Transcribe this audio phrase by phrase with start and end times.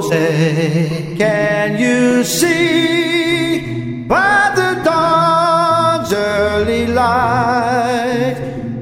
[0.00, 8.36] Say, can you see by the dawn's early light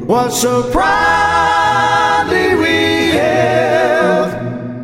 [0.07, 4.33] what so proudly we hailed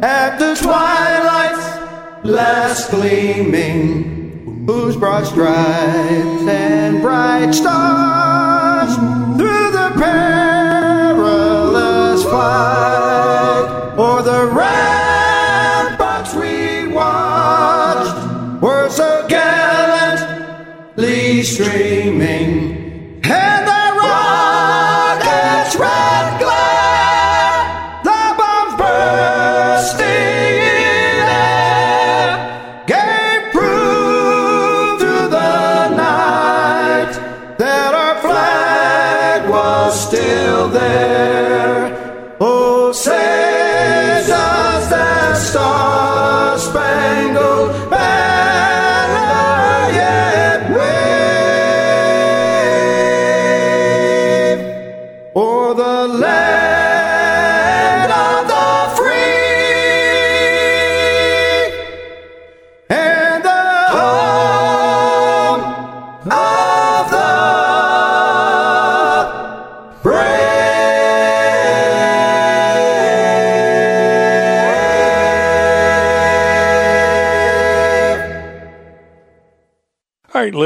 [0.02, 8.96] at the twilight's last gleaming, whose broad stripes and bright stars
[9.38, 11.04] through the perilous
[12.24, 13.05] fight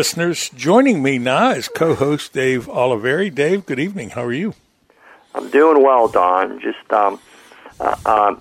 [0.00, 3.28] listeners, joining me now is co-host Dave Oliveri.
[3.34, 4.08] Dave, good evening.
[4.08, 4.54] How are you?
[5.34, 6.58] I'm doing well, Don.
[6.58, 7.20] Just um,
[7.78, 8.40] uh, um,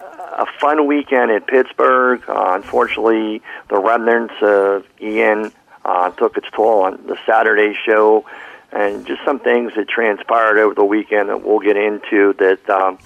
[0.00, 2.22] a fun weekend in Pittsburgh.
[2.28, 5.50] Uh, unfortunately, the remnants of Ian
[5.86, 8.26] uh, took its toll on the Saturday show,
[8.70, 12.98] and just some things that transpired over the weekend that we'll get into that um,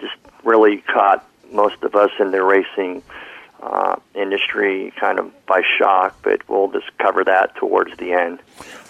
[0.00, 3.02] just really caught most of us in the racing
[3.62, 8.38] uh, industry kind of by shock, but we'll just cover that towards the end.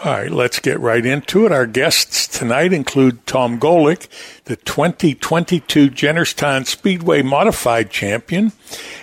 [0.05, 1.53] All right, let's get right into it.
[1.53, 4.09] Our guests tonight include Tom Golick,
[4.45, 8.53] the 2022 Jennerstown Speedway Modified Champion,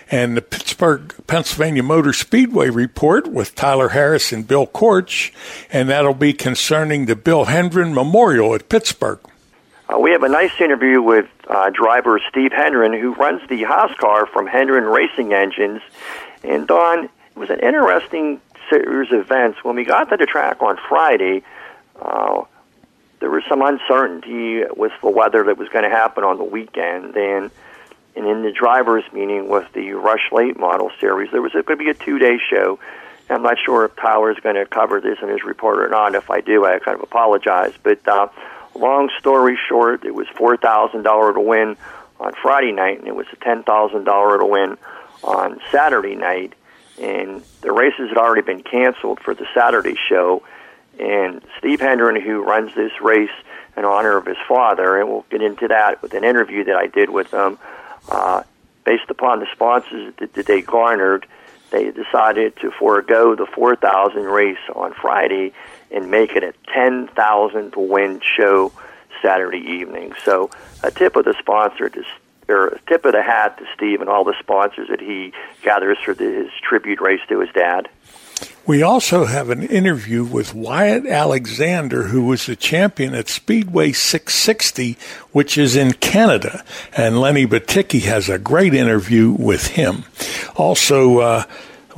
[0.09, 5.31] and the Pittsburgh, Pennsylvania Motor Speedway Report with Tyler Harris and Bill Korch,
[5.71, 9.19] and that'll be concerning the Bill Hendren Memorial at Pittsburgh.
[9.89, 13.95] Uh, we have a nice interview with uh, driver Steve Hendren, who runs the Haas
[13.97, 15.81] car from Hendren Racing Engines.
[16.43, 19.63] And Don, it was an interesting series of events.
[19.63, 21.43] When we got to the track on Friday,
[22.01, 22.43] uh,
[23.19, 27.15] there was some uncertainty with the weather that was going to happen on the weekend.
[27.15, 27.49] And,
[28.15, 31.75] and in the drivers' meeting with the Rush Late Model Series, there was going to
[31.77, 32.77] be a two-day show.
[33.29, 36.15] I'm not sure if is going to cover this in his report or not.
[36.15, 37.73] If I do, I kind of apologize.
[37.81, 38.27] But uh,
[38.77, 41.77] long story short, it was four thousand dollar to win
[42.19, 44.77] on Friday night, and it was a ten thousand dollar to win
[45.23, 46.53] on Saturday night.
[47.01, 50.43] And the races had already been canceled for the Saturday show.
[50.99, 53.29] And Steve Hendren, who runs this race
[53.75, 56.87] in honor of his father, and we'll get into that with an interview that I
[56.87, 57.59] did with him,
[58.09, 58.41] uh,
[58.83, 61.27] based upon the sponsors that, that they garnered,
[61.69, 65.53] they decided to forego the 4,000 race on Friday
[65.91, 68.71] and make it a 10,000 to win show
[69.21, 70.13] Saturday evening.
[70.23, 70.49] So
[70.83, 72.03] a tip of the sponsor to
[72.49, 75.33] or a tip of the hat to Steve and all the sponsors that he
[75.63, 77.89] gathers for his tribute race to his dad.
[78.65, 84.97] We also have an interview with Wyatt Alexander, who was the champion at Speedway 660,
[85.31, 86.63] which is in Canada.
[86.95, 90.03] And Lenny Baticki has a great interview with him.
[90.55, 91.43] Also, uh,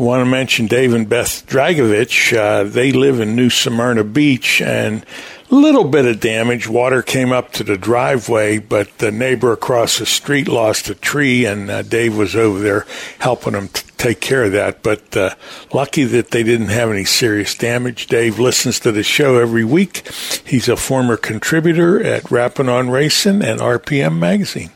[0.04, 2.36] want to mention Dave and Beth Dragovich.
[2.36, 5.06] Uh, they live in New Smyrna Beach, and
[5.52, 6.70] a little bit of damage.
[6.70, 11.46] Water came up to the driveway, but the neighbor across the street lost a tree,
[11.46, 12.86] and uh, Dave was over there
[13.20, 14.84] helping him t- take care of that.
[14.84, 15.36] But uh,
[15.74, 18.08] lucky that they didn't have any serious damage.
[18.08, 20.08] Dave listens to the show every week.
[20.46, 24.70] He's a former contributor at Rappin' on Racing and RPM Magazine.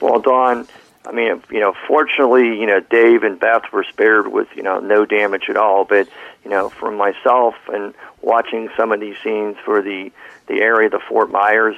[0.00, 0.66] Well, Don,
[1.10, 4.78] I mean, you know, fortunately, you know, Dave and Beth were spared with, you know,
[4.78, 5.84] no damage at all.
[5.84, 6.08] But,
[6.44, 10.12] you know, for myself and watching some of these scenes for the
[10.46, 11.76] the area, the Fort Myers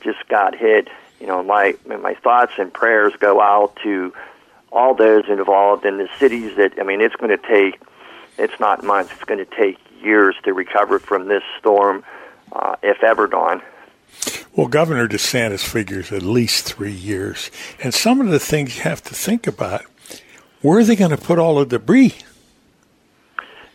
[0.00, 0.88] just got hit.
[1.20, 4.14] You know, my my thoughts and prayers go out to
[4.72, 7.78] all those involved in the cities that I mean, it's going to take.
[8.38, 9.12] It's not months.
[9.12, 12.04] It's going to take years to recover from this storm,
[12.52, 13.60] uh, if ever, Don.
[14.54, 17.50] Well, Governor DeSantis figures at least three years.
[17.82, 19.82] And some of the things you have to think about
[20.60, 22.14] where are they going to put all the debris?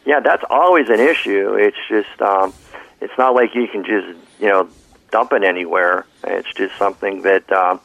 [0.06, 1.56] Yeah, that's always an issue.
[1.56, 2.54] It's just, um,
[3.02, 4.70] it's not like you can just, you know,
[5.12, 6.06] dump it anywhere.
[6.24, 7.82] It's just something that, um,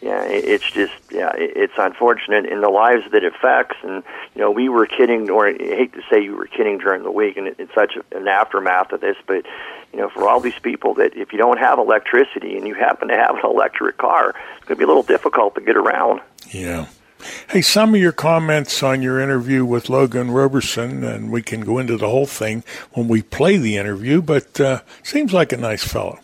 [0.00, 3.76] yeah, it's just, yeah, it's unfortunate in the lives that it affects.
[3.82, 4.02] And,
[4.34, 7.10] you know, we were kidding, or I hate to say you were kidding during the
[7.10, 9.44] week, and it's such an aftermath of this, but,
[9.96, 13.08] you know, for all these people that if you don't have electricity and you happen
[13.08, 16.20] to have an electric car, it's going to be a little difficult to get around.
[16.50, 16.88] Yeah.
[17.48, 21.78] Hey, some of your comments on your interview with Logan Roberson, and we can go
[21.78, 22.62] into the whole thing
[22.92, 26.18] when we play the interview, but uh, seems like a nice fellow.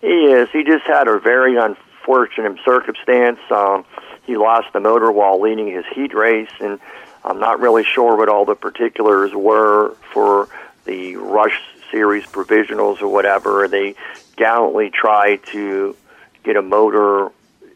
[0.00, 0.48] He is.
[0.50, 3.38] He just had a very unfortunate circumstance.
[3.50, 3.84] Um,
[4.24, 6.80] he lost the motor while leading his heat race, and
[7.22, 10.48] I'm not really sure what all the particulars were for
[10.86, 13.68] the Rush Series provisionals or whatever.
[13.68, 13.94] They
[14.36, 15.96] gallantly tried to
[16.44, 17.30] get a motor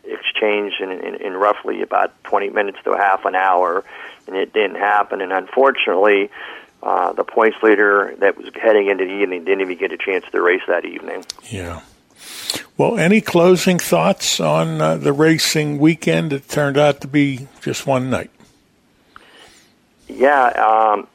[0.05, 3.85] exchanged in, in, in roughly about 20 minutes to half an hour,
[4.26, 5.20] and it didn't happen.
[5.20, 6.31] And unfortunately,
[6.82, 10.25] uh, the points leader that was heading into the evening didn't even get a chance
[10.32, 11.25] to race that evening.
[11.44, 11.82] Yeah.
[12.76, 16.32] Well, any closing thoughts on uh, the racing weekend?
[16.32, 18.31] It turned out to be just one night.
[20.09, 21.06] Yeah, um,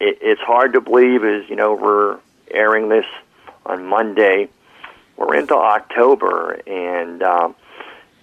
[0.00, 1.24] it, it's hard to believe.
[1.24, 2.18] As you know, we're
[2.52, 3.06] airing this
[3.64, 4.48] on Monday.
[5.16, 7.54] We're into October, and um,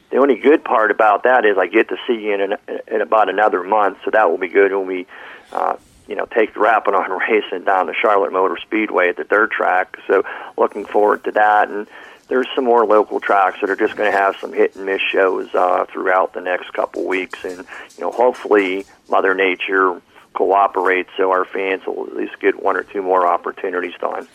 [0.09, 3.01] the only good part about that is I get to see you in, an, in
[3.01, 5.07] about another month, so that will be good when we,
[5.51, 5.77] uh,
[6.07, 9.97] you know, take the Rapping-On racing down to Charlotte Motor Speedway at the third track.
[10.07, 10.23] So
[10.57, 11.87] looking forward to that, and
[12.27, 15.01] there's some more local tracks that are just going to have some hit and miss
[15.01, 20.01] shows uh, throughout the next couple weeks, and you know, hopefully Mother Nature
[20.33, 24.27] cooperate so our fans will at least get one or two more opportunities on.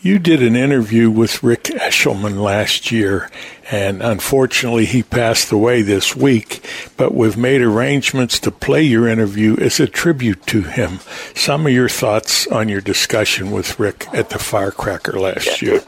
[0.00, 3.30] You did an interview with Rick Eshelman last year,
[3.70, 9.56] and unfortunately he passed away this week, but we've made arrangements to play your interview
[9.60, 10.98] as a tribute to him.
[11.34, 15.82] Some of your thoughts on your discussion with Rick at the Firecracker last Yeah, year.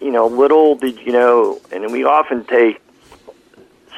[0.00, 2.80] you know, little did you know, and we often take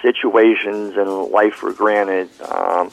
[0.03, 2.29] situations and life for granted.
[2.43, 2.91] Um,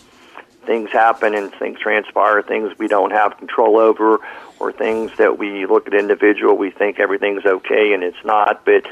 [0.66, 4.20] things happen and things transpire, things we don't have control over,
[4.60, 8.66] or things that we look at individual, we think everything's okay and it's not.
[8.66, 8.88] But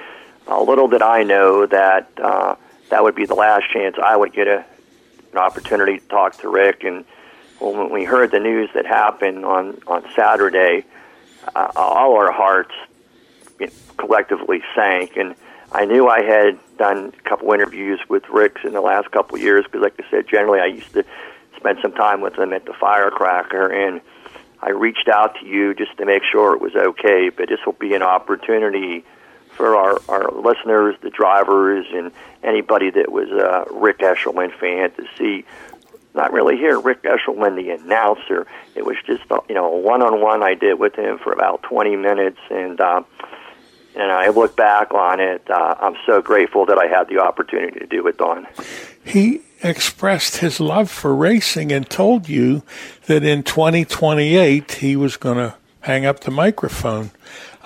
[0.48, 2.56] uh, little did I know that uh,
[2.90, 4.66] that would be the last chance I would get a,
[5.31, 6.84] an opportunity to talk to Rick.
[6.84, 7.06] And
[7.60, 10.86] when we heard the news that happened on on Saturday,
[11.56, 12.74] uh, all our hearts
[13.98, 15.16] collectively sank.
[15.16, 15.36] And
[15.72, 19.42] I knew I had done a couple interviews with Rick's in the last couple of
[19.42, 21.06] years because, like I said, generally I used to
[21.58, 24.02] spend some time with him at the Firecracker, and
[24.62, 27.30] I reached out to you just to make sure it was okay.
[27.30, 29.04] But this will be an opportunity
[29.56, 32.12] for our, our listeners, the drivers, and
[32.44, 35.46] anybody that was a Rick Eshelman fan to see.
[36.16, 38.46] Not really hear Rick Eshelman, the announcer.
[38.76, 41.96] It was just uh, you know a one-on-one I did with him for about 20
[41.96, 43.04] minutes, and uh,
[43.96, 45.50] and I look back on it.
[45.50, 48.48] Uh, I'm so grateful that I had the opportunity to do it, Don.
[49.04, 52.64] He expressed his love for racing and told you
[53.06, 57.12] that in 2028 he was going to hang up the microphone.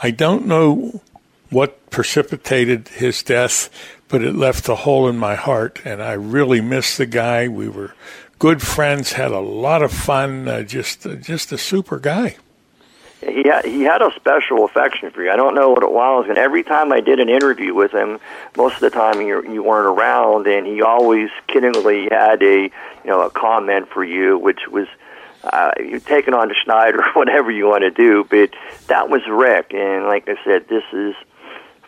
[0.01, 1.01] I don't know
[1.49, 3.69] what precipitated his death,
[4.07, 7.47] but it left a hole in my heart, and I really miss the guy.
[7.47, 7.93] We were
[8.39, 12.37] good friends, had a lot of fun, uh, just uh, just a super guy.
[13.21, 15.31] He had, he had a special affection for you.
[15.31, 18.19] I don't know what it was, and every time I did an interview with him,
[18.55, 22.71] most of the time you you weren't around, and he always kiddingly had a you
[23.05, 24.87] know a comment for you, which was
[25.43, 28.23] uh, you taking on to Schneider, whatever you want to do.
[28.23, 28.51] But
[28.87, 31.15] that was Rick, and like I said, this is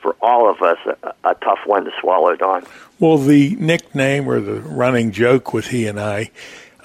[0.01, 2.63] for all of us a, a tough one to swallow, Don.
[2.99, 6.31] Well, the nickname or the running joke with he and I,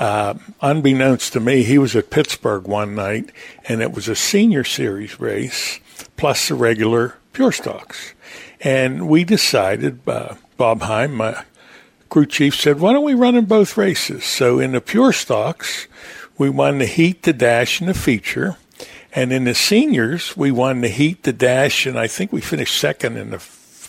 [0.05, 3.31] uh, unbeknownst to me, he was at Pittsburgh one night,
[3.67, 5.81] and it was a senior series race
[6.19, 8.13] plus the regular pure stocks.
[8.61, 11.43] And we decided, uh, Bob Heim, my
[12.11, 14.27] crew chief, said, why don't we run in both races?
[14.27, 15.87] So in the pure stocks,
[16.37, 18.59] we won the heat, the dash, and the feature.
[19.15, 22.79] And in the seniors, we won the heat, the dash, and I think we finished
[22.79, 23.39] second in the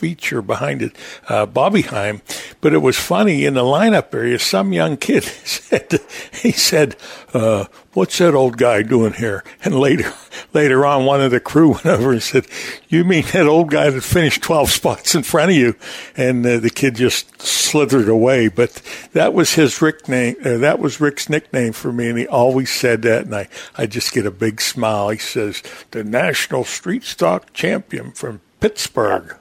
[0.06, 0.96] feature behind it,
[1.30, 2.22] uh, Bobby Heim.
[2.62, 4.38] But it was funny in the lineup area.
[4.38, 6.00] Some young kid said,
[6.32, 6.96] he said,
[7.34, 10.14] uh, "What's that old guy doing here?" And later,
[10.54, 12.46] later on, one of the crew went over and said,
[12.88, 15.76] "You mean that old guy that finished twelve spots in front of you?"
[16.16, 18.48] And uh, the kid just slithered away.
[18.48, 18.80] But
[19.14, 20.36] that was his Rick name.
[20.46, 23.26] Uh, that was Rick's nickname for me, and he always said that.
[23.26, 25.10] And I, I just get a big smile.
[25.10, 29.36] He says, "The national street stock champion from Pittsburgh."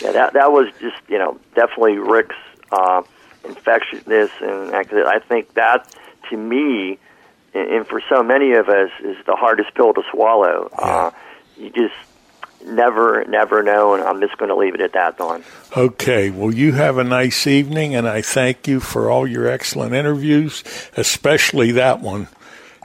[0.00, 2.36] Yeah, that that was just you know definitely Rick's
[2.72, 3.02] uh,
[3.44, 5.94] infectiousness, and I think that
[6.30, 6.98] to me,
[7.54, 10.70] and, and for so many of us, is the hardest pill to swallow.
[10.72, 10.84] Yeah.
[10.84, 11.10] Uh,
[11.56, 11.94] you just
[12.64, 15.42] never, never know, and I'm just going to leave it at that, Don.
[15.76, 16.30] Okay.
[16.30, 20.62] Well, you have a nice evening, and I thank you for all your excellent interviews,
[20.96, 22.28] especially that one.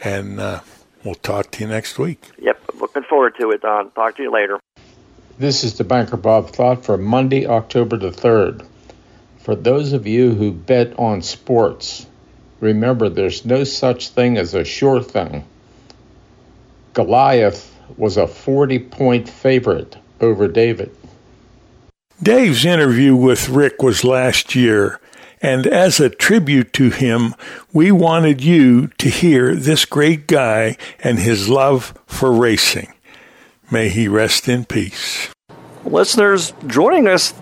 [0.03, 0.62] And uh,
[1.03, 2.31] we'll talk to you next week.
[2.39, 3.91] Yep, looking forward to it, Don.
[3.91, 4.60] Talk to you later.
[5.38, 8.65] This is the Banker Bob Thought for Monday, October the 3rd.
[9.39, 12.08] For those of you who bet on sports,
[12.62, 15.44] remember there's no such thing as a sure thing.
[16.94, 20.96] Goliath was a 40 point favorite over David.
[22.24, 25.01] Dave's interview with Rick was last year,
[25.42, 27.36] and as a tribute to him,
[27.74, 32.95] we wanted you to hear this great guy and his love for racing.
[33.72, 35.29] May he rest in peace.
[35.84, 37.34] listeners joining us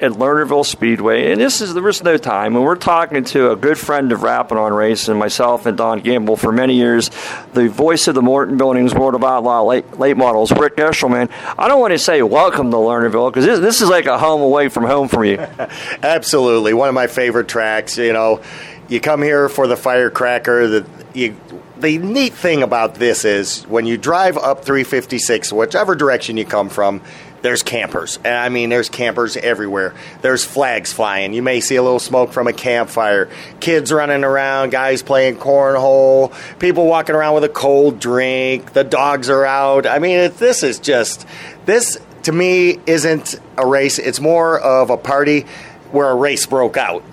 [0.00, 3.56] at Lernerville Speedway, and this is there is no time, and we're talking to a
[3.56, 7.12] good friend of Rapping on Race and myself and Don Gamble for many years,
[7.52, 11.30] the voice of the Morton Buildings World of Outlaw late, late models, Rick Eshelman.
[11.56, 14.42] I don't want to say welcome to Lernerville because this, this is like a home
[14.42, 15.38] away from home for you.
[16.02, 17.96] Absolutely, one of my favorite tracks.
[17.96, 18.42] You know,
[18.88, 20.66] you come here for the firecracker.
[20.66, 21.36] The you,
[21.78, 26.68] the neat thing about this is when you drive up 356, whichever direction you come
[26.68, 27.02] from,
[27.42, 28.18] there's campers.
[28.24, 29.92] And I mean, there's campers everywhere.
[30.22, 31.34] There's flags flying.
[31.34, 33.28] You may see a little smoke from a campfire.
[33.60, 38.72] Kids running around, guys playing cornhole, people walking around with a cold drink.
[38.72, 39.86] The dogs are out.
[39.86, 41.26] I mean, this is just
[41.66, 43.98] this to me isn't a race.
[43.98, 45.42] It's more of a party
[45.90, 47.04] where a race broke out.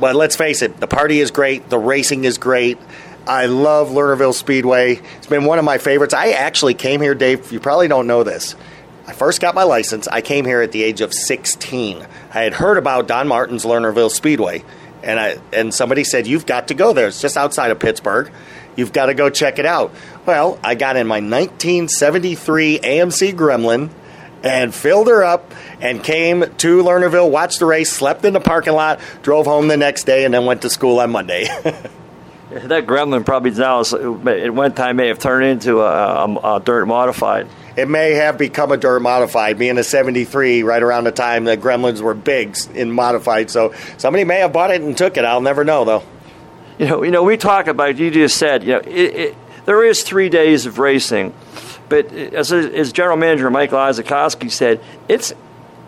[0.00, 1.68] But let's face it, the party is great.
[1.68, 2.78] The racing is great.
[3.26, 5.00] I love Lernerville Speedway.
[5.16, 6.14] It's been one of my favorites.
[6.14, 7.50] I actually came here, Dave.
[7.50, 8.54] You probably don't know this.
[9.06, 10.06] I first got my license.
[10.06, 12.06] I came here at the age of 16.
[12.32, 14.64] I had heard about Don Martin's Lernerville Speedway,
[15.02, 17.08] and I and somebody said you've got to go there.
[17.08, 18.30] It's just outside of Pittsburgh.
[18.76, 19.92] You've got to go check it out.
[20.24, 23.90] Well, I got in my 1973 AMC Gremlin
[24.44, 28.74] and filled her up and came to Lernerville, watched the race, slept in the parking
[28.74, 31.48] lot, drove home the next day, and then went to school on Monday.
[32.64, 36.86] that Gremlin probably now at one time may have turned into a, a, a dirt
[36.86, 37.48] modified.
[37.76, 41.56] it may have become a dirt modified, being a 73 right around the time the
[41.56, 43.50] Gremlins were big in modified.
[43.50, 45.24] So somebody may have bought it and took it.
[45.24, 46.02] I'll never know, though.
[46.78, 47.98] You know, you know, we talk about.
[47.98, 49.36] You just said, you know, it, it,
[49.66, 51.34] there is three days of racing,
[51.88, 55.32] but as, as General Manager Michael Isakowski said, it's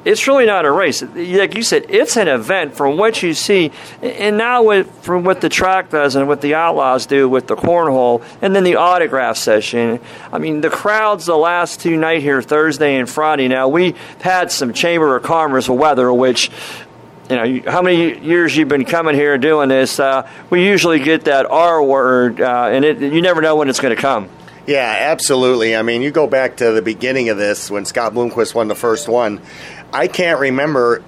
[0.04, 1.02] it's really not a race.
[1.02, 5.40] Like you said, it's an event from what you see, and now with from what
[5.40, 9.36] the track does and what the Outlaws do with the cornhole, and then the autograph
[9.36, 10.00] session.
[10.32, 13.48] I mean, the crowds the last two night here, Thursday and Friday.
[13.48, 16.50] Now we had some Chamber of Commerce weather, which
[17.28, 21.24] you know, how many years you've been coming here doing this, uh, we usually get
[21.24, 24.30] that R word, uh, and it, you never know when it's going to come.
[24.66, 25.74] Yeah, absolutely.
[25.74, 28.74] I mean, you go back to the beginning of this when Scott Bloomquist won the
[28.74, 29.40] first one.
[29.92, 31.02] I can't remember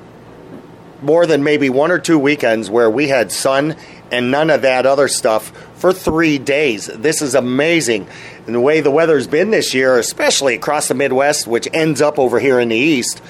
[1.03, 3.77] more than maybe one or two weekends where we had sun
[4.11, 6.87] and none of that other stuff for three days.
[6.87, 8.07] This is amazing.
[8.47, 12.19] And the way the weather's been this year, especially across the Midwest, which ends up
[12.19, 13.23] over here in the East,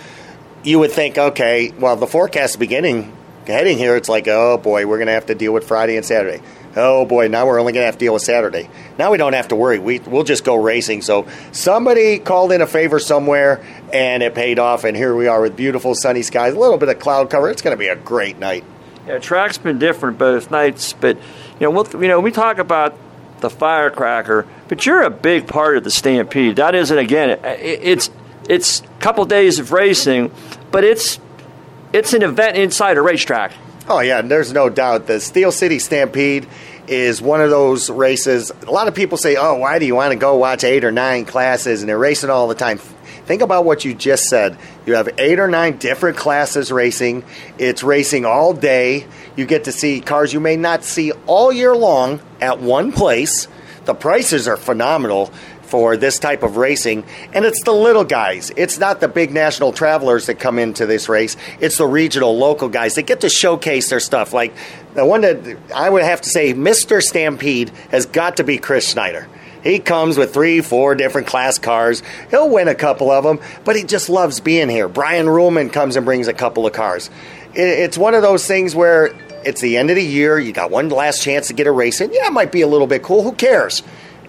[0.63, 3.17] you would think, okay, well, the forecast beginning,
[3.47, 6.05] heading here, it's like, oh boy, we're going to have to deal with Friday and
[6.05, 6.43] Saturday.
[6.77, 8.71] Oh boy, now we're only going to have to deal with Saturday.
[8.97, 9.79] Now we don't have to worry.
[9.79, 11.03] We, we'll just go racing.
[11.03, 14.85] So somebody called in a favor somewhere and it paid off.
[14.85, 17.51] And here we are with beautiful sunny skies, a little bit of cloud cover.
[17.51, 18.65] It's going to be a great night.
[19.07, 21.23] Yeah, track's been different both nights, but you
[21.61, 22.97] know, we'll, you know, we talk about
[23.41, 26.57] the firecracker, but you're a big part of the Stampede.
[26.57, 27.31] That isn't again.
[27.31, 28.11] It, it's
[28.49, 30.31] it's a couple days of racing,
[30.71, 31.19] but it's
[31.93, 33.53] it's an event inside a racetrack.
[33.89, 35.07] Oh yeah, and there's no doubt.
[35.07, 36.47] The Steel City Stampede
[36.87, 38.53] is one of those races.
[38.67, 40.93] A lot of people say, "Oh, why do you want to go watch eight or
[40.93, 42.79] nine classes and they're racing all the time?"
[43.27, 44.57] Think about what you just said.
[44.87, 47.23] You have eight or nine different classes racing.
[47.59, 49.07] It's racing all day.
[49.37, 53.47] You get to see cars you may not see all year long at one place.
[53.85, 55.33] The prices are phenomenal
[55.71, 58.51] for this type of racing, and it's the little guys.
[58.57, 61.37] It's not the big national travelers that come into this race.
[61.61, 64.33] It's the regional, local guys that get to showcase their stuff.
[64.33, 64.53] Like
[64.95, 67.01] the one that I would have to say, Mr.
[67.01, 69.29] Stampede has got to be Chris Schneider.
[69.63, 72.03] He comes with three, four different class cars.
[72.31, 74.89] He'll win a couple of them, but he just loves being here.
[74.89, 77.11] Brian Ruhlman comes and brings a couple of cars.
[77.55, 80.39] It's one of those things where it's the end of the year.
[80.39, 82.13] You got one last chance to get a race in.
[82.13, 83.23] Yeah, it might be a little bit cool.
[83.23, 83.83] Who cares?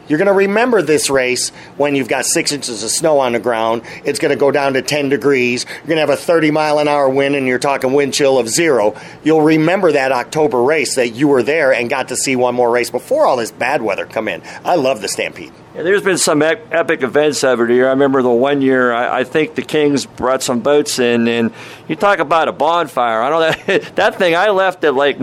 [0.08, 3.40] You're going to remember this race when you've got six inches of snow on the
[3.40, 3.84] ground.
[4.04, 5.66] It's going to go down to 10 degrees.
[5.66, 8.38] You're going to have a 30 mile an hour wind, and you're talking wind chill
[8.38, 9.00] of zero.
[9.24, 12.72] You'll remember that October race that you were there and got to see one more
[12.72, 14.42] race before all this bad weather come in.
[14.66, 15.54] I love the Stampede.
[15.74, 17.88] Yeah, there's been some epic events over the year.
[17.88, 21.54] I remember the one year I, I, think the Kings brought some boats in, and
[21.88, 23.22] you talk about a bonfire.
[23.22, 24.36] I know that that thing.
[24.36, 25.18] I left at like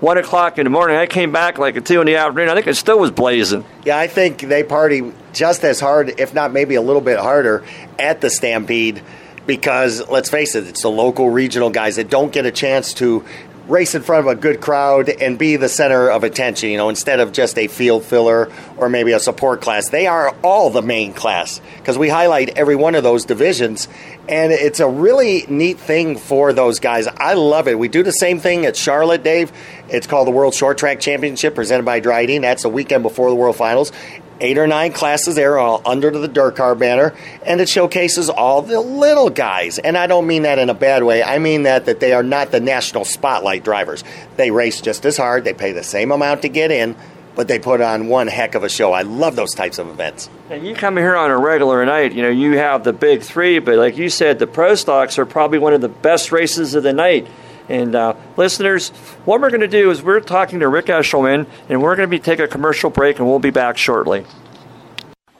[0.00, 0.96] one o'clock in the morning.
[0.96, 2.48] I came back like at two in the afternoon.
[2.48, 3.64] I think it still was blazing.
[3.84, 7.64] Yeah, I think they party just as hard, if not maybe a little bit harder,
[7.98, 9.02] at the Stampede
[9.48, 13.24] because let's face it, it's the local regional guys that don't get a chance to
[13.68, 16.88] race in front of a good crowd and be the center of attention, you know,
[16.88, 19.90] instead of just a field filler or maybe a support class.
[19.90, 23.86] They are all the main class because we highlight every one of those divisions.
[24.28, 27.06] And it's a really neat thing for those guys.
[27.06, 27.78] I love it.
[27.78, 29.52] We do the same thing at Charlotte, Dave.
[29.88, 32.42] It's called the World Short Track Championship presented by Dryden.
[32.42, 33.92] That's the weekend before the World Finals
[34.40, 37.14] eight or nine classes there, all under the dirt car banner,
[37.44, 39.78] and it showcases all the little guys.
[39.78, 41.22] And I don't mean that in a bad way.
[41.22, 44.04] I mean that that they are not the national spotlight drivers.
[44.36, 45.44] They race just as hard.
[45.44, 46.96] They pay the same amount to get in,
[47.34, 48.92] but they put on one heck of a show.
[48.92, 50.28] I love those types of events.
[50.50, 52.12] And you come here on a regular night.
[52.12, 55.26] You know, you have the big three, but like you said, the pro stocks are
[55.26, 57.26] probably one of the best races of the night.
[57.68, 58.90] And uh, listeners,
[59.24, 62.10] what we're going to do is we're talking to Rick Eshelman, and we're going to
[62.10, 64.24] be taking a commercial break, and we'll be back shortly.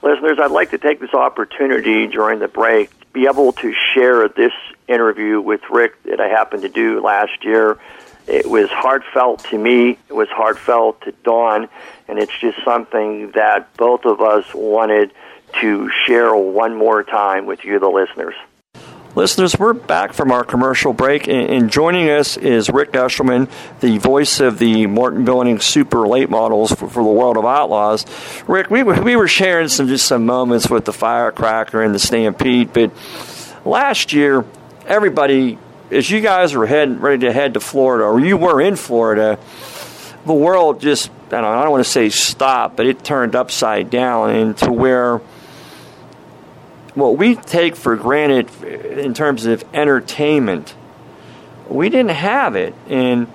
[0.02, 4.28] Listeners, I'd like to take this opportunity during the break to be able to share
[4.28, 4.52] this
[4.86, 7.78] interview with Rick that I happened to do last year.
[8.26, 9.98] It was heartfelt to me.
[10.08, 11.68] It was heartfelt to Dawn,
[12.08, 15.12] and it's just something that both of us wanted
[15.60, 18.34] to share one more time with you, the listeners.
[19.18, 24.38] Listeners, we're back from our commercial break, and joining us is Rick Eshelman, the voice
[24.38, 28.06] of the Morton Building Super Late Models for, the World of Outlaws.
[28.46, 32.72] Rick, we, we were sharing some just some moments with the Firecracker and the Stampede,
[32.72, 32.92] but
[33.64, 34.44] last year,
[34.86, 35.58] everybody,
[35.90, 39.36] as you guys were heading ready to head to Florida, or you were in Florida,
[40.26, 43.90] the world just I don't, I don't want to say stopped, but it turned upside
[43.90, 45.20] down into where–
[46.98, 50.74] what we take for granted in terms of entertainment,
[51.68, 52.74] we didn't have it.
[52.88, 53.28] And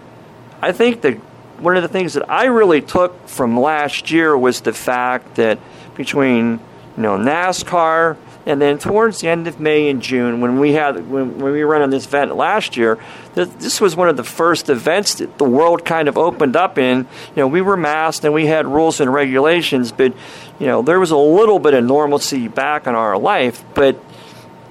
[0.62, 1.16] I think that
[1.60, 5.60] one of the things that I really took from last year was the fact that
[5.96, 6.60] between
[6.98, 11.10] you know NASCAR and then towards the end of May and June, when we had
[11.10, 12.98] when, when we ran on this event last year,
[13.36, 17.00] this was one of the first events that the world kind of opened up in.
[17.00, 20.14] You know, we were masked and we had rules and regulations, but
[20.60, 23.98] you know there was a little bit of normalcy back in our life, but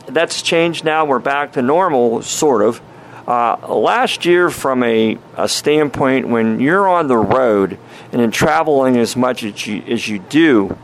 [0.07, 1.07] that's changed now.
[1.07, 2.81] We're back to normal, sort of.
[3.27, 7.79] Uh, last year, from a, a standpoint, when you're on the road
[8.11, 10.77] and in traveling as much as you, as you do,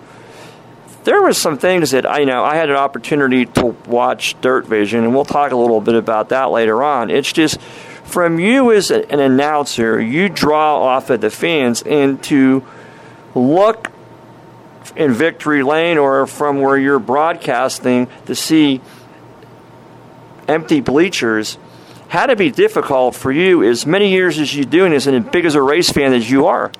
[1.09, 4.67] there were some things that I you know I had an opportunity to watch Dirt
[4.67, 7.09] Vision, and we'll talk a little bit about that later on.
[7.09, 7.59] It's just
[8.05, 12.63] from you as an announcer, you draw off of the fans and to
[13.35, 13.91] look
[14.97, 18.83] in victory lane or from where you're broadcasting to see
[20.47, 21.57] empty bleachers
[22.09, 25.33] had to be difficult for you as many years as you doing, do and as
[25.33, 26.71] big as a race fan as you are.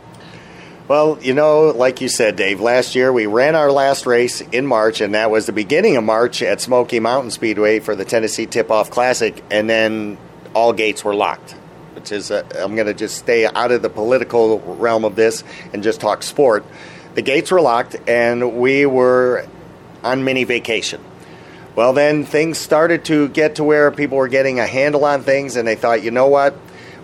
[0.89, 4.67] Well, you know, like you said, Dave, last year we ran our last race in
[4.67, 8.47] March, and that was the beginning of March at Smoky Mountain Speedway for the Tennessee
[8.47, 10.17] Tip Off Classic, and then
[10.55, 11.53] all gates were locked.
[11.95, 15.45] Which is, uh, I'm going to just stay out of the political realm of this
[15.75, 16.65] and just talk sport.
[17.17, 19.47] The gates were locked, and we were
[20.03, 21.05] on mini vacation.
[21.77, 25.57] Well, then things started to get to where people were getting a handle on things,
[25.57, 26.57] and they thought, you know what?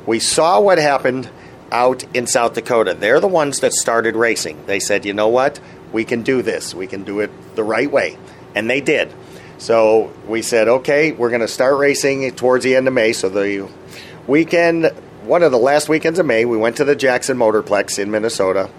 [0.06, 1.28] We saw what happened
[1.74, 2.94] out in South Dakota.
[2.94, 4.64] They're the ones that started racing.
[4.66, 5.58] They said, you know what?
[5.92, 6.72] We can do this.
[6.72, 8.16] We can do it the right way.
[8.54, 9.12] And they did.
[9.58, 13.12] So we said, okay, we're going to start racing towards the end of May.
[13.12, 13.68] So the
[14.26, 14.86] weekend,
[15.22, 18.70] one of the last weekends of May, we went to the Jackson Motorplex in Minnesota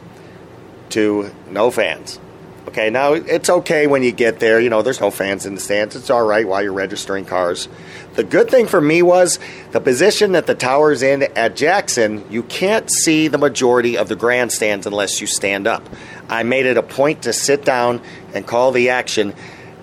[0.92, 2.20] to no fans.
[2.68, 4.60] Okay, now it's okay when you get there.
[4.60, 5.96] You know, there's no fans in the stands.
[5.96, 7.68] It's all right while you're registering cars.
[8.16, 9.40] The good thing for me was
[9.72, 14.16] the position that the tower's in at Jackson, you can't see the majority of the
[14.16, 15.88] grandstands unless you stand up.
[16.28, 18.02] I made it a point to sit down
[18.34, 19.36] and call the action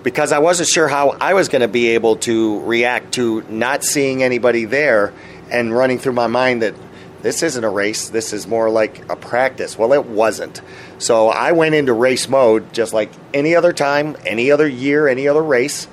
[0.03, 3.85] because I wasn't sure how I was going to be able to react to not
[3.85, 5.13] seeing anybody there
[5.49, 6.75] and running through my mind that
[7.21, 9.77] this isn't a race, this is more like a practice.
[9.77, 10.61] Well, it wasn't.
[11.03, 15.27] So I went into race mode just like any other time, any other year, any
[15.27, 15.85] other race,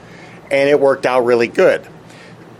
[0.53, 1.85] and it worked out really good.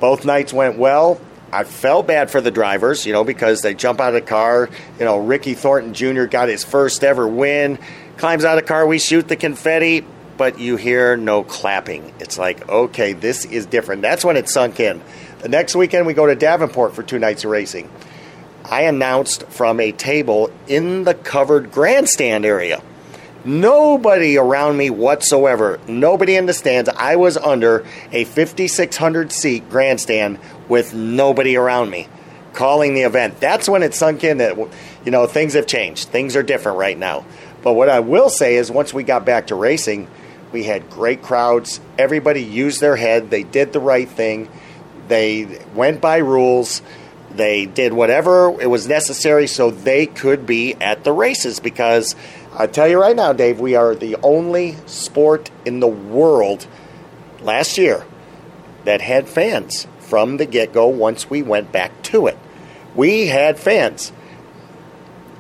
[0.01, 1.21] Both nights went well.
[1.53, 4.69] I felt bad for the drivers, you know, because they jump out of the car.
[4.99, 6.25] You know, Ricky Thornton Jr.
[6.25, 7.79] got his first ever win,
[8.17, 10.05] climbs out of the car, we shoot the confetti
[10.41, 12.15] but you hear no clapping.
[12.19, 14.01] It's like, okay, this is different.
[14.01, 15.03] That's when it sunk in.
[15.41, 17.91] The next weekend, we go to Davenport for two nights of racing.
[18.71, 22.81] I announced from a table in the covered grandstand area.
[23.45, 25.81] Nobody around me whatsoever.
[25.89, 26.89] Nobody in the stands.
[26.89, 32.07] I was under a 5,600 seat grandstand with nobody around me
[32.53, 33.41] calling the event.
[33.41, 34.57] That's when it sunk in that,
[35.05, 36.09] you know, things have changed.
[36.09, 37.25] Things are different right now.
[37.63, 40.09] But what I will say is once we got back to racing,
[40.53, 41.81] we had great crowds.
[41.99, 43.31] Everybody used their head.
[43.31, 44.49] They did the right thing.
[45.09, 46.83] They went by rules.
[47.33, 52.17] They did whatever it was necessary so they could be at the races because
[52.59, 56.67] I tell you right now, Dave, we are the only sport in the world
[57.41, 58.05] last year
[58.85, 62.37] that had fans from the get go once we went back to it.
[62.95, 64.13] We had fans.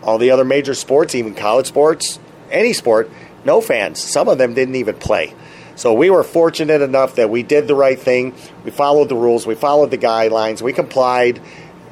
[0.02, 3.10] All the other major sports, even college sports, any sport,
[3.44, 3.98] no fans.
[3.98, 5.34] Some of them didn't even play.
[5.74, 8.34] So we were fortunate enough that we did the right thing.
[8.64, 11.40] We followed the rules, we followed the guidelines, we complied,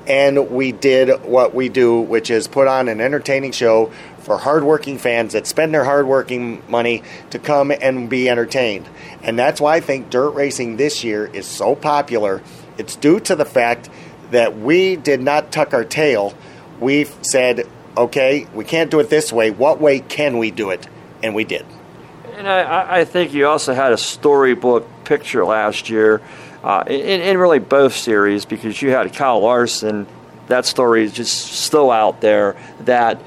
[0.08, 4.98] and we did what we do, which is put on an entertaining show for hardworking
[4.98, 8.88] fans that spend their hardworking money to come and be entertained.
[9.22, 12.42] And that's why I think dirt racing this year is so popular.
[12.78, 13.88] It's due to the fact
[14.30, 16.34] that we did not tuck our tail.
[16.80, 19.50] We said, okay, we can't do it this way.
[19.50, 20.88] What way can we do it?
[21.22, 21.64] and we did.
[22.36, 26.20] And I, I think you also had a storybook picture last year,
[26.62, 30.06] uh, in, in really both series, because you had Kyle Larson.
[30.48, 33.20] That story is just still out there that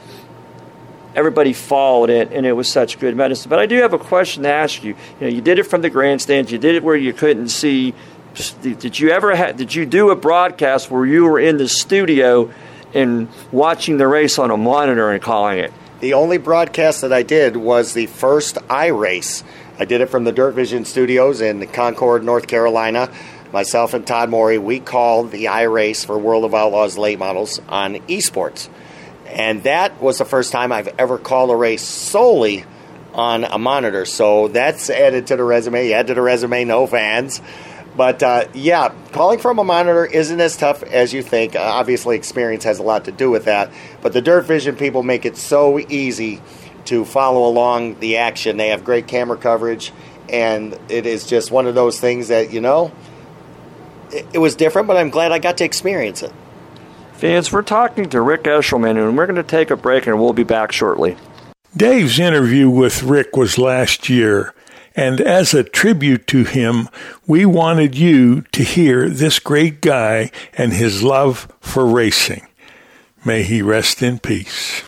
[1.15, 3.49] everybody followed it, and it was such good medicine.
[3.49, 4.95] But I do have a question to ask you.
[5.19, 6.51] You know, you did it from the grandstands.
[6.51, 7.93] You did it where you couldn't see.
[8.61, 12.51] Did you ever ha- did you do a broadcast where you were in the studio
[12.93, 15.73] and watching the race on a monitor and calling it?
[15.99, 19.43] The only broadcast that I did was the first iRace.
[19.81, 23.11] I did it from the Dirt Vision studios in Concord, North Carolina.
[23.51, 27.95] Myself and Todd Morey, we called the iRace for World of Outlaws late models on
[28.01, 28.69] esports.
[29.25, 32.63] And that was the first time I've ever called a race solely
[33.15, 34.05] on a monitor.
[34.05, 35.91] So that's added to the resume.
[35.93, 37.41] Add to the resume, no fans.
[37.97, 41.55] But uh, yeah, calling from a monitor isn't as tough as you think.
[41.55, 43.71] Uh, obviously, experience has a lot to do with that.
[44.03, 46.39] But the Dirt Vision people make it so easy
[46.85, 48.57] to follow along the action.
[48.57, 49.91] They have great camera coverage,
[50.29, 52.91] and it is just one of those things that, you know,
[54.11, 56.33] it, it was different, but I'm glad I got to experience it.
[57.13, 60.33] Fans, we're talking to Rick Eshelman, and we're going to take a break, and we'll
[60.33, 61.17] be back shortly.
[61.75, 64.53] Dave's interview with Rick was last year.
[64.93, 66.89] And as a tribute to him,
[67.25, 72.45] we wanted you to hear this great guy and his love for racing.
[73.23, 74.83] May he rest in peace.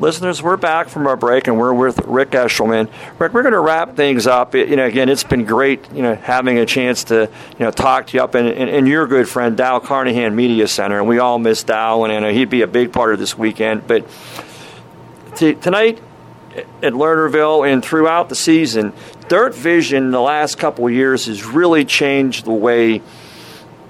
[0.00, 2.90] Listeners, we're back from our break, and we're with Rick Eshelman.
[3.18, 4.54] Rick, we're going to wrap things up.
[4.54, 8.06] you know, again, it's been great, you know, having a chance to, you know, talk
[8.06, 11.18] to you up in, in, in your good friend Dow Carnahan Media Center, and we
[11.18, 13.86] all miss Dow, and know he'd be a big part of this weekend.
[13.86, 14.06] But
[15.36, 16.00] t- tonight
[16.82, 18.94] at Lernerville and throughout the season,
[19.28, 23.02] Dirt Vision in the last couple of years has really changed the way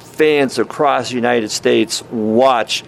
[0.00, 2.82] fans across the United States watch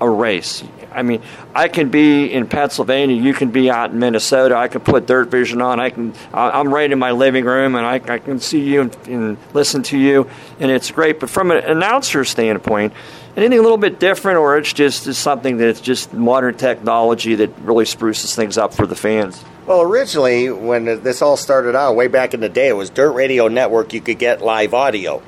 [0.00, 0.62] a race.
[0.92, 1.22] I mean,
[1.54, 4.56] I can be in Pennsylvania, you can be out in Minnesota.
[4.56, 5.80] I can put Dirt Vision on.
[5.80, 6.14] I can.
[6.32, 9.82] I'm right in my living room, and I, I can see you and, and, listen
[9.84, 10.28] to you,
[10.60, 11.20] and it's great.
[11.20, 12.92] But from an announcer standpoint,
[13.36, 17.84] anything a little bit different, or it's just something that's just modern technology that really
[17.84, 19.44] spruces things up for the fans.
[19.66, 23.12] Well, originally, when this all started out, way back in the day, it was Dirt
[23.12, 23.92] Radio Network.
[23.92, 25.22] You could get live audio.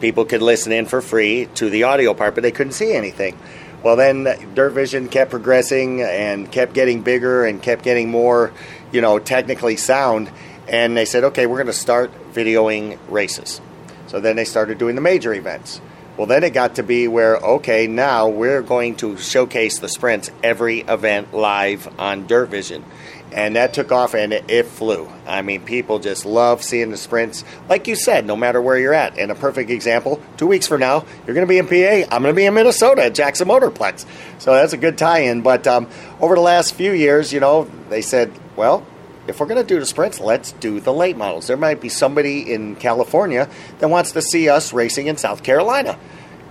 [0.00, 3.38] People could listen in for free to the audio part, but they couldn't see anything.
[3.82, 8.52] Well, then uh, Dirt Vision kept progressing and kept getting bigger and kept getting more,
[8.92, 10.30] you know, technically sound.
[10.68, 13.60] And they said, okay, we're going to start videoing races.
[14.06, 15.80] So then they started doing the major events.
[16.16, 20.30] Well, then it got to be where, okay, now we're going to showcase the sprints
[20.42, 22.84] every event live on Dirt Vision
[23.32, 25.08] and that took off and it, it, flew.
[25.26, 27.44] I mean, people just love seeing the sprints.
[27.68, 29.18] Like you said, no matter where you're at.
[29.18, 32.14] And a perfect example, two weeks from now, you're going to be in PA.
[32.14, 34.04] I'm going to be in Minnesota at Jackson Motorplex.
[34.38, 35.40] So that's a good tie in.
[35.40, 35.88] But um,
[36.20, 38.86] over the last few years, you know, they said, well,
[39.26, 41.46] if we're going to do the sprints, let's do the late models.
[41.46, 45.98] There might be somebody in California that wants to see us racing in South Carolina.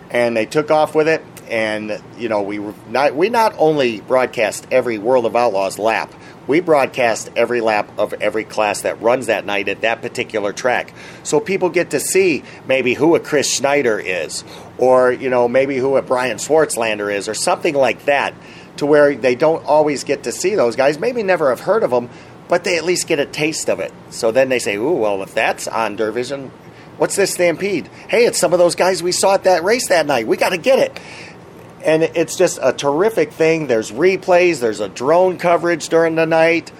[0.09, 1.23] And they took off with it.
[1.49, 6.13] And, you know, we, not, we not only broadcast every World of Outlaws lap,
[6.51, 10.93] we broadcast every lap of every class that runs that night at that particular track.
[11.23, 14.43] So people get to see maybe who a Chris Schneider is,
[14.77, 18.33] or, you know, maybe who a Brian Swartzlander is, or something like that,
[18.75, 21.91] to where they don't always get to see those guys, maybe never have heard of
[21.91, 22.09] them,
[22.49, 23.93] but they at least get a taste of it.
[24.09, 26.51] So then they say, ooh, well, if that's on Dirt Vision,
[26.97, 27.87] what's this Stampede?
[28.09, 30.27] Hey, it's some of those guys we saw at that race that night.
[30.27, 30.99] We got to get it
[31.83, 33.67] and it's just a terrific thing.
[33.67, 36.71] There's replays, there's a drone coverage during the night,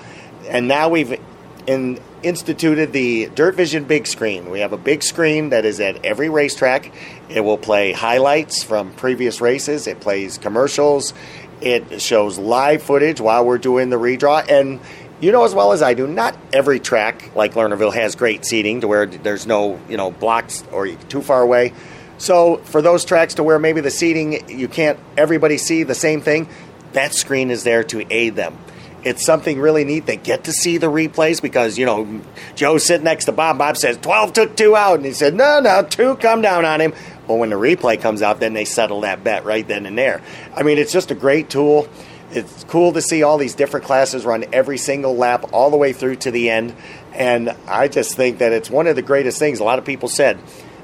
[0.48, 1.20] and now we've
[1.68, 4.50] in, instituted the Dirt Vision big screen.
[4.50, 6.94] We have a big screen that is at every racetrack.
[7.30, 9.88] It will play highlights from previous races.
[9.88, 11.14] It plays commercials.
[11.62, 14.80] It shows live footage while we're doing the redraw, and
[15.20, 18.82] you know as well as I do, not every track like Lernerville has great seating
[18.82, 21.74] to where there's no you know blocks or too far away.
[22.22, 26.22] So for those tracks to where maybe the seating you can't everybody see the same
[26.22, 26.48] thing,
[26.94, 28.60] that screen is there to aid them.
[29.04, 30.06] It's something really neat.
[30.06, 32.22] They get to see the replays because, you know,
[32.54, 33.58] Joe's sitting next to Bob.
[33.58, 34.98] Bob says 12 took two out.
[34.98, 36.94] And he said, no, no, two come down on him.
[37.28, 40.22] Well, when the replay comes out, then they settle that bet right then and there.
[40.56, 41.90] I mean, it's just a great tool.
[42.30, 45.92] It's cool to see all these different classes run every single lap all the way
[45.92, 46.76] through to the end.
[47.14, 49.60] And I just think that it's one of the greatest things.
[49.60, 50.40] A lot of people said,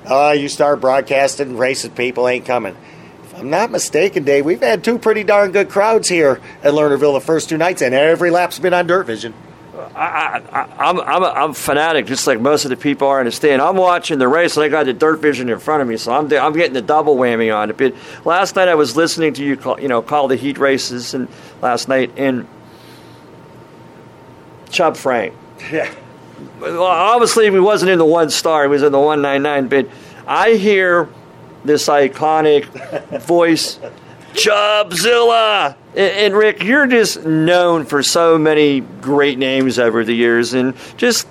[0.09, 2.75] oh, you start broadcasting, racist people ain't coming.
[3.23, 7.13] If I'm not mistaken, Dave, we've had two pretty darn good crowds here at Lernerville
[7.13, 9.33] the first two nights, and every lap's been on Dirt Vision.
[9.95, 13.25] I, I, I'm, I'm, a, I'm fanatic, just like most of the people are in
[13.25, 13.61] the stand.
[13.61, 16.11] I'm watching the race, and I got the dirt vision in front of me, so
[16.11, 17.77] I'm, I'm getting the double whammy on it.
[17.77, 17.93] But
[18.25, 21.27] last night I was listening to you, call, you know, call the heat races, and
[21.61, 22.47] last night, and
[24.69, 25.33] Chub Frank.
[25.71, 25.93] Yeah
[26.61, 29.67] obviously he wasn't in the one star; he was in the one nine nine.
[29.67, 29.89] But
[30.25, 31.09] I hear
[31.63, 32.65] this iconic
[33.21, 33.79] voice,
[34.33, 35.75] Chubzilla.
[35.91, 40.75] And, and Rick, you're just known for so many great names over the years, and
[40.97, 41.27] just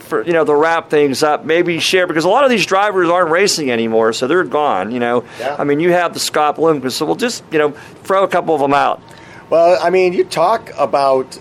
[0.00, 3.08] for you know to wrap things up, maybe share because a lot of these drivers
[3.08, 4.90] aren't racing anymore, so they're gone.
[4.90, 5.56] You know, yeah.
[5.58, 7.70] I mean, you have the Scott Bloomquist, so we'll just you know
[8.04, 9.02] throw a couple of them out.
[9.48, 11.38] Well, I mean, you talk about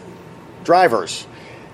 [0.63, 1.27] drivers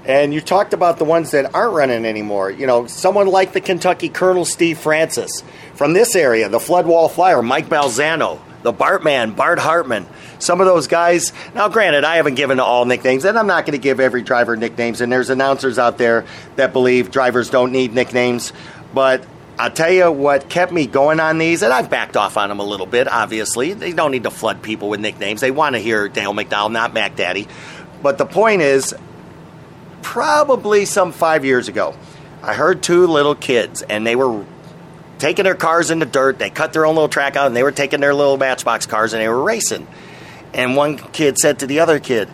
[0.06, 2.52] and you talked about the ones that aren't running anymore.
[2.52, 5.44] You know, someone like the Kentucky Colonel Steve Francis.
[5.74, 10.06] From this area, the Floodwall Flyer, Mike Balzano, the Bartman, Bart Hartman.
[10.40, 11.34] Some of those guys.
[11.54, 14.56] Now, granted, I haven't given all nicknames, and I'm not going to give every driver
[14.56, 15.02] nicknames.
[15.02, 18.54] And there's announcers out there that believe drivers don't need nicknames.
[18.94, 19.26] But
[19.58, 22.60] I'll tell you what kept me going on these, and I've backed off on them
[22.60, 23.74] a little bit, obviously.
[23.74, 25.42] They don't need to flood people with nicknames.
[25.42, 27.48] They want to hear Dale McDowell, not Mac Daddy.
[28.04, 28.94] But the point is,
[30.06, 31.96] probably some five years ago.
[32.44, 34.46] I heard two little kids, and they were
[35.18, 36.38] taking their cars in the dirt.
[36.38, 39.14] They cut their own little track out, and they were taking their little Matchbox cars,
[39.14, 39.88] and they were racing.
[40.54, 42.30] And one kid said to the other kid,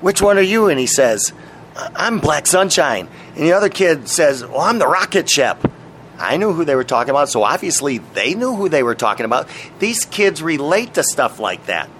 [0.00, 0.68] Which one are you?
[0.68, 1.32] And he says,
[1.74, 3.08] I'm Black Sunshine.
[3.34, 5.68] And the other kid says, Well, I'm the Rocket Shep.
[6.18, 9.26] I knew who they were talking about, so obviously they knew who they were talking
[9.26, 9.48] about.
[9.80, 11.90] These kids relate to stuff like that.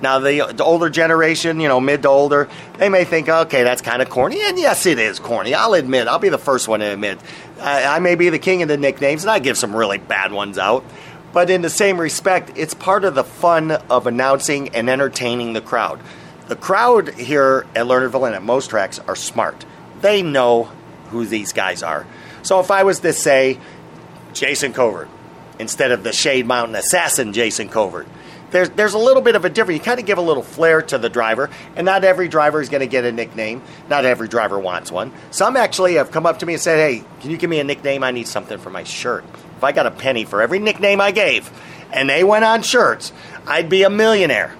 [0.00, 3.80] Now, the, the, older generation, you know, mid to older, they may think, okay, that's
[3.80, 4.40] kind of corny.
[4.42, 5.54] And yes, it is corny.
[5.54, 7.18] I'll admit, I'll be the first one to admit.
[7.60, 10.32] I, I may be the king of the nicknames, and I give some really bad
[10.32, 10.84] ones out.
[11.32, 15.60] But in the same respect, it's part of the fun of announcing and entertaining the
[15.60, 16.00] crowd.
[16.48, 19.64] The crowd here at Lernerville and at most tracks are smart.
[20.00, 20.70] They know
[21.08, 22.06] who these guys are.
[22.42, 23.58] So if I was to say
[24.32, 25.08] Jason Covert
[25.58, 28.06] instead of the Shade Mountain Assassin Jason Covert,
[28.56, 29.78] there's there's a little bit of a difference.
[29.78, 32.70] You kind of give a little flair to the driver, and not every driver is
[32.70, 33.62] going to get a nickname.
[33.90, 35.12] Not every driver wants one.
[35.30, 37.64] Some actually have come up to me and said, "Hey, can you give me a
[37.64, 38.02] nickname?
[38.02, 39.24] I need something for my shirt."
[39.58, 41.50] If I got a penny for every nickname I gave,
[41.92, 43.12] and they went on shirts,
[43.46, 44.54] I'd be a millionaire.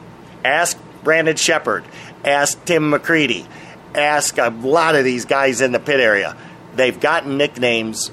[0.44, 1.84] Ask Brandon Sheppard.
[2.22, 3.46] Ask Tim McCreadie.
[3.94, 6.36] Ask a lot of these guys in the pit area.
[6.74, 8.10] They've gotten nicknames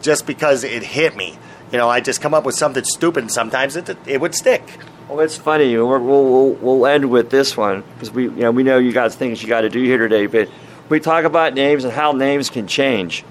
[0.00, 1.38] just because it hit me.
[1.72, 4.62] You know, I just come up with something stupid, sometimes it, it would stick.
[5.08, 5.68] Well, it's funny.
[5.68, 8.92] we will we'll, we'll end with this one because we you know we know you
[8.92, 10.48] got things you got to do here today, but
[10.88, 13.24] we talk about names and how names can change.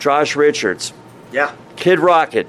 [0.00, 0.92] Josh Richards,
[1.32, 2.48] yeah, Kid Rocket,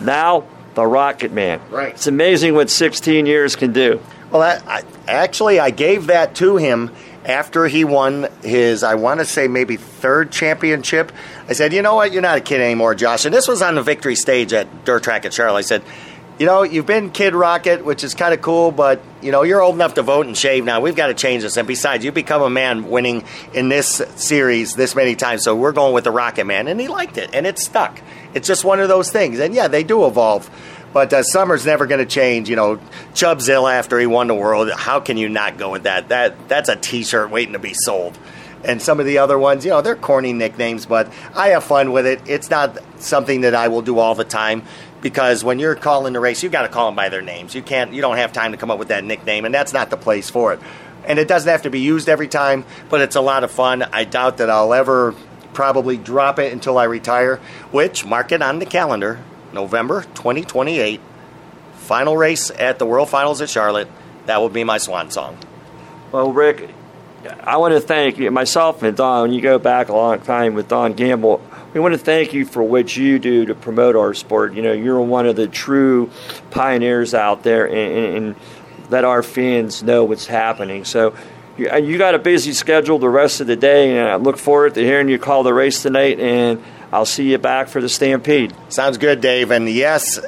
[0.00, 1.60] now the Rocket Man.
[1.70, 1.94] Right.
[1.94, 4.00] It's amazing what 16 years can do.
[4.30, 6.90] Well, I, I, actually, I gave that to him
[7.24, 11.12] after he won his, I want to say maybe third championship.
[11.48, 13.24] I said, you know what, you're not a kid anymore, Josh.
[13.24, 15.58] And this was on the victory stage at Dirt Track at Charlotte.
[15.58, 15.82] I said,
[16.38, 19.62] you know, you've been Kid Rocket, which is kind of cool, but you know, you're
[19.62, 20.80] old enough to vote and shave now.
[20.80, 21.56] We've got to change this.
[21.56, 25.72] And besides, you become a man winning in this series this many times, so we're
[25.72, 28.00] going with the Rocket Man, and he liked it, and it stuck.
[28.34, 30.50] It's just one of those things, and yeah, they do evolve.
[30.92, 32.48] But uh, Summer's never going to change.
[32.48, 32.76] You know,
[33.14, 34.70] Chubzilla after he won the world.
[34.70, 36.08] How can you not go with that?
[36.08, 38.18] That that's a T-shirt waiting to be sold.
[38.64, 41.90] And some of the other ones, you know, they're corny nicknames, but I have fun
[41.90, 42.20] with it.
[42.26, 44.62] It's not something that I will do all the time
[45.00, 47.54] because when you're calling the race, you've got to call them by their names.
[47.54, 49.90] You can't, you don't have time to come up with that nickname, and that's not
[49.90, 50.60] the place for it.
[51.04, 53.82] And it doesn't have to be used every time, but it's a lot of fun.
[53.82, 55.12] I doubt that I'll ever
[55.52, 57.38] probably drop it until I retire,
[57.72, 59.18] which mark it on the calendar,
[59.52, 61.00] November 2028.
[61.74, 63.88] Final race at the World Finals at Charlotte.
[64.26, 65.36] That will be my swan song.
[66.12, 66.70] Well, Rick,
[67.40, 69.32] I want to thank you, myself and Don.
[69.32, 72.62] You go back a long time with Don Gamble, we want to thank you for
[72.62, 74.52] what you do to promote our sport.
[74.54, 76.10] You know, you're one of the true
[76.50, 78.36] pioneers out there, and, and
[78.90, 80.84] let our fans know what's happening.
[80.84, 81.14] So,
[81.56, 84.74] you, you got a busy schedule the rest of the day, and I look forward
[84.74, 86.20] to hearing you call the race tonight.
[86.20, 86.62] And
[86.92, 88.54] I'll see you back for the Stampede.
[88.68, 89.50] Sounds good, Dave.
[89.50, 90.20] And yes,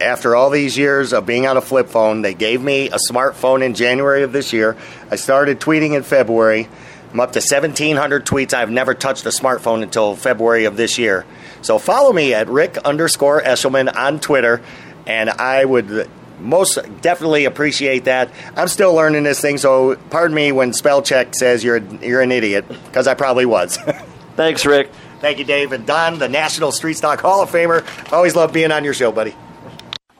[0.00, 3.62] after all these years of being on a flip phone, they gave me a smartphone
[3.62, 4.76] in January of this year.
[5.10, 6.68] I started tweeting in February.
[7.12, 8.54] I'm up to 1,700 tweets.
[8.54, 11.24] I've never touched a smartphone until February of this year.
[11.62, 14.62] So follow me at Rick underscore Eshelman on Twitter,
[15.06, 16.08] and I would
[16.40, 18.30] most definitely appreciate that.
[18.56, 22.32] I'm still learning this thing, so pardon me when spell check says you're you're an
[22.32, 23.76] idiot because I probably was.
[24.36, 24.90] Thanks, Rick.
[25.20, 25.72] Thank you, Dave.
[25.72, 27.84] And Don, the National Street Stock Hall of Famer.
[28.12, 29.34] Always love being on your show, buddy.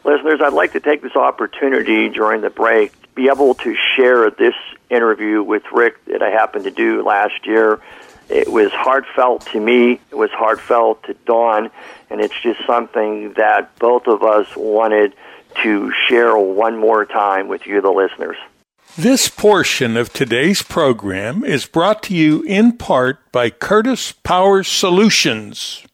[0.04, 4.30] Listeners, I'd like to take this opportunity during the break to be able to share
[4.30, 4.54] this
[4.90, 7.80] interview with Rick that I happened to do last year.
[8.28, 11.70] It was heartfelt to me, it was heartfelt to Don,
[12.10, 15.14] and it's just something that both of us wanted
[15.62, 18.36] to share one more time with you, the listeners.
[18.98, 25.84] This portion of today's program is brought to you in part by Curtis Power Solutions.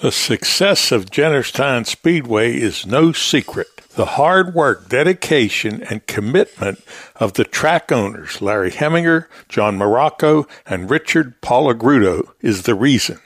[0.00, 3.81] The success of Jennerstown Speedway is no secret.
[3.94, 6.82] The hard work, dedication, and commitment
[7.16, 13.18] of the track owners, Larry Heminger, John Morocco, and Richard Palagrudo, is the reason.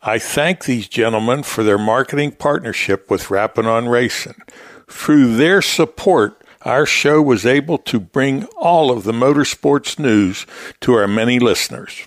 [0.00, 4.40] I thank these gentlemen for their marketing partnership with Rappin' on Racing.
[4.88, 10.46] Through their support, our show was able to bring all of the motorsports news
[10.82, 12.06] to our many listeners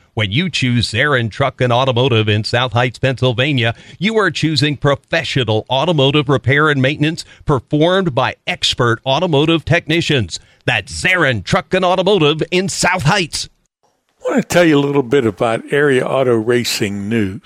[0.13, 5.65] When you choose Zarin Truck and Automotive in South Heights, Pennsylvania, you are choosing professional
[5.69, 10.37] automotive repair and maintenance performed by expert automotive technicians.
[10.65, 13.47] That's Zarin Truck and Automotive in South Heights.
[13.83, 17.41] I want to tell you a little bit about Area Auto Racing News.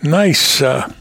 [0.00, 0.92] Nice uh,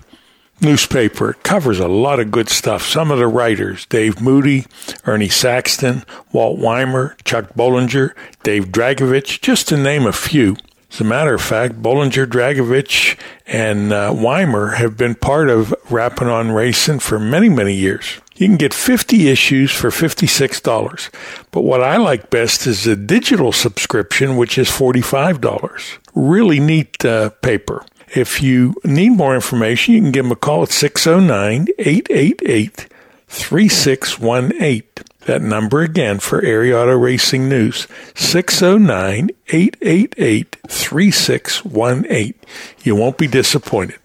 [0.59, 1.31] newspaper.
[1.31, 2.83] It covers a lot of good stuff.
[2.83, 4.65] Some of the writers Dave Moody,
[5.05, 10.57] Ernie Saxton, Walt Weimer, Chuck Bollinger, Dave Dragovich, just to name a few.
[10.91, 16.27] As a matter of fact, Bollinger, Dragovich, and uh, Weimer have been part of Rapping
[16.27, 18.19] on Racing for many, many years.
[18.35, 21.09] You can get 50 issues for $56.
[21.51, 25.99] But what I like best is the digital subscription, which is $45.
[26.15, 27.85] Really neat uh, paper.
[28.15, 32.87] If you need more information, you can give them a call at 609 888
[33.27, 34.83] 3618.
[35.29, 42.33] That number again for Area Auto Racing News 609 888 3618.
[42.81, 43.99] You won't be disappointed.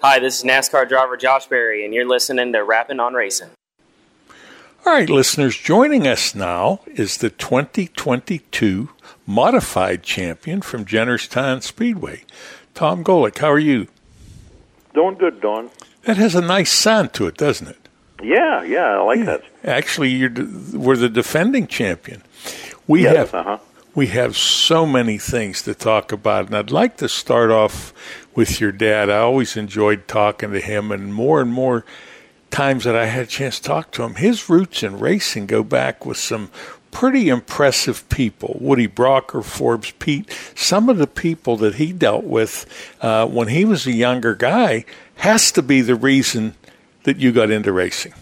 [0.00, 3.50] Hi, this is NASCAR driver Josh Berry, and you're listening to Rapping on Racing.
[4.84, 8.88] All right, listeners, joining us now is the 2022
[9.24, 12.24] modified champion from Jennerstown Speedway,
[12.74, 13.38] Tom Golick.
[13.38, 13.86] How are you?
[14.94, 15.70] Doing good, Don.
[16.02, 17.87] That has a nice sound to it, doesn't it?
[18.22, 19.42] Yeah, yeah, I like that.
[19.64, 20.32] Actually, you're
[20.72, 22.22] we're the defending champion.
[22.86, 23.58] We Yes, have uh-huh.
[23.94, 27.92] we have so many things to talk about, and I'd like to start off
[28.34, 29.10] with your dad.
[29.10, 31.84] I always enjoyed talking to him, and more and more
[32.50, 35.62] times that I had a chance to talk to him, his roots in racing go
[35.62, 36.50] back with some
[36.90, 38.56] pretty impressive people.
[38.60, 42.66] Woody Brocker, Forbes Pete, some of the people that he dealt with
[43.00, 44.84] uh, when he was a younger guy
[45.16, 46.54] has to be the reason
[47.08, 48.12] that you got into racing.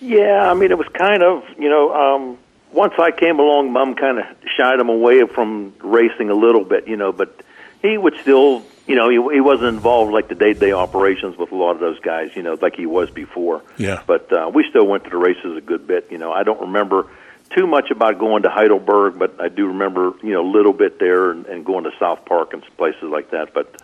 [0.00, 2.38] Yeah, I mean, it was kind of, you know, um,
[2.72, 4.24] once I came along, Mom kind of
[4.56, 7.42] shied him away from racing a little bit, you know, but
[7.82, 11.36] he would still, you know, he, he wasn't involved like the day to day operations
[11.36, 13.62] with a lot of those guys, you know, like he was before.
[13.76, 14.02] Yeah.
[14.06, 16.32] But uh, we still went to the races a good bit, you know.
[16.32, 17.06] I don't remember
[17.54, 20.98] too much about going to Heidelberg, but I do remember, you know, a little bit
[20.98, 23.52] there and, and going to South Park and places like that.
[23.52, 23.82] But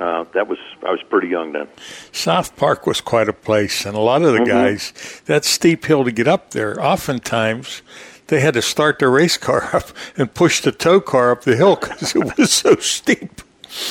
[0.00, 1.68] uh, that was I was pretty young then.
[2.12, 4.46] South Park was quite a place, and a lot of the Mhm.
[4.46, 4.92] guys,
[5.26, 7.82] that steep hill to get up there, oftentimes
[8.28, 9.84] they had to start their race car up
[10.16, 13.40] and push the tow car up the hill because it was so steep.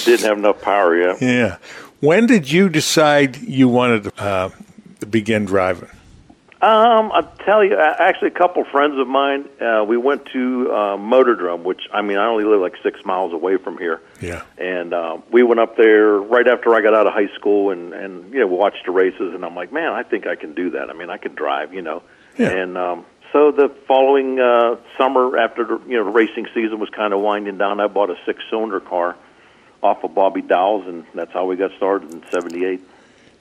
[0.05, 1.16] Didn't have enough power, yeah.
[1.20, 1.58] Yeah.
[1.99, 4.49] When did you decide you wanted to uh,
[5.10, 5.89] begin driving?
[6.60, 10.97] Um, I'll tell you, actually, a couple friends of mine, uh, we went to uh,
[10.97, 14.41] Motordrome, which I mean, I only live like six miles away from here, Yeah.
[14.58, 17.93] and uh, we went up there right after I got out of high school, and
[17.93, 20.72] and you know watched the races, and I'm like, man, I think I can do
[20.72, 20.89] that.
[20.89, 22.01] I mean, I can drive, you know,
[22.39, 22.49] Yeah.
[22.49, 26.89] and um, so the following uh, summer, after the you know the racing season was
[26.89, 29.16] kind of winding down, I bought a six cylinder car
[29.84, 32.82] off of Bobby Dowles, and that's how we got started in '78.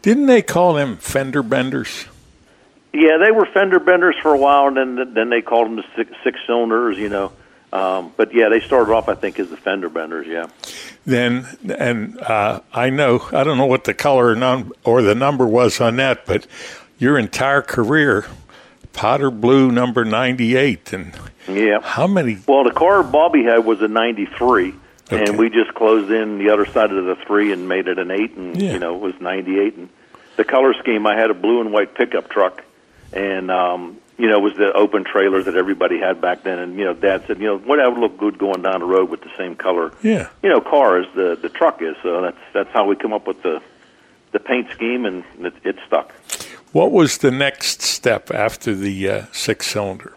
[0.03, 2.09] Didn't they call them fender benders?
[2.97, 5.85] Yeah, they were fender benders for a while, and then then they called them the
[5.97, 7.33] six, six cylinders, you know.
[7.73, 10.27] Um, but yeah, they started off, I think, as the fender benders.
[10.27, 10.47] Yeah.
[11.05, 11.47] Then,
[11.79, 15.47] and uh, I know, I don't know what the color or, num- or the number
[15.47, 16.47] was on that, but
[16.99, 18.25] your entire career,
[18.93, 20.93] Potter Blue number 98.
[20.93, 21.13] And
[21.49, 21.81] Yeah.
[21.83, 22.39] how many?
[22.47, 24.73] Well, the car Bobby had was a '93,
[25.13, 25.25] Okay.
[25.25, 28.11] and we just closed in the other side of the three and made it an
[28.11, 28.73] eight, and Yeah.
[28.73, 29.77] you know it was '98.
[29.77, 29.89] And
[30.37, 32.63] the color scheme, I had a blue and white pickup truck,
[33.13, 36.59] and um, you know it was the open trailer that everybody had back then.
[36.59, 39.11] And you know, Dad said, you know, what would look good going down the road
[39.11, 40.29] with the same color, Yeah.
[40.43, 41.97] you know, car as the the truck is.
[42.03, 43.61] So that's that's how we come up with the
[44.33, 46.13] the paint scheme, and it, it stuck.
[46.73, 50.15] What was the next step after the uh, six cylinder?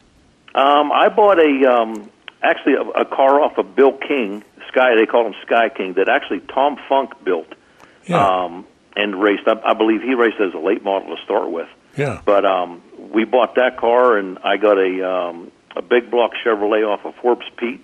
[0.55, 2.09] Um, I bought a um,
[2.41, 4.95] actually a, a car off of Bill King, Sky.
[4.95, 5.93] They call him Sky King.
[5.93, 7.47] That actually Tom Funk built
[8.09, 8.65] um,
[8.97, 9.47] and raced.
[9.47, 11.69] I, I believe he raced as a late model to start with.
[11.99, 12.21] Yeah.
[12.25, 12.81] But um,
[13.11, 17.13] we bought that car, and I got a um, a big block Chevrolet off of
[17.15, 17.83] Forbes Pete,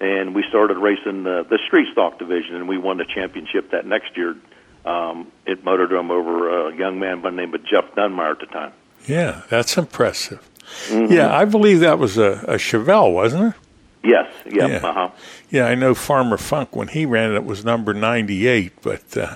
[0.00, 3.84] and we started racing the, the street stock division, and we won the championship that
[3.86, 4.36] next year
[4.84, 8.46] um, at Motordrome over a young man by the name of Jeff Dunmeyer at the
[8.46, 8.72] time.
[9.06, 10.40] Yeah, that's impressive.
[10.88, 11.10] Mhm.
[11.10, 13.60] Yeah, I believe that was a, a Chevelle, wasn't it?
[14.04, 14.30] Yes.
[14.46, 14.54] Yep.
[14.82, 14.88] Yeah.
[14.88, 15.10] Uh huh.
[15.50, 19.34] Yeah, I know Farmer Funk when he ran it, it was number 98, but uh,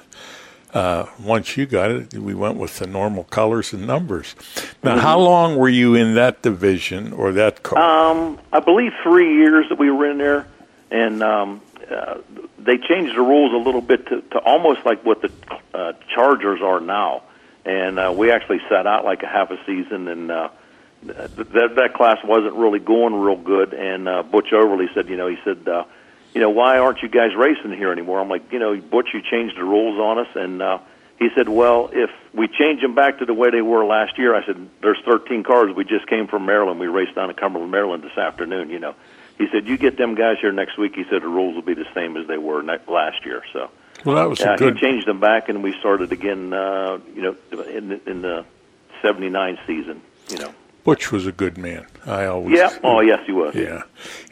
[0.72, 4.34] uh, once you got it, we went with the normal colors and numbers.
[4.82, 7.78] Now, how long were you in that division or that car?
[7.78, 10.46] Um, I believe three years that we were in there,
[10.90, 11.60] and um,
[11.90, 12.18] uh,
[12.58, 15.30] they changed the rules a little bit to, to almost like what the
[15.74, 17.22] uh, Chargers are now.
[17.64, 20.48] And uh, we actually sat out like a half a season, and uh,
[21.06, 23.72] th- that that class wasn't really going real good.
[23.74, 25.84] And uh, Butch Overly said, you know, he said, uh,
[26.34, 28.20] you know, why aren't you guys racing here anymore?
[28.20, 30.78] I'm like, you know, Butch, you changed the rules on us, and uh,
[31.18, 34.34] he said, well, if we change them back to the way they were last year,
[34.34, 35.74] I said, there's 13 cars.
[35.74, 36.80] We just came from Maryland.
[36.80, 38.70] We raced down to Cumberland, Maryland this afternoon.
[38.70, 38.94] You know,
[39.38, 40.94] he said, you get them guys here next week.
[40.94, 43.42] He said the rules will be the same as they were ne- last year.
[43.52, 43.70] So.
[44.04, 46.52] Well, that was a yeah, good- He changed them back, and we started again.
[46.52, 48.44] Uh, you know, in in the
[49.00, 50.02] '79 season.
[50.30, 50.54] You know.
[50.84, 51.86] Butch was a good man.
[52.04, 52.58] I always.
[52.58, 52.76] Yeah.
[52.82, 53.54] Oh, yes, he was.
[53.54, 53.82] Yeah,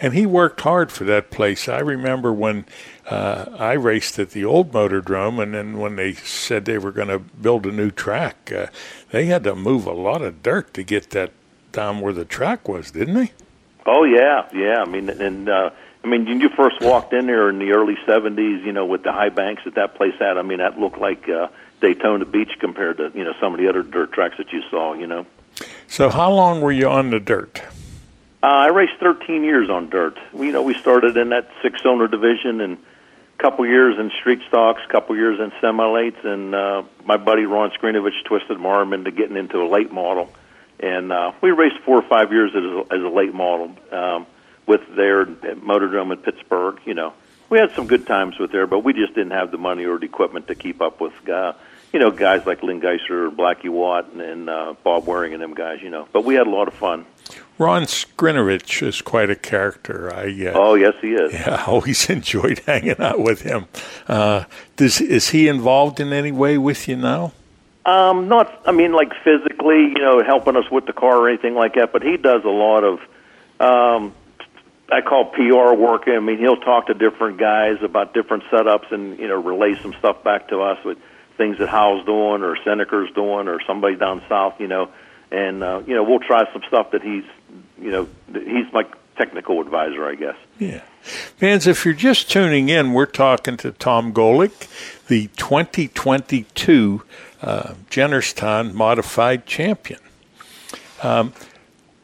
[0.00, 1.68] and he worked hard for that place.
[1.68, 2.66] I remember when
[3.08, 6.92] uh, I raced at the old motor Motordrome, and then when they said they were
[6.92, 8.66] going to build a new track, uh,
[9.10, 11.32] they had to move a lot of dirt to get that
[11.72, 13.32] down where the track was, didn't they?
[13.86, 14.82] Oh yeah, yeah.
[14.82, 15.70] I mean, and uh,
[16.02, 19.04] I mean, when you first walked in there in the early '70s, you know, with
[19.04, 21.48] the high banks that that place had, I mean, that looked like uh,
[21.80, 24.94] Daytona Beach compared to you know some of the other dirt tracks that you saw.
[24.94, 25.26] You know.
[25.90, 27.60] So, how long were you on the dirt?
[28.44, 30.16] Uh, I raced 13 years on dirt.
[30.32, 34.38] We, you know, we started in that six-cylinder division and a couple years in street
[34.46, 38.92] stocks, a couple years in semi-lates, and uh, my buddy Ron Skrinovich twisted my arm
[38.92, 40.30] into getting into a late model.
[40.78, 44.26] And uh, we raced four or five years as a, as a late model um,
[44.66, 46.78] with there at Motordrome in Pittsburgh.
[46.84, 47.14] You know,
[47.48, 49.98] we had some good times with there, but we just didn't have the money or
[49.98, 51.54] the equipment to keep up with, uh,
[51.92, 55.54] you know, guys like Lynn Geisler, Blackie Watt, and, and uh, Bob Waring, and them
[55.54, 55.82] guys.
[55.82, 57.06] You know, but we had a lot of fun.
[57.58, 60.12] Ron Skrinovich is quite a character.
[60.14, 61.32] I uh, oh yes, he is.
[61.32, 63.66] Yeah, I always enjoyed hanging out with him.
[64.08, 64.44] Uh,
[64.76, 67.32] does is he involved in any way with you now?
[67.86, 71.54] Um, not, I mean, like physically, you know, helping us with the car or anything
[71.54, 71.92] like that.
[71.92, 73.00] But he does a lot of,
[73.58, 74.12] um,
[74.92, 76.02] I call PR work.
[76.06, 79.94] I mean, he'll talk to different guys about different setups and you know relay some
[79.94, 80.98] stuff back to us with
[81.40, 84.60] things that Howell's doing or Seneca's doing or somebody down south.
[84.60, 84.90] You know,
[85.30, 87.24] and uh, you know we'll try some stuff that he's
[87.80, 88.86] you know, he's my
[89.16, 90.36] technical advisor, I guess.
[90.58, 90.82] Yeah.
[91.02, 94.68] Fans, if you're just tuning in, we're talking to Tom Golick,
[95.06, 97.02] the 2022
[97.42, 100.00] uh, Jennerstown Modified Champion.
[101.02, 101.32] Um,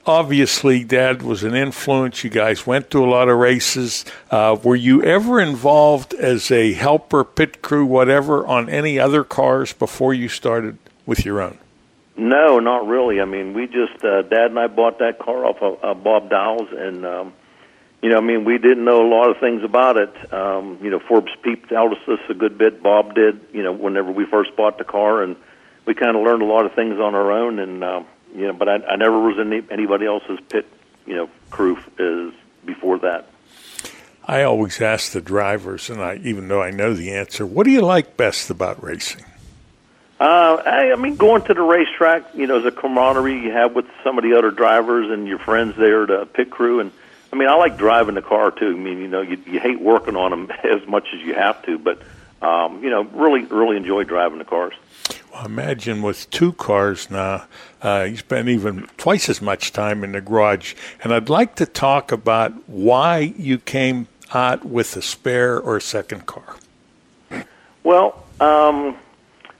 [0.06, 2.24] obviously, Dad was an influence.
[2.24, 4.04] You guys went to a lot of races.
[4.30, 9.72] Uh, were you ever involved as a helper, pit crew, whatever, on any other cars
[9.72, 11.58] before you started with your own?
[12.16, 13.20] No, not really.
[13.20, 16.30] I mean, we just uh, Dad and I bought that car off of uh, Bob
[16.30, 17.34] Dowles, and um,
[18.02, 20.32] you know, I mean, we didn't know a lot of things about it.
[20.32, 22.82] Um, you know, Forbes Peep told us a good bit.
[22.82, 23.40] Bob did.
[23.52, 25.36] You know, whenever we first bought the car, and
[25.84, 27.58] we kind of learned a lot of things on our own.
[27.58, 28.02] And uh,
[28.36, 30.66] you know, but I, I never was in any, anybody else's pit,
[31.06, 32.32] you know, crew as
[32.64, 33.26] before that.
[34.28, 37.70] I always ask the drivers, and I even though I know the answer, what do
[37.70, 39.24] you like best about racing?
[40.18, 43.74] Uh, I, I mean, going to the racetrack, you know, is a camaraderie you have
[43.74, 46.90] with some of the other drivers and your friends there, the pit crew, and
[47.32, 48.70] I mean, I like driving the car too.
[48.70, 51.62] I mean, you know, you, you hate working on them as much as you have
[51.66, 52.02] to, but
[52.42, 54.74] um, you know, really, really enjoy driving the cars.
[55.44, 57.46] Imagine with two cars now,
[57.82, 60.74] uh, you spend even twice as much time in the garage.
[61.02, 65.80] And I'd like to talk about why you came out with a spare or a
[65.80, 66.56] second car.
[67.84, 68.96] Well, um,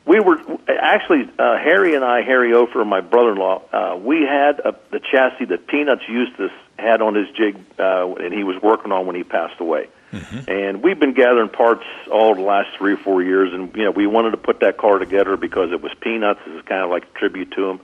[0.05, 3.63] we were actually uh, Harry and I, Harry Ofer, my brother-in-law.
[3.73, 8.33] Uh, we had a, the chassis that Peanuts Eustace had on his jig, uh, and
[8.33, 9.89] he was working on when he passed away.
[10.13, 10.51] Mm-hmm.
[10.51, 13.91] And we've been gathering parts all the last three or four years, and you know
[13.91, 16.41] we wanted to put that car together because it was Peanuts.
[16.47, 17.81] It's kind of like a tribute to him,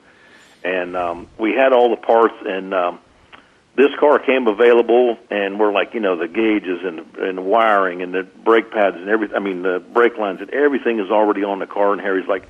[0.64, 2.74] and um, we had all the parts and.
[2.74, 2.98] Um,
[3.74, 8.02] this car came available, and we're like, you know, the gauges and and the wiring
[8.02, 9.34] and the brake pads and everything.
[9.34, 11.92] I mean, the brake lines and everything is already on the car.
[11.92, 12.46] And Harry's like,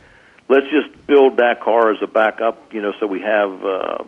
[0.49, 3.99] let's just build that car as a backup, you know, so we have, uh,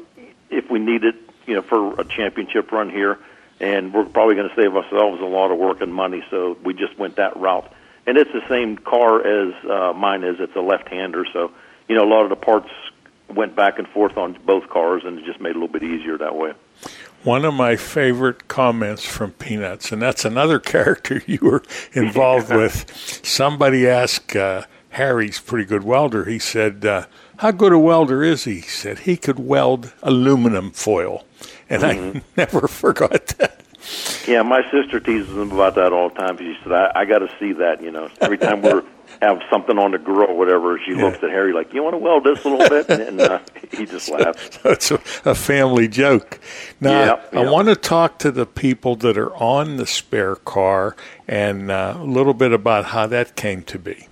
[0.51, 1.15] if we need it,
[1.47, 3.19] you know, for a championship run here.
[3.65, 6.75] And we're probably going to save ourselves a lot of work and money, so we
[6.75, 7.73] just went that route.
[8.07, 10.37] And it's the same car as uh, mine is.
[10.39, 11.51] It's a left-hander, so
[11.89, 12.69] you know, a lot of the parts
[13.35, 15.83] went back and forth on both cars, and it just made it a little bit
[15.83, 16.53] easier that way.
[17.23, 21.63] One of my favorite comments from Peanuts, and that's another character you were
[21.95, 22.91] involved with.
[23.25, 26.27] Somebody asked uh, Harry's pretty good welder.
[26.27, 27.07] He said, uh,
[27.39, 31.25] "How good a welder is he?" He said he could weld aluminum foil,
[31.69, 32.19] and mm-hmm.
[32.19, 33.61] I never forgot that.
[34.27, 36.39] Yeah, my sister teases him about that all the time.
[36.39, 38.83] She said, "I, I got to see that." You know, every time we're
[39.23, 41.05] have something on the grill or whatever, she yeah.
[41.05, 43.41] looks at Harry like, "You want to weld this a little bit?" And uh,
[43.77, 44.59] he just laughs.
[44.65, 46.41] It's a, a, family joke.
[46.81, 47.47] Now, yep, yep.
[47.47, 50.97] I want to talk to the people that are on the spare car
[51.29, 54.09] and uh, a little bit about how that came to be.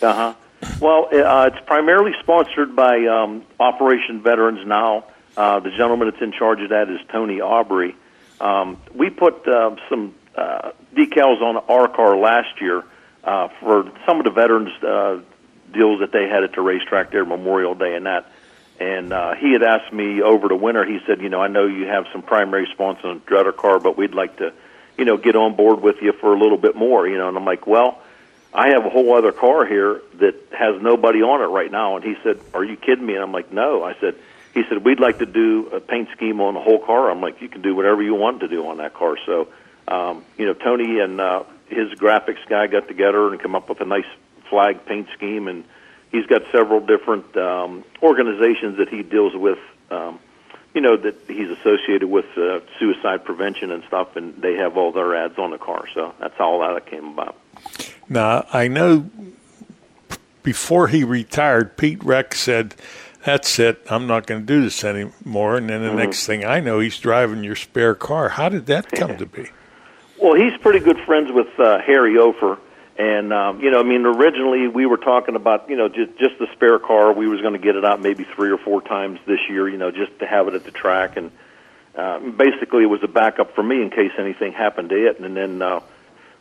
[0.00, 0.34] Uh huh.
[0.80, 5.04] Well, uh, it's primarily sponsored by um, Operation Veterans Now.
[5.36, 7.94] Uh, the gentleman that's in charge of that is Tony Aubrey.
[8.40, 12.84] Um, we put uh, some uh, decals on our car last year
[13.24, 15.20] uh, for some of the veterans uh,
[15.72, 18.30] deals that they had at the racetrack there, Memorial Day and that.
[18.78, 20.84] And uh, he had asked me over the winter.
[20.84, 23.96] He said, you know, I know you have some primary sponsors on Dreader car, but
[23.96, 24.52] we'd like to,
[24.98, 27.28] you know, get on board with you for a little bit more, you know.
[27.28, 28.02] And I'm like, well,
[28.52, 31.96] I have a whole other car here that has nobody on it right now.
[31.96, 33.14] And he said, are you kidding me?
[33.14, 33.82] And I'm like, no.
[33.82, 34.14] I said,
[34.56, 37.10] he said, we'd like to do a paint scheme on the whole car.
[37.10, 39.18] I'm like, you can do whatever you want to do on that car.
[39.26, 39.48] So,
[39.86, 43.82] um, you know, Tony and uh, his graphics guy got together and come up with
[43.82, 44.06] a nice
[44.48, 45.62] flag paint scheme, and
[46.10, 49.58] he's got several different um, organizations that he deals with.
[49.90, 50.20] Um,
[50.72, 54.90] you know that he's associated with uh, suicide prevention and stuff, and they have all
[54.90, 55.86] their ads on the car.
[55.94, 57.36] So that's how all that came about.
[58.08, 59.08] Now I know
[60.42, 62.74] before he retired, Pete Rex said,
[63.26, 63.82] "That's it.
[63.90, 65.98] I'm not going to do this anymore." And then the mm-hmm.
[65.98, 68.30] next thing I know, he's driving your spare car.
[68.30, 69.48] How did that come to be?
[70.22, 72.58] Well, he's pretty good friends with uh, Harry Ofer,
[72.96, 76.38] and um, you know, I mean, originally we were talking about you know just just
[76.38, 77.12] the spare car.
[77.12, 79.76] We was going to get it out maybe three or four times this year, you
[79.76, 81.30] know, just to have it at the track, and
[81.94, 85.20] uh, basically it was a backup for me in case anything happened to it.
[85.20, 85.80] And then uh,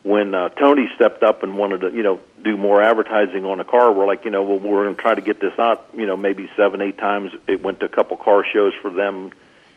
[0.06, 3.64] when uh, Tony stepped up and wanted to, you know, do more advertising on the
[3.64, 3.92] car.
[3.92, 5.90] We're like, you know, well, we're going to try to get this out.
[5.98, 7.32] You know, maybe seven, eight times.
[7.48, 9.32] It went to a couple car shows for them,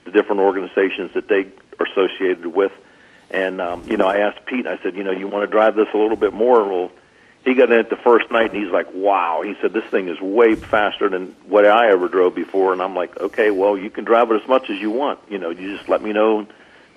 [0.04, 1.46] the different organizations that they
[1.80, 2.72] are associated with.
[3.30, 4.66] And um, you know, I asked Pete.
[4.66, 6.62] I said, you know, you want to drive this a little bit more?
[6.62, 6.90] Well,
[7.42, 9.40] he got in it the first night, and he's like, wow.
[9.40, 12.74] He said this thing is way faster than what I ever drove before.
[12.74, 15.20] And I'm like, okay, well, you can drive it as much as you want.
[15.30, 16.46] You know, you just let me know,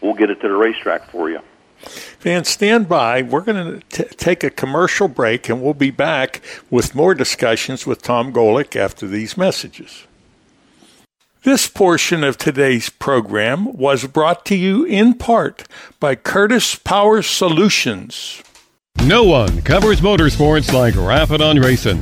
[0.02, 1.40] we'll get it to the racetrack for you.
[1.82, 3.22] Fans, stand by.
[3.22, 8.02] We're going to take a commercial break, and we'll be back with more discussions with
[8.02, 10.06] Tom Golick after these messages.
[11.44, 15.68] This portion of today's program was brought to you in part
[16.00, 18.44] by Curtis Power Solutions.
[19.04, 22.00] No one covers motorsports like Rappin' on Racing.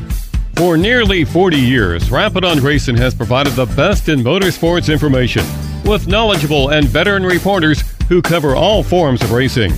[0.58, 5.46] For nearly 40 years, Rappin' on Racing has provided the best in motorsports information
[5.86, 9.72] with knowledgeable and veteran reporters who cover all forms of racing.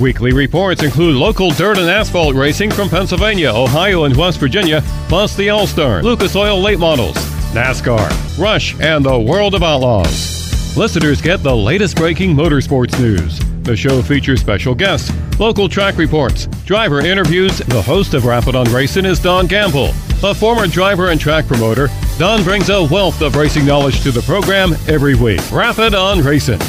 [0.00, 5.36] Weekly reports include local dirt and asphalt racing from Pennsylvania, Ohio, and West Virginia, plus
[5.36, 7.14] the All Star, Lucas Oil late models,
[7.52, 10.76] NASCAR, Rush, and the World of Outlaws.
[10.76, 13.38] Listeners get the latest breaking motorsports news.
[13.62, 17.58] The show features special guests, local track reports, driver interviews.
[17.58, 19.90] The host of Rappin' on Racing is Don Gamble.
[20.24, 24.22] A former driver and track promoter, Don brings a wealth of racing knowledge to the
[24.22, 25.40] program every week.
[25.52, 26.60] Rappin' on Racing.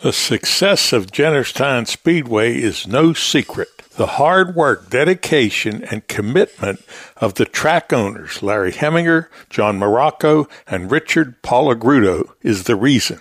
[0.00, 3.78] The success of Jennerstown Speedway is no secret.
[3.96, 6.84] The hard work, dedication, and commitment
[7.16, 13.20] of the track owners, Larry Heminger, John Morocco, and Richard Palagrudo, is the reason.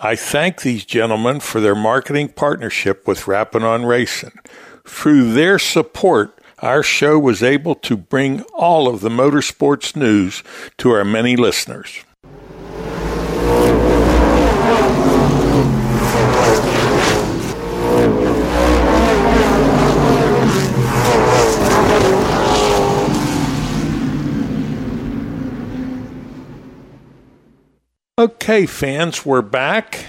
[0.00, 4.32] I thank these gentlemen for their marketing partnership with Rappin' on Racing.
[4.86, 10.42] Through their support, our show was able to bring all of the motorsports news
[10.78, 12.02] to our many listeners.
[28.22, 30.04] Okay, fans, we're back.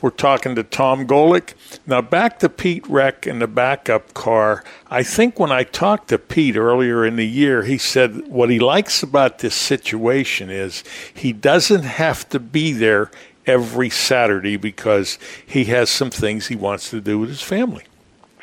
[0.00, 1.54] We're talking to Tom Golick.
[1.86, 4.64] Now, back to Pete Reck in the backup car.
[4.88, 8.58] I think when I talked to Pete earlier in the year, he said what he
[8.58, 13.10] likes about this situation is he doesn't have to be there
[13.46, 17.84] every Saturday because he has some things he wants to do with his family.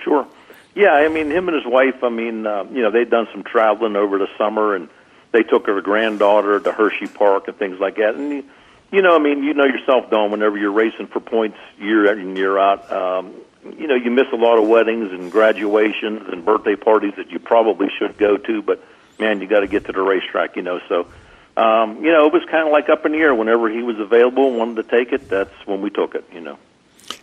[0.03, 0.27] Sure.
[0.75, 3.43] Yeah, I mean, him and his wife, I mean, uh, you know, they'd done some
[3.43, 4.89] traveling over the summer and
[5.31, 8.15] they took her granddaughter to Hershey Park and things like that.
[8.15, 8.43] And,
[8.91, 10.31] you know, I mean, you know yourself, Don.
[10.31, 13.33] Whenever you're racing for points year in and year out, um,
[13.77, 17.39] you know, you miss a lot of weddings and graduations and birthday parties that you
[17.39, 18.61] probably should go to.
[18.61, 18.83] But
[19.19, 20.81] man, you got to get to the racetrack, you know.
[20.89, 21.07] So,
[21.57, 23.35] um, you know, it was kind of like up in the air.
[23.35, 26.41] Whenever he was available and wanted to take it, that's when we took it, you
[26.41, 26.57] know.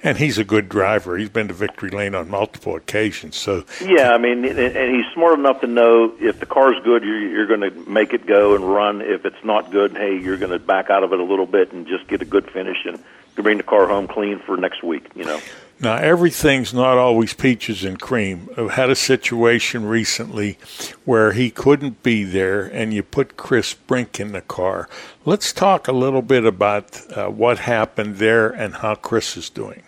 [0.03, 1.17] And he's a good driver.
[1.17, 3.37] He's been to victory lane on multiple occasions.
[3.37, 7.19] So yeah, I mean, and he's smart enough to know if the car's good, you're,
[7.19, 9.01] you're going to make it go and run.
[9.01, 11.73] If it's not good, hey, you're going to back out of it a little bit
[11.73, 13.03] and just get a good finish and
[13.35, 15.07] bring the car home clean for next week.
[15.15, 15.41] You know.
[15.81, 18.49] Now, everything's not always peaches and cream.
[18.57, 20.59] I've had a situation recently
[21.05, 24.89] where he couldn't be there, and you put Chris Brink in the car.
[25.25, 29.85] Let's talk a little bit about uh, what happened there and how Chris is doing.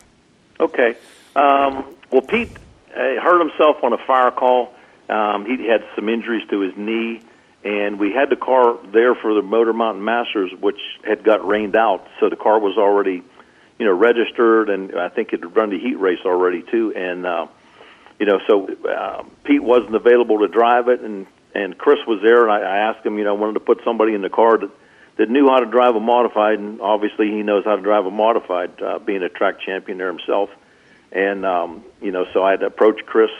[0.60, 0.94] Okay.
[1.34, 2.52] Um, well, Pete
[2.92, 4.72] uh, hurt himself on a fire call.
[5.08, 7.20] Um, he had some injuries to his knee,
[7.64, 11.74] and we had the car there for the Motor Mountain Masters, which had got rained
[11.74, 13.24] out, so the car was already–
[13.80, 16.92] you know, registered, and I think it had run the heat race already too.
[16.94, 17.46] And uh,
[18.18, 22.42] you know, so uh, Pete wasn't available to drive it, and and Chris was there,
[22.42, 24.58] and I, I asked him, you know, I wanted to put somebody in the car
[24.58, 24.70] that
[25.16, 28.10] that knew how to drive a modified, and obviously he knows how to drive a
[28.10, 30.50] modified, uh, being a track champion there himself.
[31.10, 33.30] And um, you know, so I had approached Chris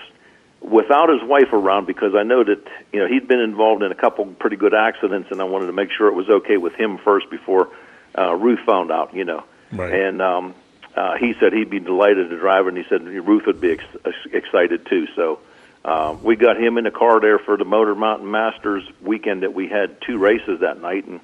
[0.63, 3.95] without his wife around because I know that you know he'd been involved in a
[3.95, 6.97] couple pretty good accidents, and I wanted to make sure it was okay with him
[6.97, 7.69] first before
[8.17, 9.15] uh, Ruth found out.
[9.15, 9.93] You know, Right.
[9.93, 10.55] and um,
[10.95, 13.73] uh, he said he'd be delighted to drive, it, and he said Ruth would be
[13.73, 15.07] ex- excited too.
[15.15, 15.41] So
[15.85, 19.55] uh, we got him in the car there for the Motor Mountain Masters weekend that
[19.55, 21.21] we had two races that night, and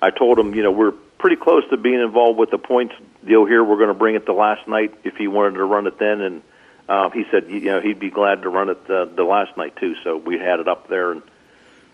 [0.00, 3.44] I told him, you know, we're pretty close to being involved with the points deal
[3.44, 3.62] here.
[3.62, 6.20] We're going to bring it the last night if he wanted to run it then,
[6.20, 6.42] and
[6.88, 9.76] uh, he said, you know, he'd be glad to run it the, the last night
[9.76, 9.94] too.
[10.02, 11.22] So we had it up there, and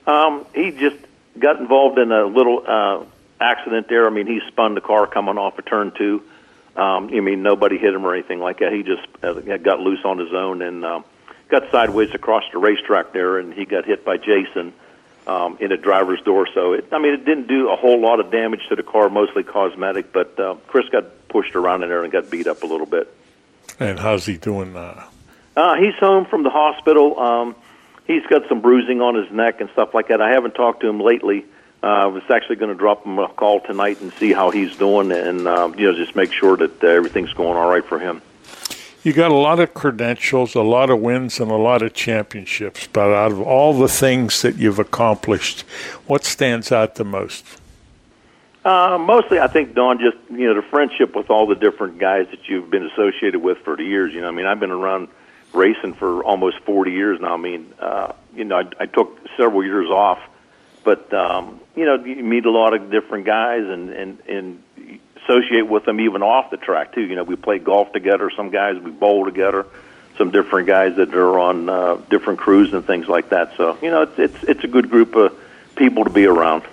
[0.06, 0.96] um, he just
[1.38, 2.64] got involved in a little.
[2.66, 3.04] Uh,
[3.40, 4.06] accident there.
[4.06, 6.22] I mean, he spun the car coming off a turn two.
[6.76, 8.72] Um, I mean, nobody hit him or anything like that.
[8.72, 11.02] He just uh, got loose on his own and uh,
[11.48, 14.72] got sideways across the racetrack there, and he got hit by Jason
[15.26, 16.48] um, in a driver's door.
[16.54, 19.10] So, it, I mean, it didn't do a whole lot of damage to the car,
[19.10, 20.12] mostly cosmetic.
[20.12, 23.12] But uh, Chris got pushed around in there and got beat up a little bit.
[23.78, 25.08] And how's he doing now?
[25.56, 27.18] Uh, he's home from the hospital.
[27.18, 27.56] Um,
[28.06, 30.20] he's got some bruising on his neck and stuff like that.
[30.20, 31.40] I haven't talked to him lately.
[31.40, 31.46] Uh,
[31.82, 35.12] I was actually going to drop him a call tonight and see how he's doing,
[35.12, 38.22] and um, you know, just make sure that uh, everything's going all right for him.
[39.02, 42.86] You got a lot of credentials, a lot of wins, and a lot of championships.
[42.92, 45.62] But out of all the things that you've accomplished,
[46.06, 47.46] what stands out the most?
[48.62, 52.26] Uh, mostly, I think Don, just you know, the friendship with all the different guys
[52.30, 54.12] that you've been associated with for the years.
[54.12, 55.08] You know, I mean, I've been around
[55.54, 57.34] racing for almost 40 years now.
[57.34, 60.18] I mean, uh, you know, I, I took several years off,
[60.84, 64.62] but um, you know, you meet a lot of different guys and and and
[65.22, 67.02] associate with them even off the track too.
[67.02, 68.30] You know, we play golf together.
[68.36, 69.66] Some guys we bowl together.
[70.18, 73.56] Some different guys that are on uh, different crews and things like that.
[73.56, 75.38] So you know, it's it's it's a good group of
[75.76, 76.64] people to be around.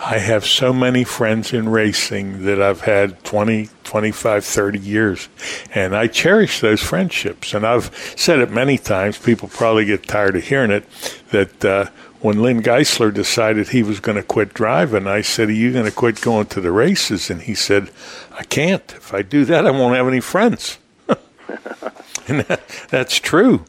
[0.00, 5.28] I have so many friends in racing that I've had 20, 25, 30 years,
[5.74, 7.52] and I cherish those friendships.
[7.52, 10.84] And I've said it many times, people probably get tired of hearing it,
[11.30, 11.86] that uh,
[12.20, 15.84] when Lynn Geisler decided he was going to quit driving, I said, Are you going
[15.84, 17.30] to quit going to the races?
[17.30, 17.90] And he said,
[18.32, 18.84] I can't.
[18.92, 20.78] If I do that, I won't have any friends.
[21.08, 22.60] and that,
[22.90, 23.64] that's true.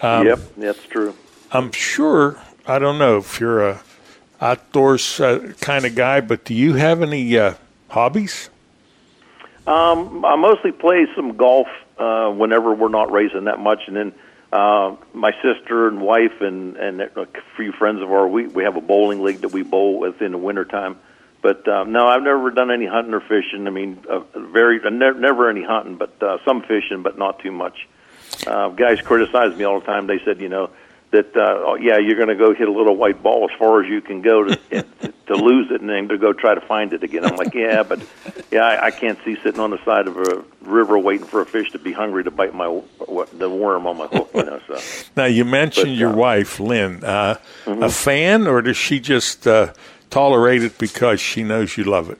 [0.00, 1.14] Um, yep, that's true.
[1.52, 3.80] I'm sure, I don't know if you're a
[4.40, 7.54] outdoors uh, kind of guy, but do you have any uh,
[7.88, 8.50] hobbies?
[9.66, 11.66] Um, I mostly play some golf
[11.98, 14.12] uh, whenever we're not racing that much, and then
[14.52, 18.76] uh, my sister and wife and and a few friends of ours, we we have
[18.76, 20.98] a bowling league that we bowl with in the wintertime.
[21.42, 23.66] But um, no, I've never done any hunting or fishing.
[23.66, 27.40] I mean, uh, very uh, never, never any hunting, but uh, some fishing, but not
[27.40, 27.86] too much.
[28.46, 30.06] Uh, guys criticize me all the time.
[30.06, 30.70] They said, you know,
[31.16, 33.82] that uh, oh, yeah, you're going to go hit a little white ball as far
[33.82, 34.56] as you can go to
[35.26, 37.24] to lose it and then to go try to find it again.
[37.24, 38.02] I'm like, yeah, but
[38.50, 41.46] yeah, I, I can't see sitting on the side of a river waiting for a
[41.46, 44.30] fish to be hungry to bite my what, the worm on my hook.
[44.34, 44.78] You know, so.
[45.16, 47.02] now you mentioned but, your uh, wife, Lynn.
[47.02, 47.82] Uh, mm-hmm.
[47.82, 49.72] A fan, or does she just uh,
[50.10, 52.18] tolerate it because she knows you love it?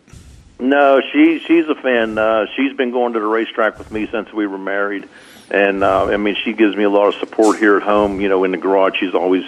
[0.59, 2.17] No, she she's a fan.
[2.17, 5.07] Uh, she's been going to the racetrack with me since we were married
[5.51, 8.21] and uh, I mean, she gives me a lot of support here at home.
[8.21, 9.45] You know, in the garage, she's always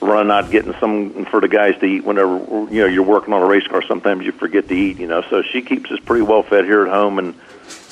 [0.00, 2.04] running out getting some for the guys to eat.
[2.04, 2.38] Whenever
[2.72, 4.98] you know you're working on a race car, sometimes you forget to eat.
[4.98, 7.34] You know, so she keeps us pretty well fed here at home, and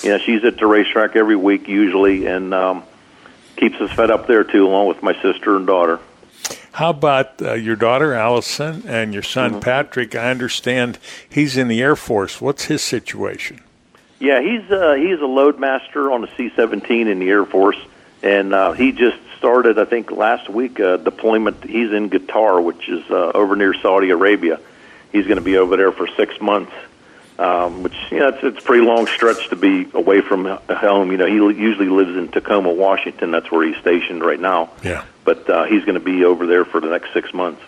[0.03, 2.83] you know, she's at the racetrack every week usually, and um,
[3.57, 6.01] keeps us fed up there too, along with my sister and daughter.
[6.73, 9.61] How about uh, your daughter Allison and your son mm-hmm.
[9.61, 10.15] Patrick?
[10.15, 10.99] I understand
[11.29, 12.41] he's in the Air Force.
[12.41, 13.61] What's his situation?
[14.21, 17.79] Yeah, he's uh, he's a loadmaster on the C-17 in the Air Force,
[18.23, 21.65] and uh, he just started, I think, last week uh, deployment.
[21.65, 24.61] He's in Qatar, which is uh, over near Saudi Arabia.
[25.11, 26.73] He's going to be over there for six months,
[27.39, 31.11] um, which you know it's, it's a pretty long stretch to be away from home.
[31.11, 33.31] You know, he usually lives in Tacoma, Washington.
[33.31, 34.71] That's where he's stationed right now.
[34.85, 37.63] Yeah, but uh, he's going to be over there for the next six months.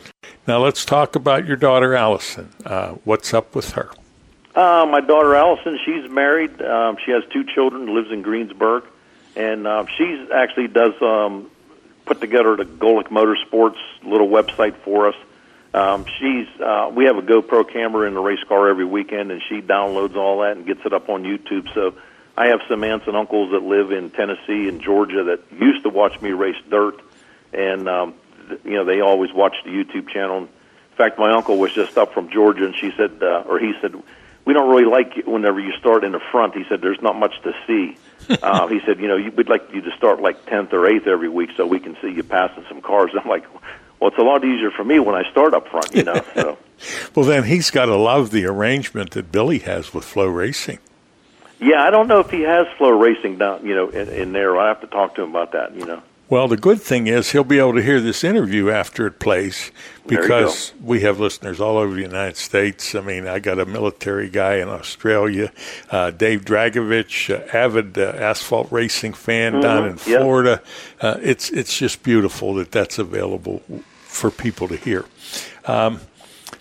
[0.47, 2.51] Now let's talk about your daughter Allison.
[2.67, 3.91] Uh, what's up with her?
[4.55, 6.61] Uh, my daughter Allison, she's married.
[6.61, 7.95] Um, she has two children.
[7.95, 8.85] Lives in Greensburg,
[9.35, 11.51] and uh, she's actually does um,
[12.05, 15.15] put together the Golick Motorsports little website for us.
[15.73, 19.41] Um, she's uh, we have a GoPro camera in the race car every weekend, and
[19.49, 21.73] she downloads all that and gets it up on YouTube.
[21.73, 21.95] So
[22.37, 25.89] I have some aunts and uncles that live in Tennessee and Georgia that used to
[25.89, 27.01] watch me race dirt,
[27.55, 28.15] and um,
[28.65, 30.39] you know they always watch the YouTube channel.
[30.39, 30.49] In
[30.97, 33.95] fact, my uncle was just up from Georgia, and she said, uh, or he said
[34.45, 36.55] we don't really like it whenever you start in the front.
[36.55, 37.97] He said there's not much to see.
[38.43, 41.29] uh, he said, you know, we'd like you to start like tenth or eighth every
[41.29, 43.11] week so we can see you passing some cars.
[43.21, 43.45] I'm like,
[44.01, 46.21] well, it's a lot easier for me when I start up front, you know.
[46.35, 46.59] So.
[47.15, 50.79] well, then he's got to love the arrangement that Billy has with FloRacing.
[51.61, 54.59] Yeah, I don't know if he has FloRacing down, you know, in, in there.
[54.59, 56.03] I have to talk to him about that, you know.
[56.33, 59.71] Well, the good thing is he'll be able to hear this interview after it plays
[60.07, 62.95] because we have listeners all over the United States.
[62.95, 65.53] I mean, I got a military guy in Australia,
[65.91, 69.61] uh, Dave Dragovich, uh, avid uh, asphalt racing fan mm-hmm.
[69.61, 70.63] down in Florida.
[71.03, 71.05] Yep.
[71.05, 73.63] Uh, it's it's just beautiful that that's available
[74.05, 75.05] for people to hear.
[75.67, 76.01] Um,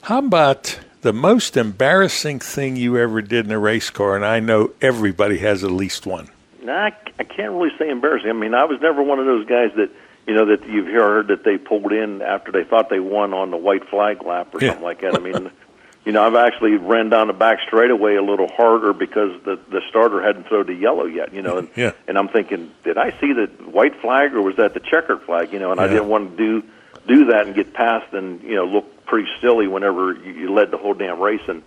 [0.02, 4.18] how about the most embarrassing thing you ever did in a race car?
[4.18, 6.28] And I know everybody has at least one.
[6.70, 8.30] I, I can't really say embarrassing.
[8.30, 9.90] I mean, I was never one of those guys that
[10.28, 13.52] you know that you've heard that they pulled in after they thought they won on
[13.52, 14.70] the white flag lap or yeah.
[14.70, 15.16] something like that.
[15.16, 15.52] I mean,
[16.06, 19.82] you know, I've actually ran down the back straightaway a little harder because the the
[19.90, 21.34] starter hadn't thrown the yellow yet.
[21.34, 21.94] You know, and yeah.
[22.08, 25.54] and I'm thinking, did I see the white flag or was that the checkered flag?
[25.54, 25.86] You know, and yeah.
[25.86, 26.68] I didn't want to do
[27.08, 30.72] do that and get past and you know look pretty silly whenever you, you led
[30.72, 31.64] the whole damn race and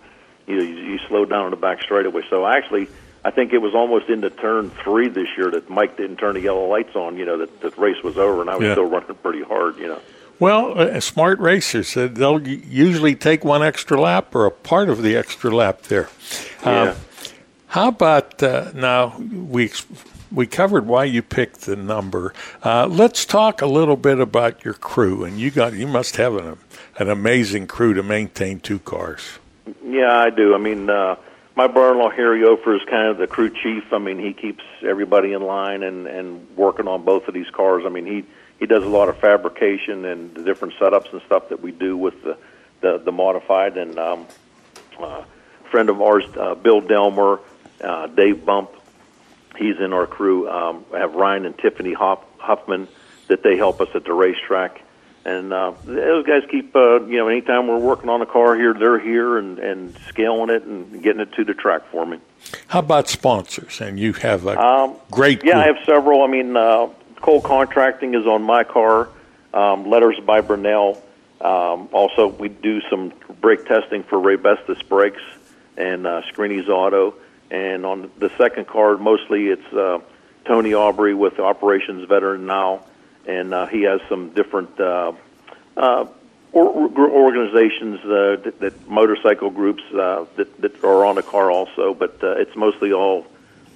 [0.47, 2.23] you know you, you slowed down on the back straightaway.
[2.29, 2.87] So I actually
[3.25, 6.41] I think it was almost into turn three this year that Mike didn't turn the
[6.41, 7.17] yellow lights on.
[7.17, 8.73] You know that the race was over, and I was yeah.
[8.73, 9.77] still running pretty hard.
[9.77, 10.01] You know.
[10.39, 15.01] Well, uh, smart racers, uh, they'll usually take one extra lap or a part of
[15.01, 16.09] the extra lap there.
[16.63, 16.95] Um, Yeah.
[17.67, 19.17] how about uh, now?
[19.17, 19.71] We
[20.31, 22.31] we covered why you picked the number.
[22.63, 25.23] Uh, let's talk a little bit about your crew.
[25.23, 26.57] And you got you must have an
[26.99, 29.39] an amazing crew to maintain two cars.
[29.83, 30.53] Yeah, I do.
[30.53, 31.15] I mean, uh,
[31.55, 33.93] my brother-in-law Harry Ofer is kind of the crew chief.
[33.93, 37.83] I mean, he keeps everybody in line and and working on both of these cars.
[37.85, 38.25] I mean, he
[38.59, 41.95] he does a lot of fabrication and the different setups and stuff that we do
[41.97, 42.37] with the
[42.81, 43.77] the, the modified.
[43.77, 44.27] And um,
[44.99, 45.23] uh,
[45.71, 47.39] friend of ours, uh, Bill Delmer,
[47.81, 48.71] uh, Dave Bump,
[49.57, 50.49] he's in our crew.
[50.49, 52.87] Um, I have Ryan and Tiffany Hoff, Huffman
[53.27, 54.81] that they help us at the racetrack.
[55.25, 58.75] And uh, those guys keep, uh, you know, anytime we're working on a car here,
[58.75, 62.19] they're here and, and scaling it and getting it to the track for me.
[62.67, 63.81] How about sponsors?
[63.81, 66.21] And you have a Um, great Yeah, I have several.
[66.21, 66.89] I mean, uh,
[67.21, 69.09] Cole Contracting is on my car.
[69.51, 71.01] Um, Letters by Brunel.
[71.41, 73.11] Um, also, we do some
[73.41, 75.21] brake testing for Raybestos brakes
[75.75, 77.15] and uh, Screeny's Auto.
[77.49, 79.99] And on the second car, mostly it's uh,
[80.45, 82.81] Tony Aubrey with Operations Veteran now,
[83.27, 85.13] and uh, he has some different uh,
[85.77, 86.05] uh,
[86.51, 91.51] or, or- organizations uh, that, that motorcycle groups uh, that, that are on the car
[91.51, 91.93] also.
[91.93, 93.27] But uh, it's mostly all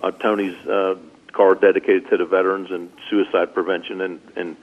[0.01, 0.95] uh, Tony's uh,
[1.31, 4.55] car dedicated to the veterans and suicide prevention and, and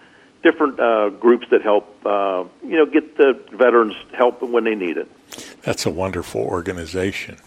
[0.43, 4.97] different uh, groups that help uh, you know get the veterans help when they need
[4.97, 5.11] it.
[5.63, 7.39] That's a wonderful organization.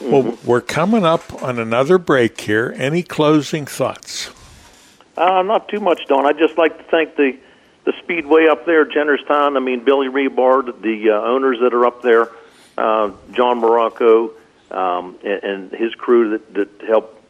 [0.00, 2.74] Well, we're coming up on another break here.
[2.76, 4.30] Any closing thoughts?
[5.16, 6.26] Uh, not too much, Don.
[6.26, 7.38] I'd just like to thank the
[7.84, 9.56] the speedway up there, Jennerstown.
[9.56, 12.30] I mean, Billy Rebar, the uh, owners that are up there,
[12.78, 14.30] uh, John Morocco,
[14.70, 17.20] um, and, and his crew that, that help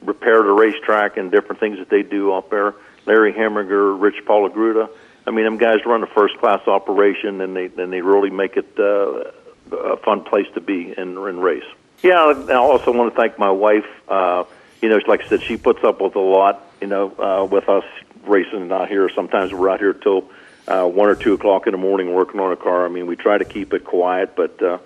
[0.00, 2.74] repair the racetrack and different things that they do up there.
[3.04, 4.88] Larry Heminger, Rich Palagrudo.
[5.26, 8.56] I mean, them guys run a first class operation, and they and they really make
[8.56, 9.30] it uh,
[9.76, 11.64] a fun place to be and, and race.
[12.02, 13.86] Yeah, I also want to thank my wife.
[14.08, 14.44] Uh,
[14.80, 16.64] you know, like I said, she puts up with a lot.
[16.80, 17.84] You know, uh, with us
[18.24, 19.08] racing out here.
[19.14, 20.30] Sometimes we're out here till
[20.66, 22.84] uh, one or two o'clock in the morning working on a car.
[22.84, 24.78] I mean, we try to keep it quiet, but uh,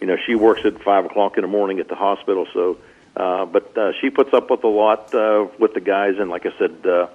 [0.00, 2.46] you know, she works at five o'clock in the morning at the hospital.
[2.52, 2.78] So,
[3.16, 6.46] uh, but uh, she puts up with a lot uh, with the guys, and like
[6.46, 6.86] I said.
[6.86, 7.08] Uh,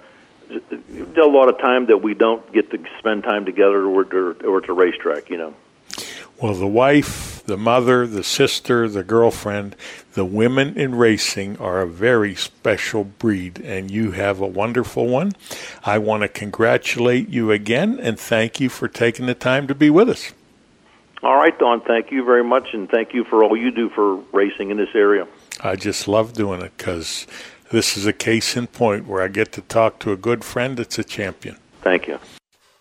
[0.51, 4.61] a lot of time that we don't get to spend time together or, or, or
[4.61, 5.53] at racetrack, you know.
[6.41, 9.75] Well, the wife, the mother, the sister, the girlfriend,
[10.13, 15.33] the women in racing are a very special breed, and you have a wonderful one.
[15.83, 19.89] I want to congratulate you again and thank you for taking the time to be
[19.89, 20.31] with us.
[21.23, 24.15] All right, Don, thank you very much, and thank you for all you do for
[24.31, 25.27] racing in this area.
[25.59, 27.27] I just love doing it because
[27.69, 30.77] this is a case in point where I get to talk to a good friend
[30.77, 31.57] that's a champion.
[31.81, 32.17] Thank you.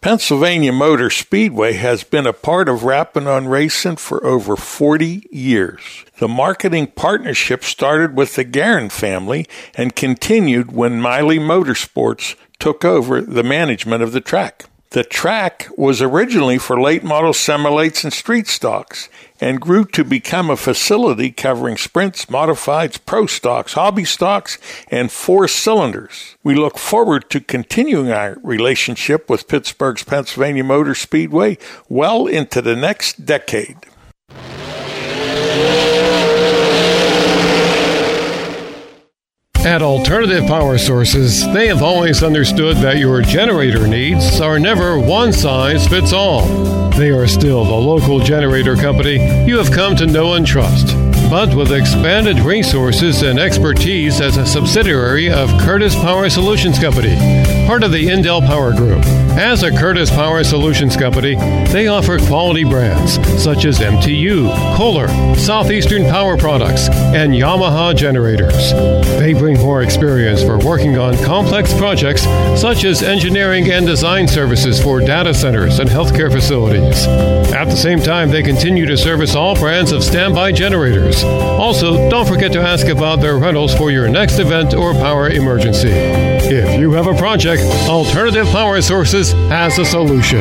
[0.03, 6.07] Pennsylvania Motor Speedway has been a part of Rapping on Racing for over 40 years.
[6.19, 13.21] The marketing partnership started with the Garin family and continued when Miley Motorsports took over
[13.21, 14.65] the management of the track.
[14.89, 19.11] The track was originally for late model semi-lates and street stocks
[19.41, 25.49] and grew to become a facility covering sprints, modifieds, pro stocks, hobby stocks, and four
[25.49, 26.37] cylinders.
[26.43, 32.77] We look forward to continuing our relationship with Pittsburgh's Pennsylvania Motor Speedway well into the
[32.77, 33.77] next decade.
[39.65, 45.35] At Alternative Power Sources, they have always understood that your generator needs are never one
[45.35, 46.47] size fits all.
[46.93, 50.97] They are still the local generator company you have come to know and trust,
[51.31, 57.15] but with expanded resources and expertise as a subsidiary of Curtis Power Solutions Company,
[57.69, 59.05] part of the Indel Power Group.
[59.39, 61.37] As a Curtis Power Solutions Company,
[61.73, 65.07] they offer quality brands such as MTU, Kohler,
[65.37, 68.73] Southeastern Power Products, and Yamaha generators.
[69.21, 72.23] They bring more experience for working on complex projects
[72.61, 77.07] such as engineering and design services for data centers and healthcare facilities.
[77.55, 81.20] At the same time, they continue to service all brands of standby generators.
[81.25, 85.91] Also, don't forget to ask about their rentals for your next event or power emergency.
[85.93, 90.41] If you have a project, Alternative Power Sources has a solution.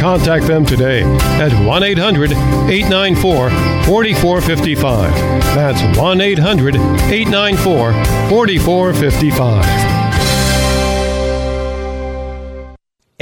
[0.00, 1.02] Contact them today
[1.40, 3.50] at 1 800 894
[3.84, 5.12] 4455.
[5.54, 7.92] That's 1 800 894
[8.28, 9.91] 4455.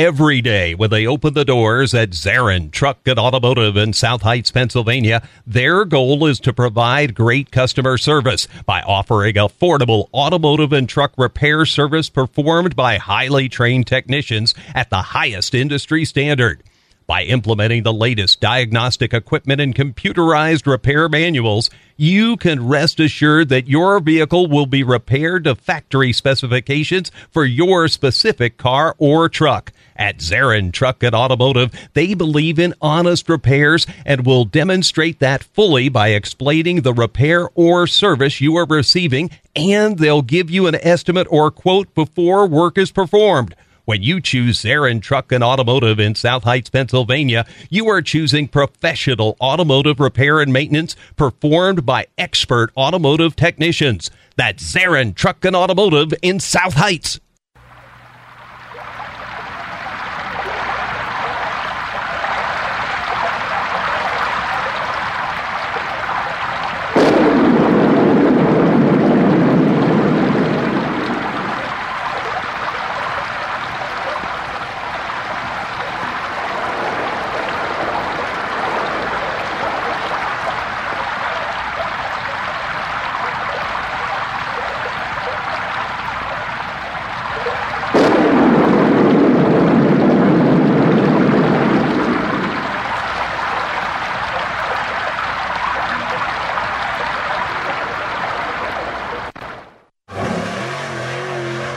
[0.00, 4.50] Every day when they open the doors at Zarin Truck and Automotive in South Heights,
[4.50, 11.12] Pennsylvania, their goal is to provide great customer service by offering affordable automotive and truck
[11.18, 16.62] repair service performed by highly trained technicians at the highest industry standard.
[17.06, 23.68] By implementing the latest diagnostic equipment and computerized repair manuals, you can rest assured that
[23.68, 29.72] your vehicle will be repaired to factory specifications for your specific car or truck.
[30.00, 35.90] At Zarin Truck and Automotive, they believe in honest repairs and will demonstrate that fully
[35.90, 41.26] by explaining the repair or service you are receiving, and they'll give you an estimate
[41.30, 43.54] or quote before work is performed.
[43.84, 49.36] When you choose Zarin Truck and Automotive in South Heights, Pennsylvania, you are choosing professional
[49.38, 54.10] automotive repair and maintenance performed by expert automotive technicians.
[54.36, 57.20] That's Zarin Truck and Automotive in South Heights.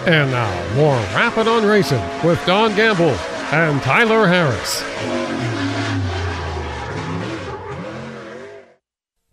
[0.05, 3.15] And now, more Rappin' on With Don Gamble
[3.51, 4.83] and Tyler Harris.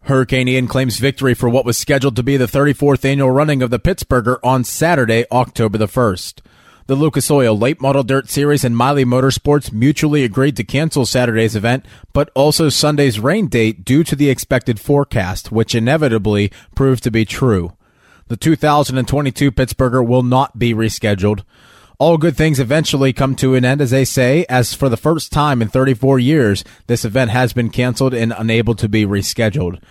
[0.05, 3.69] Hurricane Ian claims victory for what was scheduled to be the 34th annual running of
[3.69, 6.41] the Pittsburgher on Saturday, October the 1st.
[6.87, 11.55] The Lucas Oil Late Model Dirt Series and Miley Motorsports mutually agreed to cancel Saturday's
[11.55, 11.85] event,
[12.15, 17.27] but also Sunday's rain date due to the expected forecast, which inevitably proved to be
[17.27, 17.75] true.
[18.29, 21.45] The 2022 Pittsburgher will not be rescheduled.
[22.01, 25.31] All good things eventually come to an end, as they say, as for the first
[25.31, 29.83] time in 34 years, this event has been canceled and unable to be rescheduled.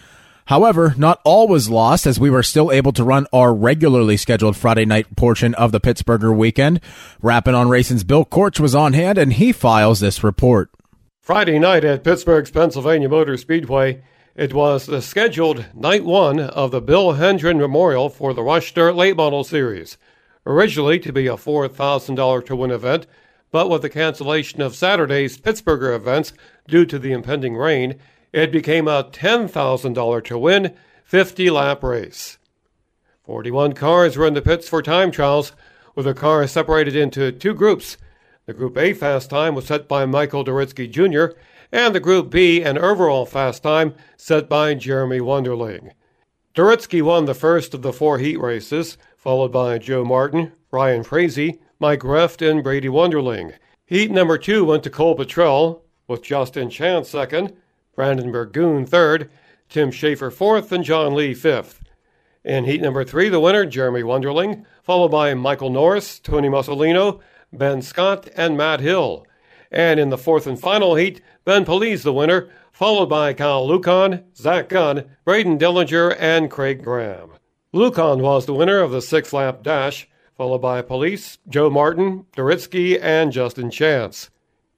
[0.46, 4.58] However, not all was lost as we were still able to run our regularly scheduled
[4.58, 6.82] Friday night portion of the Pittsburgher weekend.
[7.22, 10.72] Rappin' on Racing's Bill Korch was on hand and he files this report.
[11.22, 14.02] Friday night at Pittsburgh's Pennsylvania Motor Speedway,
[14.36, 18.96] it was the scheduled night one of the Bill Hendren Memorial for the Rush Dirt
[18.96, 20.00] Late Model Series,
[20.50, 23.06] originally to be a $4,000 to win event,
[23.52, 26.34] but with the cancellation of Saturday's Pittsburgher events
[26.68, 28.00] due to the impending rain,
[28.34, 32.40] it became a $10,000 to win 50 lap race.
[33.24, 35.52] 41 cars were in the pits for time trials,
[35.94, 37.98] with the cars separated into two groups.
[38.48, 41.38] The Group A fast time was set by Michael Doritsky Jr.,
[41.72, 45.92] and the Group B and overall fast time set by Jeremy Wonderling.
[46.56, 51.60] Doritsky won the first of the four heat races, followed by Joe Martin, Ryan Frazee,
[51.78, 53.54] Mike Reft, and Brady Wonderling.
[53.86, 57.54] Heat number two went to Cole Petrell, with Justin Chance second,
[57.96, 59.30] Brandon Burgoon third,
[59.68, 61.84] Tim Schaefer fourth, and John Lee fifth.
[62.46, 67.20] In heat number three, the winner, Jeremy Wonderling, followed by Michael Norris, Tony Musolino,
[67.52, 69.28] Ben Scott, and Matt Hill.
[69.70, 74.24] And in the fourth and final heat, Ben Police the winner, followed by Kyle Lucan,
[74.34, 77.32] Zach Gunn, Braden Dillinger, and Craig Graham.
[77.72, 83.00] Lucan was the winner of the six lap dash, followed by Police, Joe Martin, Doritsky,
[83.00, 84.32] and Justin Chance.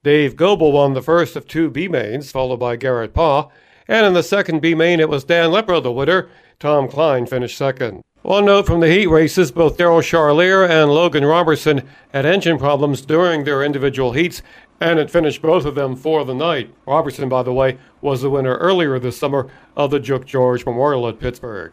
[0.04, 3.48] Dave Goebel won the first of two B mains, followed by Garrett Paw,
[3.88, 6.28] and in the second B main it was Dan Lepro the winner.
[6.60, 8.02] Tom Klein finished second.
[8.24, 13.02] One note from the heat races both Daryl Charlier and Logan Robertson had engine problems
[13.02, 14.42] during their individual heats
[14.82, 16.74] and it finished both of them for the night.
[16.86, 21.08] Robertson, by the way, was the winner earlier this summer of the Duke George Memorial
[21.08, 21.72] at Pittsburgh.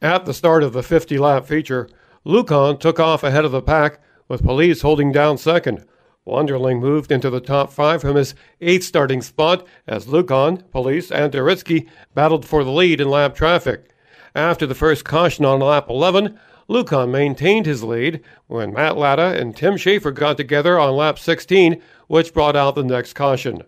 [0.00, 1.88] At the start of the 50 lap feature,
[2.22, 5.84] Lucan took off ahead of the pack, with Police holding down second.
[6.24, 11.32] Wonderling moved into the top five from his eighth starting spot as Lucan, Police, and
[11.32, 13.90] Doritsky battled for the lead in lap traffic.
[14.36, 16.38] After the first caution on lap 11,
[16.68, 21.82] Lucan maintained his lead when Matt Latta and Tim Schaefer got together on lap 16,
[22.06, 23.62] which brought out the next caution.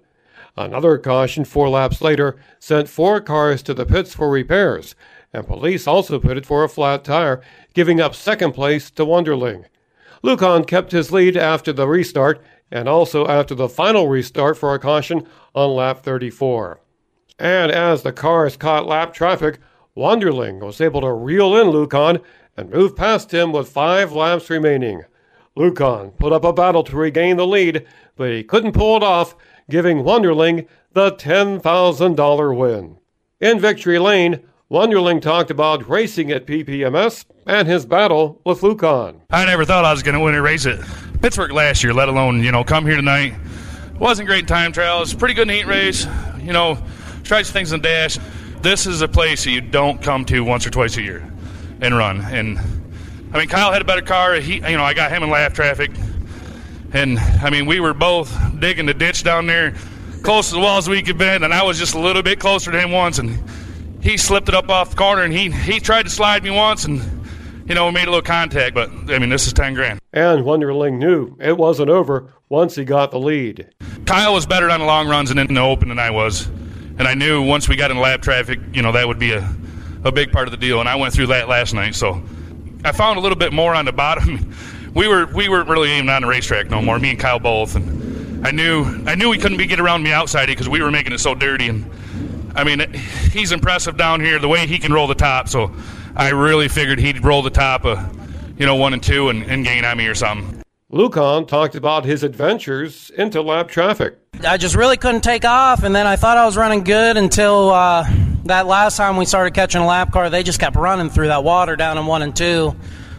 [0.56, 4.94] Another caution four laps later sent four cars to the pits for repairs,
[5.32, 7.40] and Police also pitted for a flat tire,
[7.74, 9.64] giving up second place to Wonderling.
[10.22, 14.78] Lucan kept his lead after the restart and also after the final restart for a
[14.78, 16.80] caution on lap 34.
[17.38, 19.58] And as the cars caught lap traffic,
[19.96, 22.20] Wonderling was able to reel in Lucan
[22.56, 25.02] and move past him with five laps remaining.
[25.56, 29.34] Lucan put up a battle to regain the lead, but he couldn't pull it off,
[29.68, 32.98] giving Wonderling the $10,000 win.
[33.40, 39.20] In Victory Lane, Wonderling talked about racing at PPMS and his battle with Lucan.
[39.30, 40.78] I never thought I was going to win a race at
[41.20, 43.34] Pittsburgh last year, let alone, you know, come here tonight
[44.00, 45.12] wasn't great time trials.
[45.14, 46.06] Pretty good heat race.
[46.40, 46.78] You know,
[47.22, 48.18] tried some things in the dash.
[48.62, 51.30] This is a place that you don't come to once or twice a year
[51.80, 52.22] and run.
[52.22, 52.58] And
[53.32, 54.34] I mean, Kyle had a better car.
[54.36, 55.92] He, you know, I got him in lap traffic,
[56.92, 59.74] and I mean, we were both digging the ditch down there,
[60.22, 62.40] close to the wall as we could bend, and I was just a little bit
[62.40, 63.38] closer to him once, and
[64.00, 66.84] he slipped it up off the corner, and he he tried to slide me once,
[66.84, 67.00] and
[67.68, 68.74] you know, we made a little contact.
[68.74, 70.00] But I mean, this is ten grand.
[70.12, 73.70] And Wonderling knew it wasn't over once he got the lead.
[74.06, 76.46] Kyle was better on the long runs and in the open than I was,
[76.98, 79.48] and I knew once we got in lap traffic, you know, that would be a
[80.04, 82.22] a big part of the deal, and I went through that last night, so.
[82.82, 84.54] I found a little bit more on the bottom.
[84.94, 86.98] We were we weren't really even on the racetrack no more.
[86.98, 90.12] Me and Kyle both, and I knew I knew he couldn't be get around me
[90.12, 91.68] outside because we were making it so dirty.
[91.68, 91.84] And
[92.54, 92.92] I mean,
[93.32, 95.48] he's impressive down here the way he can roll the top.
[95.48, 95.74] So
[96.16, 97.98] I really figured he'd roll the top of
[98.58, 100.62] you know one and two and, and gain on me or something.
[100.90, 104.18] Lucan talked about his adventures into lap traffic.
[104.44, 107.70] I just really couldn't take off, and then I thought I was running good until
[107.70, 108.04] uh,
[108.46, 110.30] that last time we started catching a lap car.
[110.30, 112.74] They just kept running through that water down in one and two.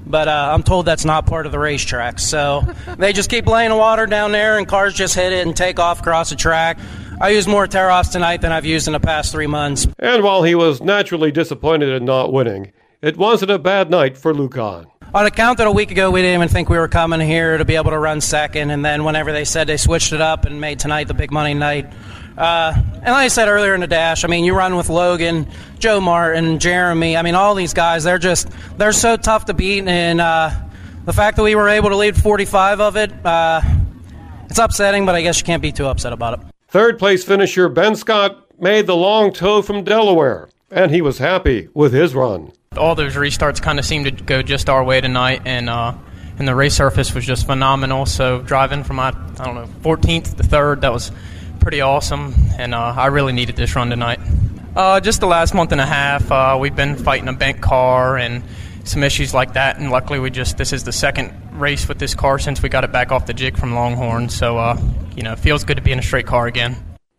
[0.06, 2.20] But uh, I'm told that's not part of the racetrack.
[2.20, 2.64] So
[2.98, 5.80] they just keep laying the water down there, and cars just hit it and take
[5.80, 6.78] off across the track.
[7.22, 9.88] I used more tear offs tonight than I've used in the past three months.
[10.00, 14.34] And while he was naturally disappointed in not winning, it wasn't a bad night for
[14.34, 14.88] Lucan.
[15.14, 17.64] On account that a week ago we didn't even think we were coming here to
[17.64, 20.60] be able to run second, and then whenever they said they switched it up and
[20.60, 21.94] made tonight the big money night.
[22.36, 25.48] Uh, and like I said earlier in the dash, I mean, you run with Logan,
[25.78, 27.18] Joe Martin, Jeremy.
[27.18, 28.50] I mean, all these guys, they're just
[28.80, 30.50] they're so tough to beat, and uh,
[31.06, 33.62] the fact that we were able to lead 45 of it, uh,
[34.50, 36.48] it's upsetting, but I guess you can't be too upset about it.
[36.72, 41.68] Third place finisher Ben Scott made the long tow from Delaware, and he was happy
[41.74, 42.54] with his run.
[42.78, 45.94] All those restarts kind of seemed to go just our way tonight, and uh,
[46.40, 48.06] and the race surface was just phenomenal.
[48.06, 51.12] So driving from my I don't know 14th to third, that was
[51.60, 54.22] pretty awesome, and uh, I really needed this run tonight.
[54.74, 58.18] Uh, just the last month and a half, uh, we've been fighting a bent car
[58.18, 58.46] and
[58.86, 62.16] some issues like that, and luckily we just this is the second race with this
[62.16, 64.30] car since we got it back off the jig from Longhorn.
[64.30, 64.82] So uh,
[65.16, 66.76] you know, it feels good to be in a straight car again.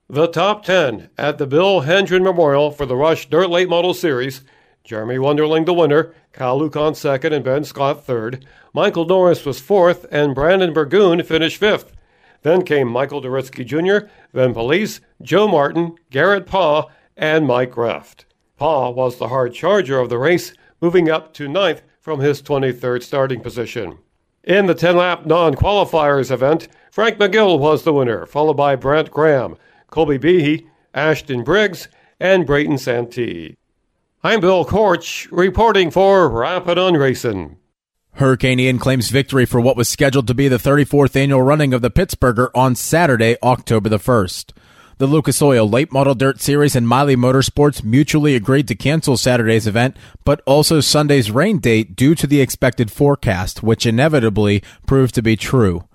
[0.09, 4.43] The top 10 at the Bill Hendren Memorial for the Rush Dirt Late Model Series
[4.85, 8.45] Jeremy Wonderling the winner, Kyle Lucan second, and Ben Scott third.
[8.75, 11.93] Michael Norris was fourth, and Brandon Burgoon finished fifth.
[12.43, 18.27] Then came Michael Doritsky Jr., then Police, Joe Martin, Garrett Paw, and Mike Reft.
[18.57, 23.03] Paw was the hard charger of the race, moving up to ninth from his 23rd
[23.03, 23.99] starting position.
[24.45, 29.09] In the 10 lap non qualifiers event, Frank McGill was the winner, followed by Brant
[29.09, 29.57] Graham,
[29.89, 31.87] Colby Behe, Ashton Briggs,
[32.19, 33.57] and Brayton Santee.
[34.25, 37.57] I'm Bill Korch, reporting for Rappin' on Racing.
[38.15, 41.81] Hurricane Ian claims victory for what was scheduled to be the 34th annual running of
[41.81, 44.53] the Pittsburgher on Saturday, October the 1st.
[45.03, 49.67] The Lucas Oil Late Model Dirt Series and Miley Motorsports mutually agreed to cancel Saturday's
[49.67, 55.21] event, but also Sunday's rain date due to the expected forecast, which inevitably proved to
[55.21, 55.89] be true.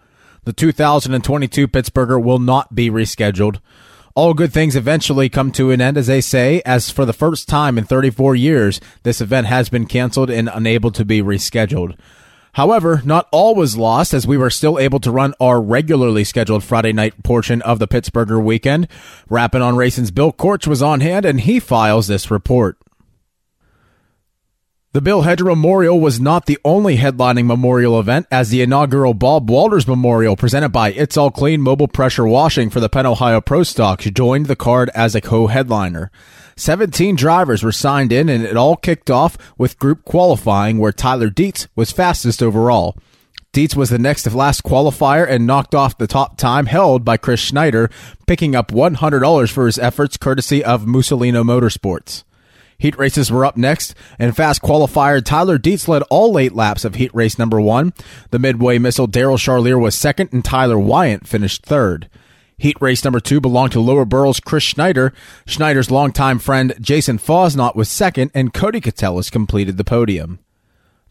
[0.43, 3.61] The 2022 Pittsburgher will not be rescheduled.
[4.13, 7.47] All good things eventually come to an end, as they say, as for the first
[7.47, 11.97] time in 34 years, this event has been canceled and unable to be rescheduled.
[12.57, 16.63] However, not all was lost as we were still able to run our regularly scheduled
[16.63, 18.87] Friday night portion of the Pittsburgher weekend.
[19.29, 22.79] Rappin' on Racing's Bill Korch was on hand and he files this report.
[24.93, 29.51] The Bill Hendren Memorial was not the only headlining memorial event, as the inaugural Bob
[29.51, 33.61] Walters Memorial, presented by It's All Clean Mobile Pressure Washing for the Penn Ohio Pro
[33.61, 36.09] Stocks, joined the card as a co-headliner.
[36.57, 41.29] 17 drivers were signed in, and it all kicked off with group qualifying, where Tyler
[41.29, 42.97] Dietz was fastest overall.
[43.53, 47.17] Dietz was the next to last qualifier and knocked off the top time held by
[47.17, 47.89] Chris Schneider,
[48.25, 52.23] picking up $100 for his efforts courtesy of Musolino Motorsports.
[52.79, 56.95] Heat races were up next, and fast qualifier Tyler Dietz led all late laps of
[56.95, 57.93] heat race number one.
[58.29, 62.09] The midway missile Daryl Charlier was second, and Tyler Wyant finished third.
[62.59, 65.13] Heat race number two belonged to Lower Burrell's Chris Schneider.
[65.45, 70.39] Schneider's longtime friend Jason Fosnot was second, and Cody Catellis completed the podium.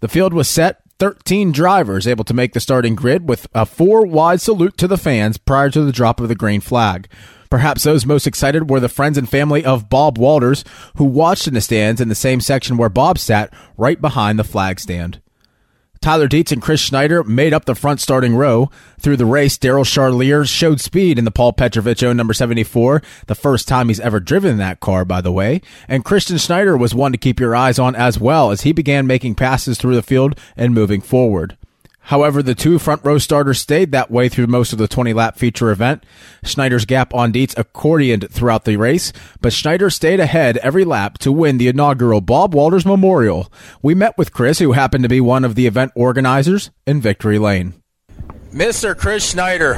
[0.00, 4.04] The field was set, 13 drivers able to make the starting grid with a four
[4.04, 7.06] wide salute to the fans prior to the drop of the green flag.
[7.48, 10.64] Perhaps those most excited were the friends and family of Bob Walters,
[10.96, 14.44] who watched in the stands in the same section where Bob sat, right behind the
[14.44, 15.20] flag stand.
[16.00, 18.70] Tyler Dietz and Chris Schneider made up the front starting row.
[19.00, 23.68] Through the race, Daryl Charlier showed speed in the Paul Petrovich number 74, the first
[23.68, 25.60] time he's ever driven that car, by the way.
[25.88, 29.06] And Christian Schneider was one to keep your eyes on as well as he began
[29.06, 31.56] making passes through the field and moving forward.
[32.06, 35.36] However, the two front row starters stayed that way through most of the 20 lap
[35.36, 36.04] feature event.
[36.44, 41.32] Schneider's gap on Dietz accordioned throughout the race, but Schneider stayed ahead every lap to
[41.32, 43.52] win the inaugural Bob Walters Memorial.
[43.82, 47.40] We met with Chris, who happened to be one of the event organizers in Victory
[47.40, 47.74] Lane.
[48.52, 48.96] Mr.
[48.96, 49.74] Chris Schneider,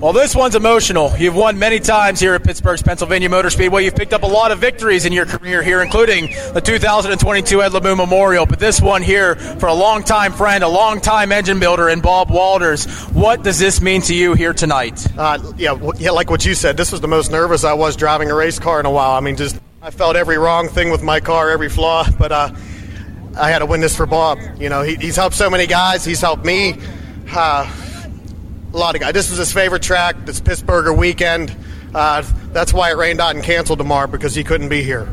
[0.00, 1.12] well, this one's emotional.
[1.18, 3.84] You've won many times here at Pittsburgh's Pennsylvania Motor Speedway.
[3.84, 7.72] You've picked up a lot of victories in your career here, including the 2022 Ed
[7.72, 8.46] Laboon Memorial.
[8.46, 12.86] But this one here for a longtime friend, a longtime engine builder, and Bob Walters.
[13.08, 15.04] What does this mean to you here tonight?
[15.18, 18.30] Uh, yeah, yeah, like what you said, this was the most nervous I was driving
[18.30, 19.16] a race car in a while.
[19.16, 22.52] I mean, just I felt every wrong thing with my car, every flaw, but uh,
[23.36, 24.38] I had to win this for Bob.
[24.60, 26.04] You know, he, he's helped so many guys.
[26.04, 26.76] He's helped me.
[27.32, 27.68] Uh,
[28.72, 29.12] a lot of guys.
[29.12, 30.24] This was his favorite track.
[30.24, 31.54] This Pittsburgher weekend.
[31.94, 32.22] Uh,
[32.52, 35.08] that's why it rained out and canceled tomorrow because he couldn't be here.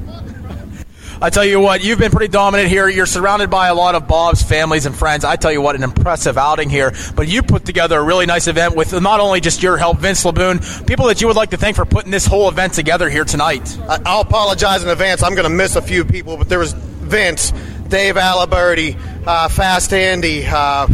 [1.21, 2.89] I tell you what, you've been pretty dominant here.
[2.89, 5.23] You're surrounded by a lot of Bob's families and friends.
[5.23, 6.93] I tell you what, an impressive outing here.
[7.15, 10.25] But you put together a really nice event with not only just your help, Vince
[10.25, 13.23] Laboon, people that you would like to thank for putting this whole event together here
[13.23, 13.77] tonight.
[14.05, 15.23] I'll apologize in advance.
[15.23, 17.51] I'm going to miss a few people, but there was Vince,
[17.87, 20.45] Dave Aliberti, uh, Fast Andy.
[20.45, 20.87] Uh,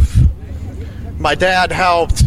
[1.18, 2.22] my dad helped.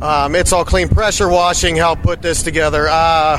[0.00, 2.86] Um, it's all clean pressure washing helped put this together.
[2.88, 3.38] Uh,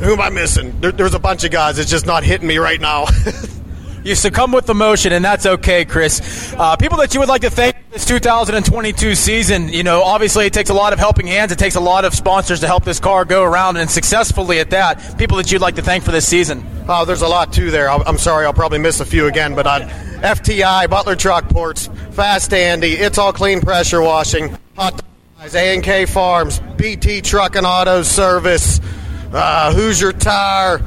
[0.00, 0.78] who am I missing?
[0.80, 1.78] There, there's a bunch of guys.
[1.78, 3.06] It's just not hitting me right now.
[4.04, 6.52] you succumb with emotion, and that's okay, Chris.
[6.56, 10.52] Uh, people that you would like to thank this 2022 season, you know, obviously it
[10.52, 11.52] takes a lot of helping hands.
[11.52, 14.70] It takes a lot of sponsors to help this car go around and successfully at
[14.70, 15.16] that.
[15.18, 16.64] People that you'd like to thank for this season.
[16.88, 17.90] Oh, there's a lot too there.
[17.90, 22.52] I'm sorry, I'll probably miss a few again, but on FTI, Butler Truck Ports, Fast
[22.52, 25.02] Andy, It's All Clean Pressure Washing, Hot
[25.52, 28.80] A&K Farms, BT Truck and Auto Service,
[29.32, 30.80] uh, Hoosier Tire,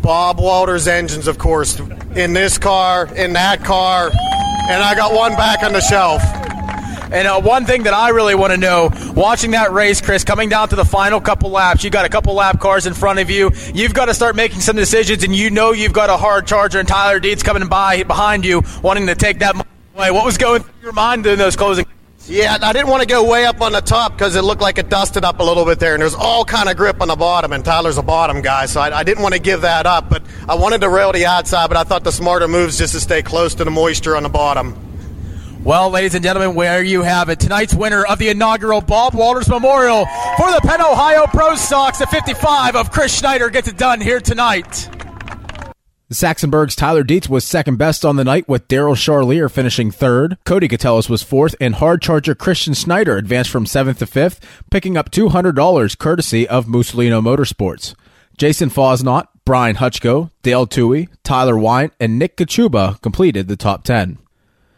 [0.00, 1.78] Bob Walters Engines, of course,
[2.14, 6.22] in this car, in that car, and I got one back on the shelf.
[7.12, 10.48] And uh, one thing that I really want to know, watching that race, Chris, coming
[10.48, 13.28] down to the final couple laps, you got a couple lap cars in front of
[13.28, 13.50] you.
[13.74, 16.78] You've got to start making some decisions, and you know you've got a hard charger
[16.78, 19.54] and Tyler Dietz coming by behind you, wanting to take that
[19.94, 20.10] away.
[20.10, 21.84] What was going through your mind in those closing?
[22.28, 24.76] Yeah, I didn't want to go way up on the top because it looked like
[24.76, 27.16] it dusted up a little bit there, and there's all kind of grip on the
[27.16, 30.10] bottom, and Tyler's a bottom guy, so I, I, didn't want to give that up.
[30.10, 33.00] But I wanted to rail the outside, but I thought the smarter moves just to
[33.00, 34.76] stay close to the moisture on the bottom.
[35.64, 39.48] Well, ladies and gentlemen, where you have it, tonight's winner of the inaugural Bob Walters
[39.48, 40.04] Memorial
[40.36, 44.20] for the Penn Ohio Pro Stocks, the 55 of Chris Schneider gets it done here
[44.20, 45.07] tonight.
[46.10, 50.38] Saxonburg's Tyler Dietz was second best on the night, with Daryl Charlier finishing third.
[50.44, 54.40] Cody Catellis was fourth, and hard charger Christian Schneider advanced from seventh to fifth,
[54.70, 57.94] picking up $200 courtesy of Musolino Motorsports.
[58.38, 64.16] Jason Fosnot, Brian Hutchko, Dale Tui, Tyler Wine, and Nick Kachuba completed the top 10.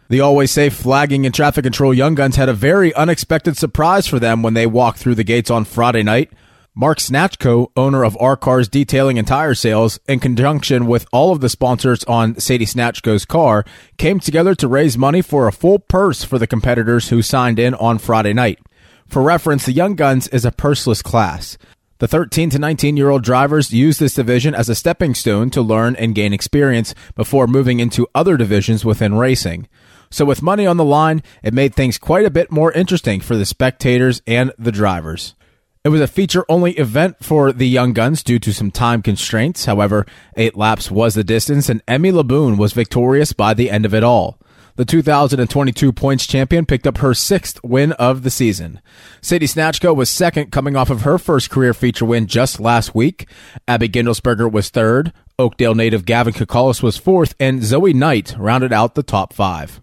[0.09, 4.19] The always safe flagging and traffic control Young Guns had a very unexpected surprise for
[4.19, 6.32] them when they walked through the gates on Friday night.
[6.76, 11.40] Mark Snatchko, owner of R Cars Detailing and Tire Sales, in conjunction with all of
[11.40, 13.64] the sponsors on Sadie Snatchko's car,
[13.98, 17.74] came together to raise money for a full purse for the competitors who signed in
[17.74, 18.60] on Friday night.
[19.09, 21.59] For reference, the Young Guns is a purseless class.
[21.98, 25.62] The 13 to 19 year old drivers use this division as a stepping stone to
[25.62, 29.66] learn and gain experience before moving into other divisions within racing.
[30.09, 33.36] So, with money on the line, it made things quite a bit more interesting for
[33.36, 35.34] the spectators and the drivers.
[35.82, 39.65] It was a feature only event for the Young Guns due to some time constraints.
[39.65, 40.05] However,
[40.36, 44.05] eight laps was the distance, and Emmy Laboon was victorious by the end of it
[44.05, 44.39] all.
[44.77, 48.82] The 2022 points champion picked up her sixth win of the season.
[49.23, 53.27] Sadie Snatchko was second, coming off of her first career feature win just last week.
[53.66, 55.15] Abby Gindelsberger was third.
[55.39, 59.81] Oakdale native Gavin Kakalis was fourth, and Zoe Knight rounded out the top five.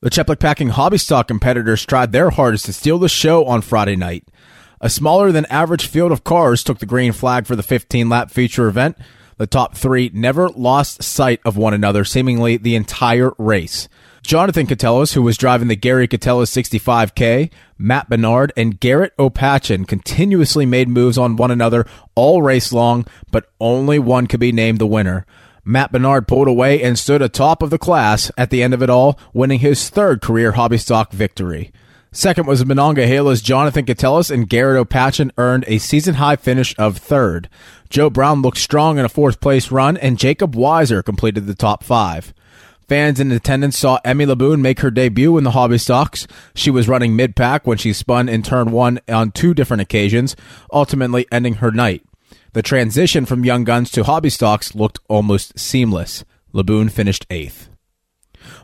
[0.00, 3.96] The Cheplak Packing Hobby Stock competitors tried their hardest to steal the show on Friday
[3.96, 4.28] night.
[4.84, 8.30] A smaller than average field of cars took the green flag for the 15 lap
[8.30, 8.98] feature event.
[9.38, 13.88] The top three never lost sight of one another seemingly the entire race.
[14.22, 20.66] Jonathan Catellis, who was driving the Gary Catellis 65K, Matt Bernard, and Garrett Opachin continuously
[20.66, 24.86] made moves on one another all race long, but only one could be named the
[24.86, 25.24] winner.
[25.64, 28.90] Matt Bernard pulled away and stood atop of the class at the end of it
[28.90, 31.72] all, winning his third career hobby stock victory.
[32.16, 37.48] Second was Monongahela's Jonathan Catellis and Garrett Opachin earned a season high finish of third.
[37.90, 41.82] Joe Brown looked strong in a fourth place run, and Jacob Weiser completed the top
[41.82, 42.32] five.
[42.88, 46.28] Fans in attendance saw Emmy Laboon make her debut in the hobby stocks.
[46.54, 50.36] She was running mid pack when she spun in turn one on two different occasions,
[50.72, 52.04] ultimately ending her night.
[52.52, 56.24] The transition from Young Guns to hobby stocks looked almost seamless.
[56.52, 57.70] Laboon finished eighth.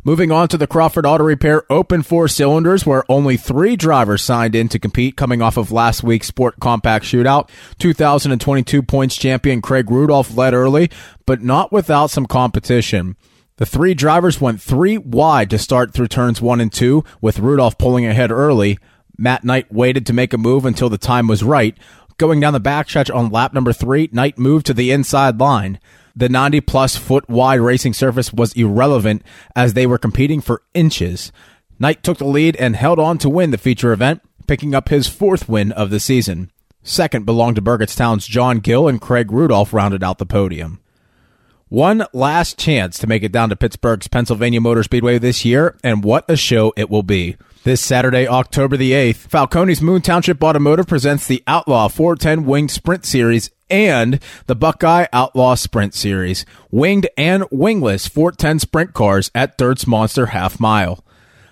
[0.03, 4.55] Moving on to the Crawford Auto Repair Open Four Cylinders, where only three drivers signed
[4.55, 7.51] in to compete coming off of last week's Sport Compact Shootout.
[7.79, 10.91] 2022 points champion Craig Rudolph led early,
[11.27, 13.15] but not without some competition.
[13.59, 17.77] The three drivers went three wide to start through turns one and two, with Rudolph
[17.77, 18.79] pulling ahead early.
[19.19, 21.77] Matt Knight waited to make a move until the time was right.
[22.17, 25.79] Going down the backstretch on lap number three, Knight moved to the inside line.
[26.15, 29.23] The 90 plus foot wide racing surface was irrelevant
[29.55, 31.33] as they were competing for inches.
[31.79, 35.07] Knight took the lead and held on to win the feature event, picking up his
[35.07, 36.51] fourth win of the season.
[36.83, 40.81] Second belonged to Burgettstown's John Gill and Craig Rudolph rounded out the podium.
[41.69, 46.03] One last chance to make it down to Pittsburgh's Pennsylvania Motor Speedway this year, and
[46.03, 47.37] what a show it will be.
[47.63, 53.05] This Saturday, October the 8th, Falcone's Moon Township Automotive presents the Outlaw 410 Winged Sprint
[53.05, 59.87] Series and the Buckeye Outlaw Sprint Series, winged and wingless 410 sprint cars at Dirt's
[59.87, 61.05] Monster Half Mile.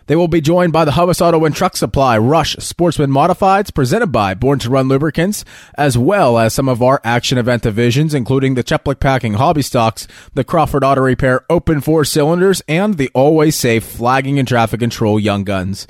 [0.08, 4.06] They will be joined by the Hubbs Auto and Truck Supply Rush Sportsman Modifieds presented
[4.06, 5.44] by Born to Run Lubricants,
[5.76, 10.08] as well as some of our action event divisions, including the Cheplick Packing Hobby Stocks,
[10.32, 15.20] the Crawford Auto Repair Open Four Cylinders, and the Always Safe Flagging and Traffic Control
[15.20, 15.86] Young Guns.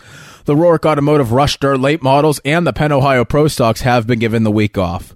[0.47, 4.19] The Rourke Automotive Rush Dirt Late Models and the Penn Ohio Pro Stocks have been
[4.19, 5.15] given the week off.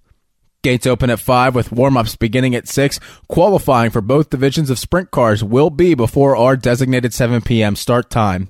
[0.62, 3.00] Gates open at 5 with warm ups beginning at 6.
[3.28, 7.74] Qualifying for both divisions of sprint cars will be before our designated 7 p.m.
[7.74, 8.48] start time.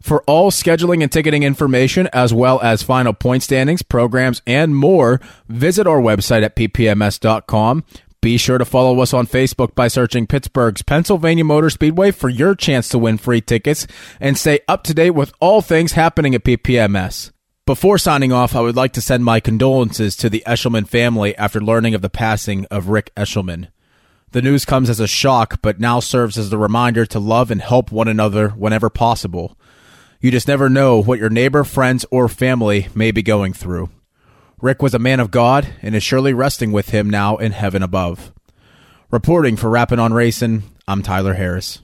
[0.00, 5.20] For all scheduling and ticketing information, as well as final point standings, programs, and more,
[5.48, 7.84] visit our website at ppms.com.
[8.20, 12.54] Be sure to follow us on Facebook by searching Pittsburgh's Pennsylvania Motor Speedway for your
[12.54, 13.86] chance to win free tickets
[14.20, 17.30] and stay up to date with all things happening at PPMS.
[17.68, 21.60] Before signing off, I would like to send my condolences to the Eshelman family after
[21.60, 23.68] learning of the passing of Rick Eshelman.
[24.30, 27.60] The news comes as a shock, but now serves as a reminder to love and
[27.60, 29.54] help one another whenever possible.
[30.18, 33.90] You just never know what your neighbor, friends, or family may be going through.
[34.62, 37.82] Rick was a man of God and is surely resting with him now in heaven
[37.82, 38.32] above.
[39.10, 41.82] Reporting for Rappin' on Racing, I'm Tyler Harris.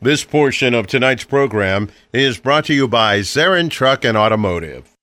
[0.00, 4.94] This portion of tonight's program is brought to you by Zarin Truck and Automotive.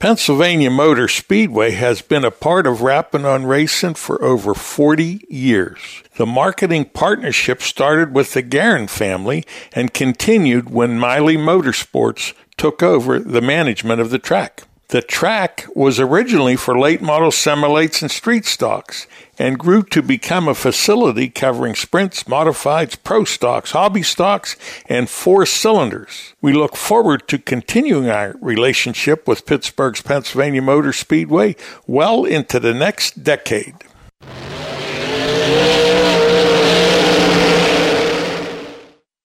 [0.00, 6.02] Pennsylvania Motor Speedway has been a part of Rappin' on Racing for over 40 years.
[6.16, 13.20] The marketing partnership started with the Guerin family and continued when Miley Motorsports took over
[13.20, 14.64] the management of the track.
[14.88, 19.06] The track was originally for late model semi-lates and street stocks
[19.40, 24.54] and grew to become a facility covering sprints, modifieds, pro stocks, hobby stocks,
[24.86, 26.34] and four cylinders.
[26.42, 31.56] We look forward to continuing our relationship with Pittsburgh's Pennsylvania Motor Speedway
[31.86, 33.76] well into the next decade.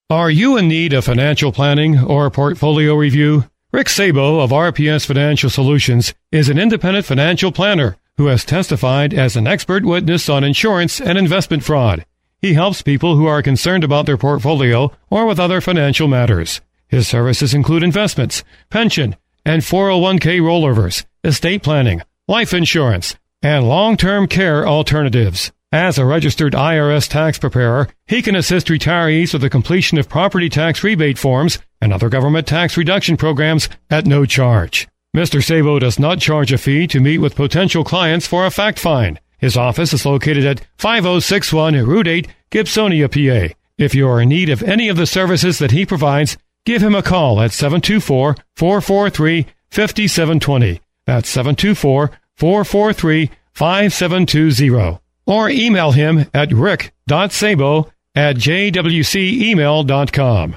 [0.08, 3.44] Are you in need of financial planning or portfolio review?
[3.70, 9.36] Rick Sabo of RPS Financial Solutions is an independent financial planner who has testified as
[9.36, 12.04] an expert witness on insurance and investment fraud.
[12.40, 16.60] He helps people who are concerned about their portfolio or with other financial matters.
[16.88, 24.66] His services include investments, pension, and 401k rollovers, estate planning, life insurance, and long-term care
[24.66, 25.52] alternatives.
[25.72, 30.48] As a registered IRS tax preparer, he can assist retirees with the completion of property
[30.48, 34.88] tax rebate forms and other government tax reduction programs at no charge.
[35.16, 35.42] Mr.
[35.42, 39.18] Sabo does not charge a fee to meet with potential clients for a fact find.
[39.38, 43.54] His office is located at 5061 Route 8, Gibsonia, PA.
[43.78, 46.36] If you are in need of any of the services that he provides,
[46.66, 50.82] give him a call at 724 443 5720.
[51.06, 60.56] That's 724 443 5720 or email him at rick.sabo at jwcemail.com.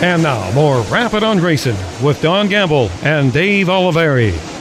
[0.00, 4.57] And now, more Rappin' on Racing with Don Gamble and Dave Oliveri.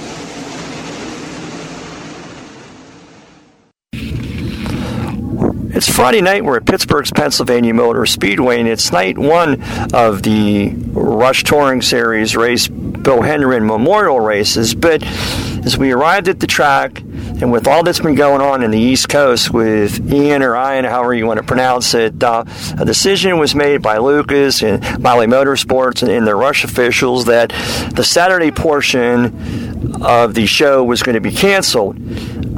[5.98, 6.46] Friday night.
[6.46, 9.64] We're at Pittsburgh's Pennsylvania Motor Speedway, and it's night one
[9.96, 14.76] of the Rush Touring Series race, Bill Hendren Memorial races.
[14.76, 17.02] But as we arrived at the track,
[17.40, 20.86] And with all that's been going on in the East Coast with Ian or Ian,
[20.86, 22.44] however you want to pronounce it, uh,
[22.80, 27.50] a decision was made by Lucas and Miley Motorsports and, and their Rush officials that
[27.94, 31.98] the Saturday portion of the show was going to be canceled.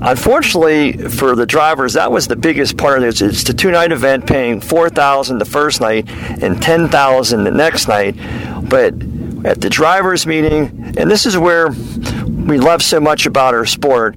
[0.02, 3.29] Unfortunately for the drivers, that was the biggest part of this.
[3.30, 7.88] It's the two-night event, paying four thousand the first night and ten thousand the next
[7.88, 8.16] night.
[8.68, 8.94] But
[9.46, 14.16] at the drivers' meeting, and this is where we love so much about our sport.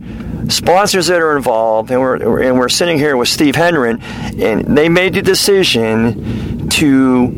[0.49, 4.89] Sponsors that are involved, and we're and we're sitting here with Steve Hendren, and they
[4.89, 7.29] made the decision to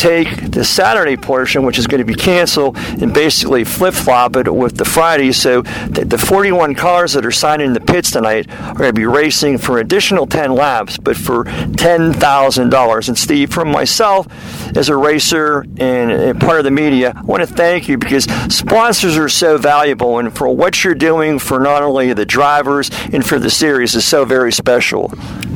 [0.00, 4.52] take the Saturday portion, which is going to be canceled, and basically flip flop it
[4.52, 5.30] with the Friday.
[5.32, 8.94] So the, the 41 cars that are signed in the pits tonight are going to
[8.94, 13.08] be racing for an additional 10 laps, but for $10,000.
[13.08, 14.26] And Steve, from myself
[14.74, 18.24] as a racer and, and part of the media, I want to thank you because
[18.48, 23.26] sponsors are so valuable, and for what you're doing for not only the drivers and
[23.26, 25.12] for the series is so very special.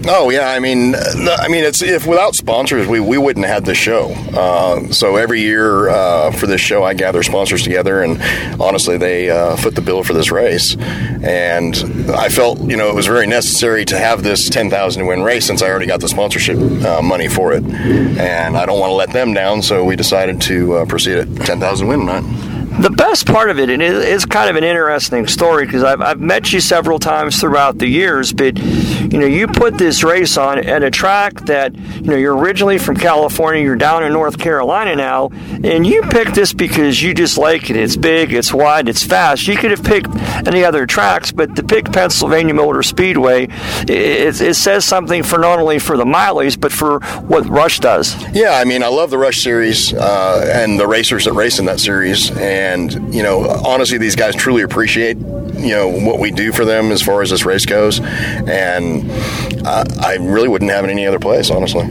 [0.06, 3.64] Oh yeah, I mean, uh, I mean, it's if without sponsors, we, we wouldn't have
[3.64, 4.14] the show.
[4.36, 8.20] Uh, so every year uh, for this show, I gather sponsors together, and
[8.60, 10.76] honestly, they uh, foot the bill for this race.
[10.76, 11.76] And
[12.10, 15.46] I felt, you know, it was very necessary to have this ten thousand win race
[15.46, 18.94] since I already got the sponsorship uh, money for it, and I don't want to
[18.94, 19.62] let them down.
[19.62, 23.58] So we decided to uh, proceed at ten thousand win tonight the best part of
[23.58, 26.98] it, and it is kind of an interesting story because I've, I've met you several
[26.98, 31.34] times throughout the years, but you know, you put this race on at a track
[31.42, 35.28] that you know you're originally from California, you're down in North Carolina now,
[35.62, 37.76] and you picked this because you just like it.
[37.76, 39.46] It's big, it's wide, it's fast.
[39.46, 40.14] You could have picked
[40.46, 43.48] any other tracks, but to pick Pennsylvania Motor Speedway,
[43.88, 48.16] it, it says something for not only for the mileage, but for what Rush does.
[48.34, 51.66] Yeah, I mean, I love the Rush series uh, and the racers that race in
[51.66, 52.63] that series, and
[53.14, 57.00] you know, honestly, these guys truly appreciate you know what we do for them as
[57.00, 59.10] far as this race goes, and
[59.66, 61.84] I, I really wouldn't have it any other place, honestly.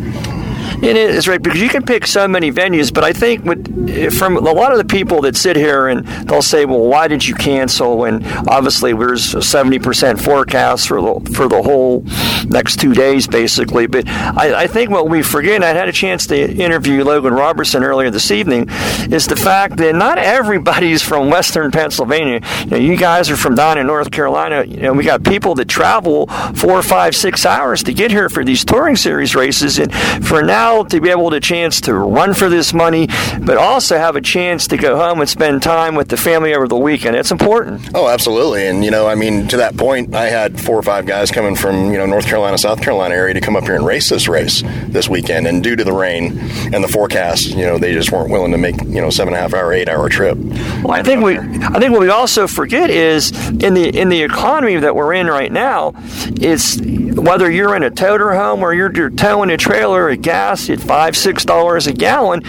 [0.84, 4.35] It is right because you can pick so many venues, but I think with, from
[4.35, 7.35] a lot of the people that sit here and they'll say, "Well, why did you
[7.35, 12.03] cancel?" And obviously, there's a seventy percent forecast for the for the whole
[12.49, 13.88] next two days, basically.
[13.88, 17.34] But I, I think what we forget, and I had a chance to interview Logan
[17.34, 18.68] Robertson earlier this evening,
[19.10, 22.41] is the fact that not everybody's from Western Pennsylvania.
[22.65, 24.65] You, know, you guys are from down in North Carolina.
[24.65, 28.43] You know, we got people that travel four, five, six hours to get here for
[28.43, 29.93] these touring series races, and
[30.27, 33.07] for now to be able to chance to run for this money,
[33.41, 36.67] but also have a chance to go home and spend time with the family over
[36.67, 37.15] the weekend.
[37.15, 37.91] It's important.
[37.93, 38.65] Oh, absolutely.
[38.65, 41.55] And you know, I mean, to that point, I had four or five guys coming
[41.55, 44.27] from you know North Carolina, South Carolina area to come up here and race this
[44.27, 45.45] race this weekend.
[45.45, 46.39] And due to the rain
[46.73, 49.39] and the forecast, you know, they just weren't willing to make you know seven and
[49.39, 50.37] a half hour, eight hour trip.
[50.37, 54.23] Well, I think we, I think what we also forget is in the in the
[54.23, 55.93] economy that we're in right now,
[56.41, 56.79] it's
[57.15, 60.80] whether you're in a toter home or you're, you're towing a trailer, a gas at
[60.80, 62.41] five, six dollars a gallon.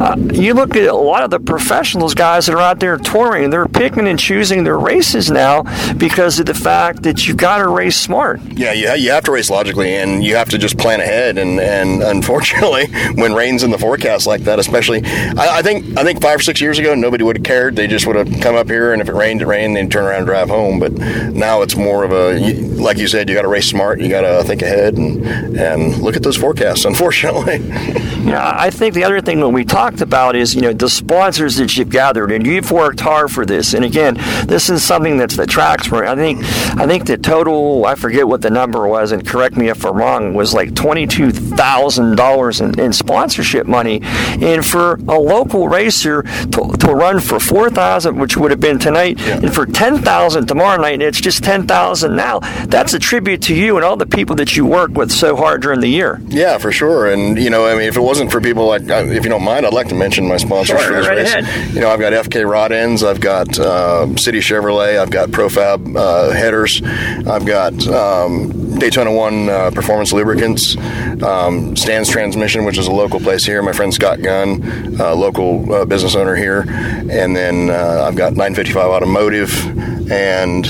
[0.00, 3.50] Uh, you look at a lot of the professionals, guys that are out there touring,
[3.50, 5.62] they're picking and choosing their races now
[5.94, 8.40] because of the fact that you've got to race smart.
[8.42, 11.38] Yeah, you, you have to race logically, and you have to just plan ahead.
[11.38, 16.04] And, and unfortunately, when rain's in the forecast like that, especially, I, I think I
[16.04, 17.76] think five or six years ago, nobody would have cared.
[17.76, 19.76] They just would have come up here, and if it rained, it rained.
[19.76, 20.78] They'd turn around and drive home.
[20.78, 22.38] But now it's more of a,
[22.80, 24.00] like you said, you got to race smart.
[24.00, 25.26] You got to think ahead and
[25.58, 26.84] and look at those forecasts.
[26.98, 27.47] Unfortunately.
[28.28, 31.56] Yeah, I think the other thing that we talked about is you know the sponsors
[31.56, 33.72] that you've gathered, and you've worked hard for this.
[33.72, 34.14] And again,
[34.46, 36.04] this is something that's the tracks for.
[36.04, 36.40] I think
[36.76, 39.96] I think the total I forget what the number was, and correct me if I'm
[39.96, 46.22] wrong, was like twenty two thousand dollars in sponsorship money, and for a local racer
[46.22, 49.38] to, to run for four thousand, which would have been tonight, yeah.
[49.38, 52.40] and for ten thousand tomorrow night, and it's just ten thousand now.
[52.66, 55.62] That's a tribute to you and all the people that you work with so hard
[55.62, 56.20] during the year.
[56.26, 57.10] Yeah, for sure.
[57.10, 59.44] And you know, I mean, if it wasn't for people like, uh, if you don't
[59.44, 61.34] mind, I'd like to mention my sponsors sure, for this right race.
[61.34, 61.74] Ahead.
[61.74, 65.96] You know, I've got FK Rod Ends, I've got uh, City Chevrolet, I've got Profab
[65.96, 70.76] uh, headers, I've got um, Daytona One uh, Performance Lubricants,
[71.22, 73.62] um, Stan's Transmission, which is a local place here.
[73.62, 78.86] My friend Scott Gunn, local uh, business owner here, and then uh, I've got 955
[78.86, 80.66] Automotive, and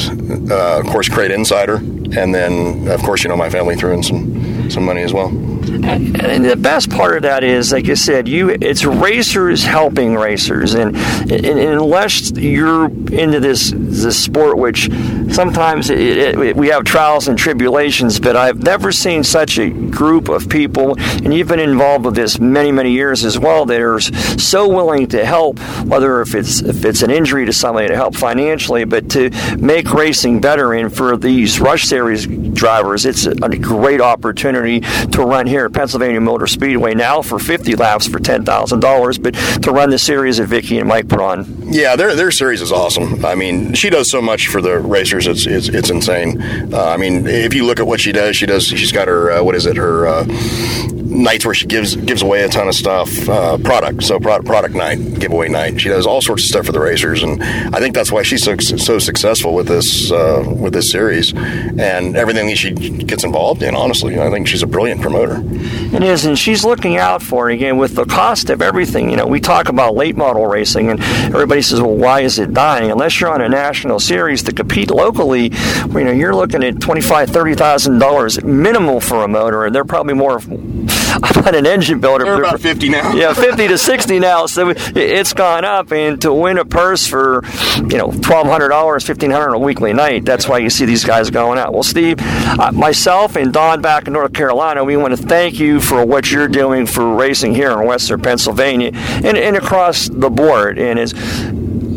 [0.50, 4.47] of course Crate Insider, and then of course you know my family threw in some
[4.70, 5.28] some money as well.
[5.68, 10.74] And the best part of that is, like I said, you it's racers helping racers,
[10.74, 14.90] and, and, and unless you're into this this sport, which
[15.30, 15.98] sometimes it,
[16.38, 20.96] it, we have trials and tribulations, but I've never seen such a group of people,
[20.98, 23.66] and you've been involved with this many many years as well.
[23.66, 27.88] That are so willing to help, whether if it's if it's an injury to somebody
[27.88, 30.72] to help financially, but to make racing better.
[30.72, 35.72] And for these Rush Series drivers, it's a, a great opportunity to run here at
[35.72, 40.46] Pennsylvania Motor Speedway now for 50 laps for $10,000, but to run the series that
[40.46, 41.46] Vicky and Mike put on.
[41.72, 43.24] Yeah, their their series is awesome.
[43.24, 45.26] I mean, she does so much for the racers.
[45.26, 46.40] It's it's, it's insane.
[46.72, 48.66] Uh, I mean, if you look at what she does, she does.
[48.66, 49.76] She's got her uh, what is it?
[49.76, 50.24] Her uh,
[51.08, 54.02] nights where she gives gives away a ton of stuff, uh, product.
[54.02, 55.80] So pro- product night, giveaway night.
[55.80, 58.44] She does all sorts of stuff for the racers, and I think that's why she's
[58.44, 63.62] so, so successful with this uh, with this series and everything that she gets involved
[63.62, 63.74] in.
[63.74, 65.42] Honestly, I think she's a brilliant promoter.
[65.96, 69.10] It is, and she's looking out for again with the cost of everything.
[69.10, 72.52] You know, we talk about late model racing, and everybody says, "Well, why is it
[72.52, 75.52] dying?" Unless you're on a national series to compete locally,
[75.88, 79.74] you know, you're looking at twenty five, thirty thousand dollars minimal for a motor, and
[79.74, 80.40] they're probably more.
[81.22, 82.24] I'm not an engine builder.
[82.24, 83.12] They're about fifty now.
[83.14, 84.46] yeah, fifty to sixty now.
[84.46, 87.42] So it's gone up, and to win a purse for
[87.76, 90.24] you know twelve hundred dollars, fifteen hundred a weekly night.
[90.24, 91.72] That's why you see these guys going out.
[91.72, 95.80] Well, Steve, uh, myself and Don back in North Carolina, we want to thank you
[95.80, 100.78] for what you're doing for racing here in Western Pennsylvania and, and across the board.
[100.78, 101.12] And it's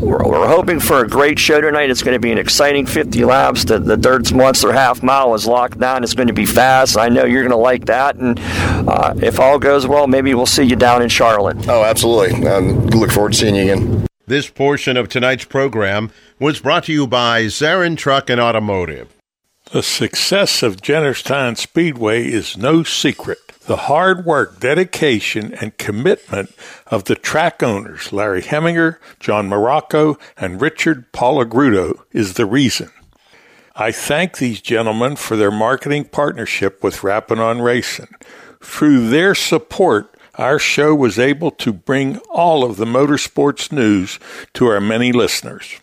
[0.02, 1.90] we're, we're, hoping for a great show tonight.
[1.90, 3.66] It's going to be an exciting 50 laps.
[3.66, 6.04] The, the Dirt's Monster half mile is locked down.
[6.04, 6.98] It's going to be fast.
[6.98, 8.16] I know you're going to like that.
[8.16, 11.68] And uh, if all goes well, maybe we'll see you down in Charlotte.
[11.68, 12.48] Oh, absolutely.
[12.48, 14.08] Um, look forward to seeing you again.
[14.26, 19.14] This portion of tonight's program was brought to you by Zarin Truck and Automotive.
[19.72, 23.51] The success of Jennerstown Speedway is no secret.
[23.68, 26.54] The hard work, dedication, and commitment
[26.88, 32.90] of the track owners, Larry Heminger, John Morocco, and Richard Palagrudo, is the reason.
[33.76, 38.14] I thank these gentlemen for their marketing partnership with Rappin' on Racing.
[38.62, 44.18] Through their support, our show was able to bring all of the motorsports news
[44.54, 45.81] to our many listeners.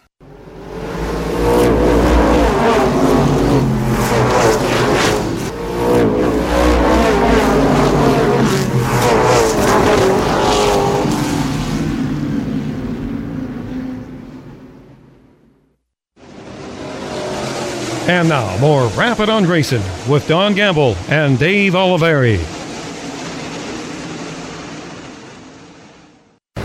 [18.08, 22.38] And now, more Rappin' on Racing with Don Gamble and Dave Oliveri.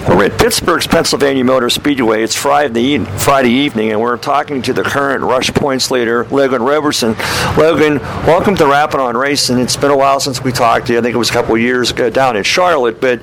[0.07, 2.23] We're at Pittsburgh's Pennsylvania Motor Speedway.
[2.23, 7.13] It's Friday, Friday evening, and we're talking to the current Rush Points leader, Logan Robertson.
[7.57, 9.57] Logan, welcome to Rappin' on Racing.
[9.59, 10.99] It's been a while since we talked to you.
[10.99, 13.21] I think it was a couple years ago down in Charlotte, but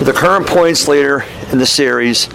[0.00, 2.28] the current points leader in the series.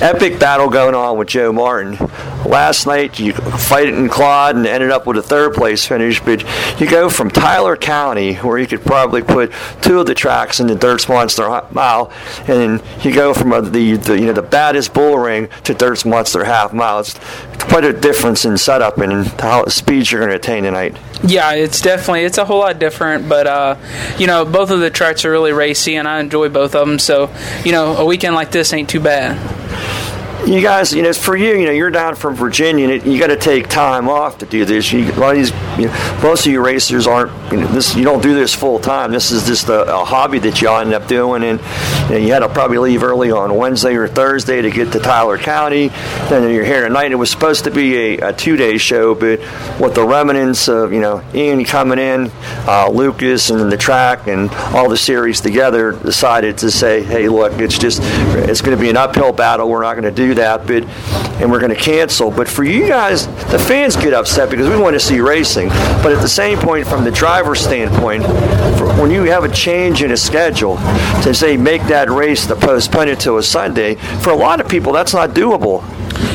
[0.00, 1.98] Epic battle going on with Joe Martin.
[2.44, 6.20] Last night, you fight it in Claude and ended up with a third place finish,
[6.20, 6.42] but
[6.80, 10.66] you go from Tyler County, where you could probably put two of the tracks in
[10.66, 14.92] the Dirt's Monster Mile, and then you go from the, the you know the baddest
[14.92, 17.00] bull ring to Dirt's Monster Half Mile.
[17.00, 17.18] It's
[17.64, 20.96] quite a difference in setup and how speeds you're going to attain tonight.
[21.24, 23.76] Yeah, it's definitely it's a whole lot different, but uh,
[24.18, 26.98] you know both of the tracks are really racy, and I enjoy both of them.
[26.98, 27.30] So
[27.64, 29.38] you know a weekend like this ain't too bad
[30.46, 33.28] you guys, you know, for you, you know, you're down from Virginia, and you got
[33.28, 34.92] to take time off to do this.
[34.92, 37.94] You, a lot of these, you know, most of you racers aren't, you know, this.
[37.94, 39.12] You don't do this full time.
[39.12, 42.16] This is just a, a hobby that you all end up doing, and you, know,
[42.16, 45.88] you had to probably leave early on Wednesday or Thursday to get to Tyler County.
[46.28, 47.12] Then you're here tonight.
[47.12, 49.38] It was supposed to be a, a two-day show, but
[49.80, 52.30] with the remnants of, you know, Ian coming in,
[52.66, 57.52] uh, Lucas, and the track, and all the series together, decided to say, hey, look,
[57.60, 59.68] it's just, it's going to be an uphill battle.
[59.68, 60.84] We're not going to do that, but
[61.40, 62.30] and we're going to cancel.
[62.30, 65.68] But for you guys, the fans get upset because we want to see racing.
[65.68, 68.22] But at the same point, from the driver's standpoint,
[68.98, 70.76] when you have a change in a schedule
[71.22, 74.68] to say make that race to postpone it to a Sunday, for a lot of
[74.68, 75.82] people that's not doable.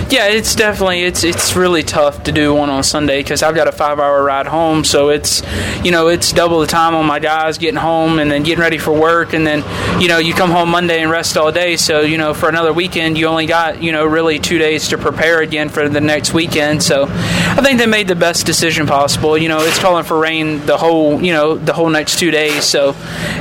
[0.09, 3.67] Yeah, it's definitely it's it's really tough to do one on Sunday because I've got
[3.67, 5.43] a five hour ride home, so it's
[5.83, 8.77] you know it's double the time on my guys getting home and then getting ready
[8.77, 9.65] for work, and then
[10.01, 11.75] you know you come home Monday and rest all day.
[11.75, 14.97] So you know for another weekend you only got you know really two days to
[14.97, 16.83] prepare again for the next weekend.
[16.83, 19.37] So I think they made the best decision possible.
[19.37, 22.63] You know it's calling for rain the whole you know the whole next two days,
[22.63, 22.95] so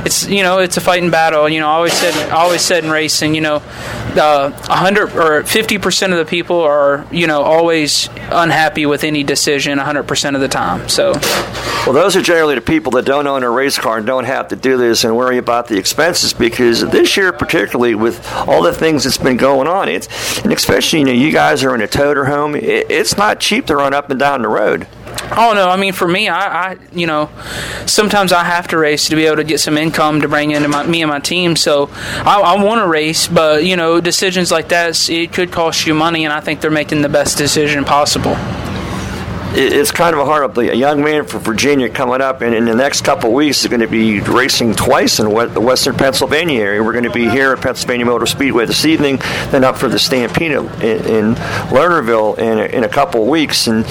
[0.05, 1.47] it's you know it's a fighting battle.
[1.47, 3.63] You know I always said I always said in racing you know
[4.17, 9.23] uh, 100 or 50 percent of the people are you know always unhappy with any
[9.23, 10.87] decision 100 percent of the time.
[10.89, 11.13] So,
[11.85, 14.49] well, those are generally the people that don't own a race car and don't have
[14.49, 18.73] to do this and worry about the expenses because this year, particularly with all the
[18.73, 20.07] things that's been going on, it's
[20.43, 23.65] and especially you know you guys are in a toter home, it, it's not cheap
[23.67, 24.87] to run up and down the road.
[25.31, 25.69] Oh no!
[25.69, 27.29] I mean, for me, I, I, you know,
[27.85, 30.69] sometimes I have to race to be able to get some income to bring into
[30.69, 31.55] my, me and my team.
[31.55, 35.85] So I, I want to race, but you know, decisions like that it could cost
[35.85, 38.35] you money, and I think they're making the best decision possible
[39.59, 42.75] it's kind of a hard a young man from Virginia coming up, and in the
[42.75, 46.83] next couple weeks is going to be racing twice in the Western Pennsylvania area.
[46.83, 49.17] We're going to be here at Pennsylvania Motor Speedway this evening,
[49.49, 51.35] then up for the Stampede in,
[51.69, 53.85] Lernerville in a, in a couple weeks, and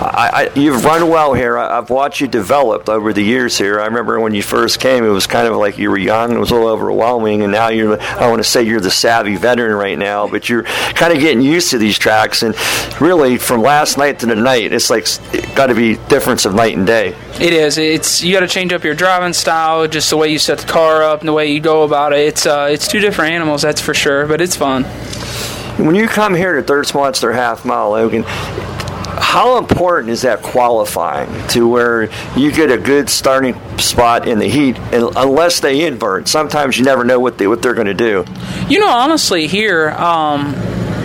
[0.00, 1.58] I, I, you've run well here.
[1.58, 3.80] I, have watched you develop over the years here.
[3.80, 6.32] I remember when you first came, it was kind of like you were young.
[6.32, 8.00] It was a little overwhelming, and now you're.
[8.00, 11.40] I want to say you're the savvy veteran right now, but you're kind of getting
[11.40, 12.42] used to these tracks.
[12.42, 12.54] And
[13.00, 16.76] really, from last night to tonight, it's like it got to be difference of night
[16.76, 17.16] and day.
[17.40, 17.78] It is.
[17.78, 20.66] It's you got to change up your driving style, just the way you set the
[20.66, 22.20] car up and the way you go about it.
[22.20, 24.26] It's uh, it's two different animals, that's for sure.
[24.26, 24.84] But it's fun.
[25.78, 28.24] When you come here to Dirt Monster Half Mile, Logan,
[29.28, 34.48] how important is that qualifying to where you get a good starting spot in the
[34.48, 38.24] heat, unless they invert, sometimes you never know what they what they're going to do.
[38.70, 39.90] You know, honestly, here.
[39.90, 40.54] Um,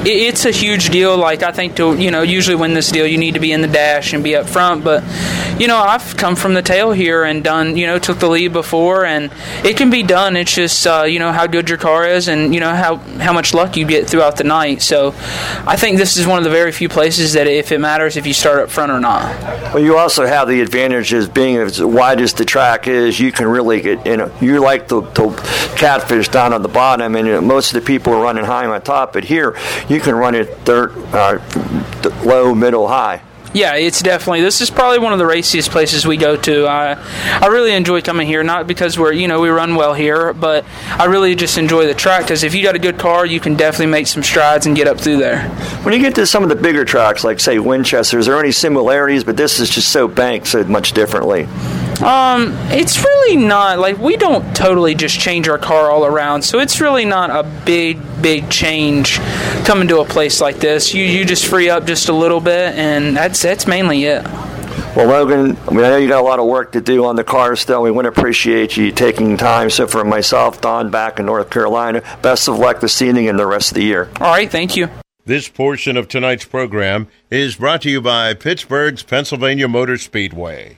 [0.05, 1.17] it's a huge deal.
[1.17, 3.61] Like I think to you know usually win this deal, you need to be in
[3.61, 4.83] the dash and be up front.
[4.83, 5.03] But
[5.59, 8.53] you know I've come from the tail here and done you know took the lead
[8.53, 9.31] before, and
[9.63, 10.35] it can be done.
[10.35, 13.33] It's just uh, you know how good your car is and you know how how
[13.33, 14.81] much luck you get throughout the night.
[14.81, 15.09] So
[15.65, 18.27] I think this is one of the very few places that if it matters if
[18.27, 19.23] you start up front or not.
[19.73, 23.31] Well, you also have the advantage as being as wide as the track is, you
[23.31, 25.29] can really get you know you like the, the
[25.77, 28.65] catfish down on the bottom, and you know, most of the people are running high
[28.65, 29.13] on top.
[29.13, 29.55] But here
[29.93, 31.39] you can run it dirt, uh,
[32.25, 33.21] low, middle, high.
[33.53, 34.41] Yeah, it's definitely.
[34.41, 36.65] This is probably one of the raciest places we go to.
[36.65, 36.93] I
[37.39, 40.65] I really enjoy coming here, not because we're you know we run well here, but
[40.89, 42.23] I really just enjoy the track.
[42.23, 44.87] Because if you got a good car, you can definitely make some strides and get
[44.87, 45.47] up through there.
[45.83, 48.51] When you get to some of the bigger tracks, like say Winchester, is there any
[48.51, 49.23] similarities?
[49.23, 51.47] But this is just so banked so much differently.
[52.01, 56.59] Um, it's really not like we don't totally just change our car all around, so
[56.59, 59.19] it's really not a big, big change
[59.65, 60.93] coming to a place like this.
[60.93, 64.25] You you just free up just a little bit, and that's that's mainly it.
[64.95, 67.15] Well, Logan, I mean, I know you got a lot of work to do on
[67.15, 67.81] the car still.
[67.81, 69.71] We want to appreciate you taking time.
[69.71, 73.47] So, for myself, Don, back in North Carolina, best of luck this evening and the
[73.47, 74.11] rest of the year.
[74.21, 74.89] All right, thank you.
[75.25, 80.77] This portion of tonight's program is brought to you by Pittsburgh's Pennsylvania Motor Speedway.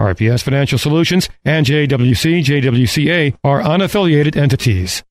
[0.00, 5.02] RPS Financial Solutions and JWC JWCA are unaffiliated entities.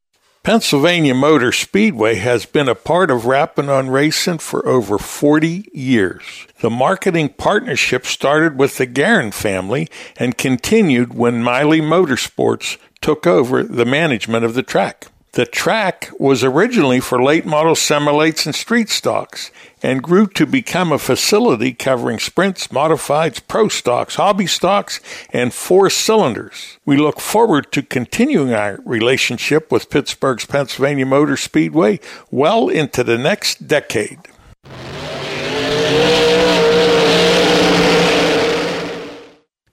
[0.41, 6.47] Pennsylvania Motor Speedway has been a part of Rappin' on Racing for over 40 years.
[6.61, 13.63] The marketing partnership started with the Guerin family and continued when Miley Motorsports took over
[13.63, 15.07] the management of the track.
[15.33, 19.51] The track was originally for late model semi-lates and street stocks
[19.81, 24.99] and grew to become a facility covering sprints, modifieds, pro stocks, hobby stocks,
[25.31, 26.77] and four cylinders.
[26.85, 31.99] We look forward to continuing our relationship with Pittsburgh's Pennsylvania Motor Speedway
[32.31, 34.19] well into the next decade.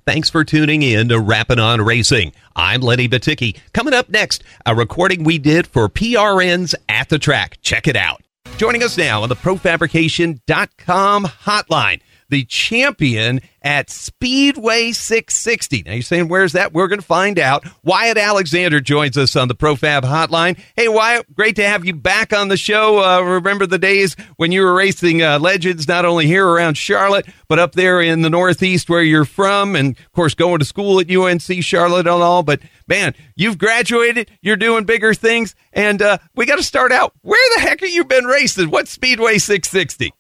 [0.07, 2.33] Thanks for tuning in to Rappin' on Racing.
[2.55, 3.59] I'm Lenny Batycki.
[3.73, 7.59] Coming up next, a recording we did for PRN's At the Track.
[7.61, 8.23] Check it out.
[8.57, 15.83] Joining us now on the ProFabrication.com hotline the champion at Speedway 660.
[15.85, 16.73] Now you're saying, where's that?
[16.73, 17.65] We're going to find out.
[17.83, 20.59] Wyatt Alexander joins us on the ProFab hotline.
[20.77, 23.03] Hey, Wyatt, great to have you back on the show.
[23.03, 27.27] Uh, remember the days when you were racing uh, legends, not only here around Charlotte,
[27.49, 31.01] but up there in the Northeast where you're from, and of course, going to school
[31.01, 32.43] at UNC Charlotte and all.
[32.43, 37.13] But man, you've graduated, you're doing bigger things, and uh, we got to start out.
[37.23, 38.71] Where the heck have you been racing?
[38.71, 40.13] What Speedway 660?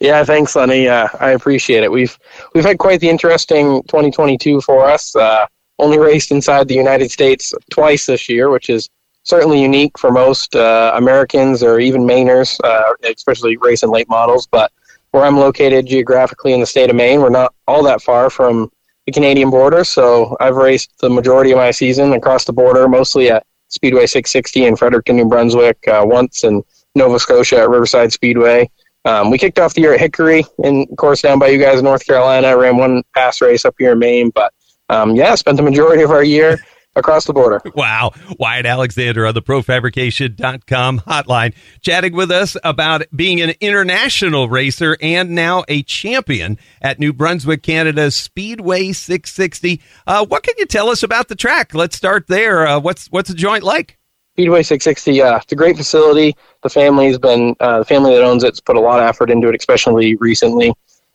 [0.00, 0.88] Yeah, thanks, Lenny.
[0.88, 1.92] Uh, I appreciate it.
[1.92, 2.18] We've
[2.54, 5.14] we've had quite the interesting 2022 for us.
[5.14, 5.46] Uh,
[5.78, 8.88] only raced inside the United States twice this year, which is
[9.22, 14.46] certainly unique for most uh, Americans or even Mainers, uh, especially racing late models.
[14.46, 14.72] But
[15.12, 18.70] where I'm located geographically in the state of Maine, we're not all that far from
[19.06, 19.84] the Canadian border.
[19.84, 24.66] So I've raced the majority of my season across the border, mostly at Speedway 660
[24.66, 26.62] in Fredericton, New Brunswick, uh, once in
[26.94, 28.70] Nova Scotia at Riverside Speedway.
[29.04, 31.78] Um, we kicked off the year at Hickory, and of course down by you guys
[31.78, 32.56] in North Carolina.
[32.56, 34.52] Ran one pass race up here in Maine, but
[34.88, 36.58] um, yeah, spent the majority of our year
[36.96, 37.60] across the border.
[37.74, 38.12] Wow.
[38.38, 45.30] Wyatt Alexander on the profabrication.com hotline chatting with us about being an international racer and
[45.30, 49.80] now a champion at New Brunswick, Canada's Speedway 660.
[50.06, 51.74] Uh, what can you tell us about the track?
[51.74, 52.66] Let's start there.
[52.66, 53.98] Uh, what's what's the joint like?
[54.34, 56.34] Speedway 660, uh, it's a great facility.
[56.62, 59.48] The family's been, uh, the family that owns it's put a lot of effort into
[59.48, 60.72] it, especially recently.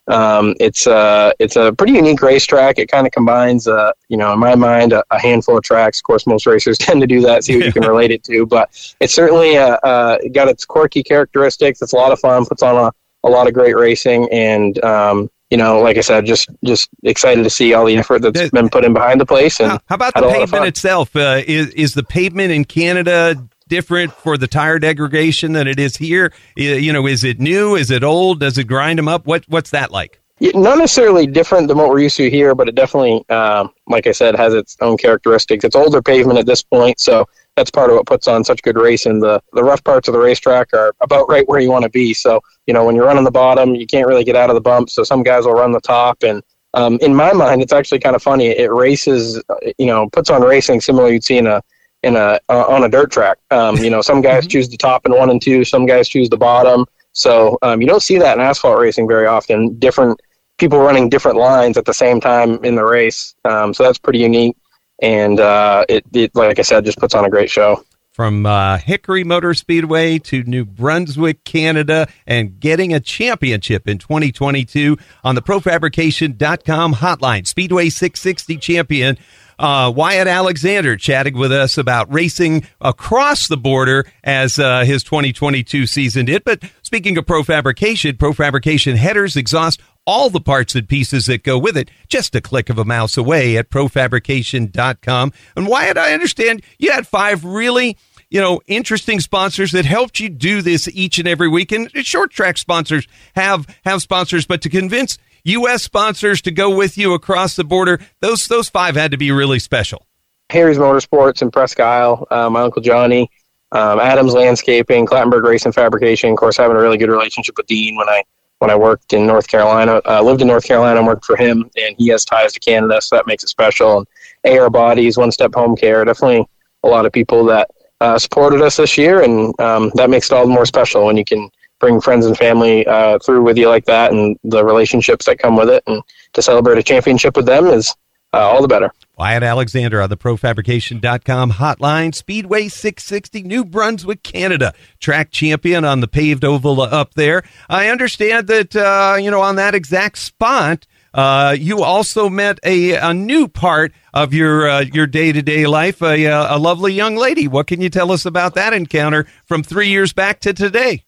[0.07, 2.79] Um, it's uh, it's a pretty unique racetrack.
[2.79, 5.99] It kind of combines, uh, you know, in my mind, a, a, handful of tracks.
[5.99, 7.43] Of course, most racers tend to do that.
[7.43, 8.69] See what you can relate it to, but
[9.01, 11.81] it's certainly uh, uh, got its quirky characteristics.
[11.81, 12.45] It's a lot of fun.
[12.45, 12.91] Puts on a,
[13.27, 17.43] a lot of great racing, and um, you know, like I said, just just excited
[17.43, 19.59] to see all the effort that's been put in behind the place.
[19.59, 21.15] And how, how about the pavement itself?
[21.15, 23.35] Uh, is is the pavement in Canada
[23.67, 26.33] different for the tire degradation than it is here?
[26.55, 27.75] You know, is it new?
[27.75, 28.39] Is it old?
[28.39, 29.25] Does it grind them up?
[29.25, 30.19] What what's that like?
[30.39, 34.11] Not necessarily different than what we're used to here, but it definitely, um, like I
[34.11, 35.65] said, has its own characteristics.
[35.65, 38.77] It's older pavement at this point, so that's part of what puts on such good
[38.77, 39.19] racing.
[39.19, 42.13] The the rough parts of the racetrack are about right where you want to be.
[42.13, 44.61] So you know when you're running the bottom, you can't really get out of the
[44.61, 44.91] bump.
[44.91, 46.43] So some guys will run the top, and
[46.75, 48.49] um, in my mind, it's actually kind of funny.
[48.49, 49.41] It races,
[49.79, 51.63] you know, puts on racing similar you'd see in a
[52.03, 53.37] in a uh, on a dirt track.
[53.51, 54.49] Um, you know, some guys mm-hmm.
[54.49, 56.85] choose the top in one and two, some guys choose the bottom.
[57.11, 59.77] So um, you don't see that in asphalt racing very often.
[59.79, 60.21] Different
[60.57, 63.35] people running different lines at the same time in the race.
[63.45, 64.55] Um, so that's pretty unique
[64.99, 67.83] and uh, it, it, like I said, just puts on a great show.
[68.11, 74.97] From uh, Hickory Motor Speedway to New Brunswick, Canada, and getting a championship in 2022
[75.23, 77.45] on the ProFabrication.com hotline.
[77.45, 79.17] Speedway 660 champion
[79.59, 85.87] uh, Wyatt Alexander chatting with us about racing across the border as uh, his 2022
[85.87, 86.43] season did.
[86.43, 91.43] But speaking of pro fabrication, pro fabrication headers, exhaust, all the parts and pieces that
[91.43, 95.33] go with it, just a click of a mouse away at profabrication.com.
[95.55, 97.97] And Wyatt, I understand you had five really
[98.29, 101.71] you know, interesting sponsors that helped you do this each and every week.
[101.71, 105.17] And short track sponsors have have sponsors, but to convince
[105.47, 105.81] U.S.
[105.81, 109.59] sponsors to go with you across the border, those those five had to be really
[109.59, 110.05] special.
[110.49, 113.29] Harry's Motorsports in Presque Isle, uh, my uncle Johnny,
[113.71, 116.31] um, Adams Landscaping, Clattenburg Racing Fabrication.
[116.31, 118.23] Of course, having a really good relationship with Dean when I
[118.59, 120.01] when I worked in North Carolina.
[120.05, 123.01] Uh, lived in North Carolina and worked for him, and he has ties to Canada,
[123.01, 124.05] so that makes it special.
[124.43, 126.45] And AR Bodies, One Step Home Care, definitely
[126.83, 127.69] a lot of people that
[128.01, 131.17] uh, supported us this year, and um, that makes it all the more special when
[131.17, 131.49] you can
[131.79, 135.55] bring friends and family uh, through with you like that, and the relationships that come
[135.55, 136.01] with it, and
[136.33, 137.95] to celebrate a championship with them is
[138.33, 138.91] uh, all the better.
[139.17, 142.13] Wyatt Alexander on the profabrication.com hotline.
[142.13, 144.73] Speedway 660, New Brunswick, Canada.
[144.99, 147.41] Track champion on the paved oval up there.
[147.67, 152.93] I understand that, uh, you know, on that exact spot, uh, you also met a,
[152.93, 156.93] a new part of your uh, your day to day life, a, uh, a lovely
[156.93, 157.47] young lady.
[157.47, 161.06] What can you tell us about that encounter from three years back to today?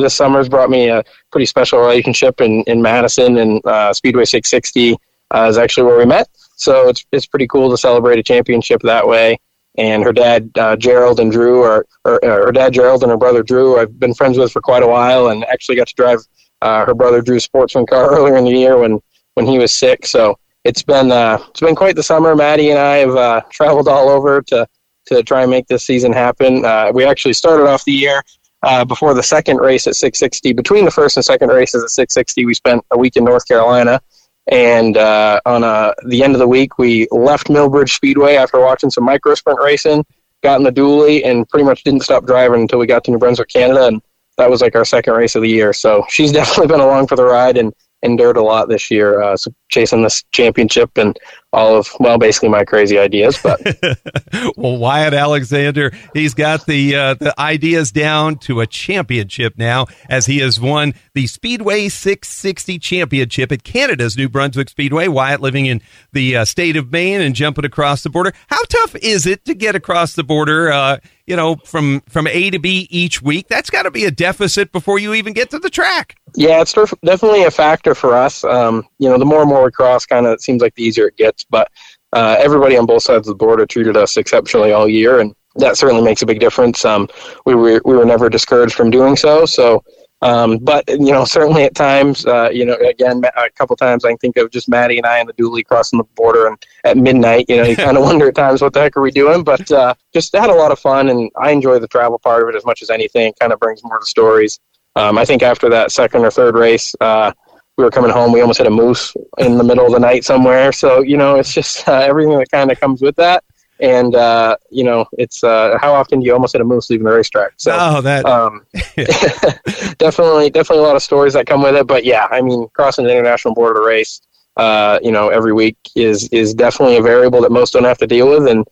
[0.00, 1.02] This summer's brought me a
[1.32, 4.96] pretty special relationship in, in Madison, and uh, Speedway 660
[5.34, 6.28] uh, is actually where we met.
[6.56, 9.38] So it's it's pretty cool to celebrate a championship that way.
[9.78, 13.42] And her dad, uh, Gerald and Drew, are, or, her dad Gerald and her brother
[13.42, 16.20] Drew, I've been friends with for quite a while, and actually got to drive
[16.62, 19.00] her brother Drew's sportsman car earlier in the year when
[19.34, 20.06] when he was sick.
[20.06, 22.34] So it's been uh, it's been quite the summer.
[22.34, 24.66] Maddie and I have uh, traveled all over to
[25.06, 26.64] to try and make this season happen.
[26.64, 28.22] Uh, we actually started off the year
[28.66, 30.52] uh, before the second race at 660.
[30.52, 34.00] Between the first and second races at 660, we spent a week in North Carolina,
[34.48, 38.90] And uh, on uh, the end of the week, we left Millbridge Speedway after watching
[38.90, 40.04] some micro sprint racing,
[40.42, 43.18] got in the dually, and pretty much didn't stop driving until we got to New
[43.18, 43.86] Brunswick, Canada.
[43.86, 44.02] And
[44.36, 45.72] that was like our second race of the year.
[45.72, 47.72] So she's definitely been along for the ride and
[48.02, 49.36] endured a lot this year, uh,
[49.68, 51.16] chasing this championship and
[51.56, 53.40] all of well, basically my crazy ideas.
[53.42, 53.60] But
[54.56, 60.26] well, Wyatt Alexander, he's got the uh, the ideas down to a championship now, as
[60.26, 65.08] he has won the Speedway 660 Championship at Canada's New Brunswick Speedway.
[65.08, 65.80] Wyatt living in
[66.12, 68.32] the uh, state of Maine and jumping across the border.
[68.48, 70.70] How tough is it to get across the border?
[70.70, 73.48] Uh, you know, from from A to B each week.
[73.48, 76.16] That's got to be a deficit before you even get to the track.
[76.34, 78.44] Yeah, it's definitely a factor for us.
[78.44, 80.84] Um, you know, the more and more we cross, kind of it seems like the
[80.84, 81.45] easier it gets.
[81.50, 81.70] But
[82.12, 85.76] uh, everybody on both sides of the border treated us exceptionally all year, and that
[85.76, 86.84] certainly makes a big difference.
[86.84, 87.08] Um,
[87.44, 89.46] we were we were never discouraged from doing so.
[89.46, 89.82] So
[90.22, 94.10] um, but you know, certainly at times, uh, you know, again, a couple times I
[94.10, 96.96] can think of just Maddie and I in the dually crossing the border, and at
[96.96, 99.44] midnight, you know, you kind of wonder at times what the heck are we doing.
[99.44, 102.48] But uh, just had a lot of fun, and I enjoy the travel part of
[102.48, 103.32] it as much as anything.
[103.40, 104.58] Kind of brings more to stories.
[104.94, 107.32] Um, I think after that second or third race, uh,
[107.76, 108.32] we were coming home.
[108.32, 110.72] We almost hit a moose in the middle of the night somewhere.
[110.72, 113.44] So you know, it's just uh, everything that kind of comes with that
[113.80, 117.04] and uh, you know it's uh, how often do you almost hit a moose leaving
[117.04, 118.64] the racetrack so oh, that um,
[119.98, 123.04] definitely definitely a lot of stories that come with it but yeah i mean crossing
[123.04, 124.20] the international border race
[124.56, 128.06] uh, you know every week is is definitely a variable that most don't have to
[128.06, 128.66] deal with and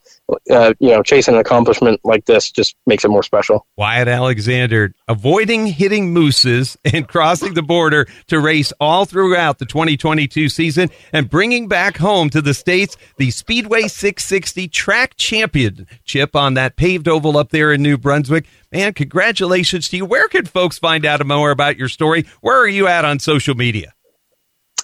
[0.50, 3.66] uh, you know, chasing an accomplishment like this just makes it more special.
[3.76, 10.48] Wyatt Alexander avoiding hitting mooses and crossing the border to race all throughout the 2022
[10.48, 16.76] season and bringing back home to the States the Speedway 660 track championship on that
[16.76, 18.46] paved oval up there in New Brunswick.
[18.72, 20.04] Man, congratulations to you.
[20.04, 22.26] Where can folks find out more about your story?
[22.40, 23.92] Where are you at on social media?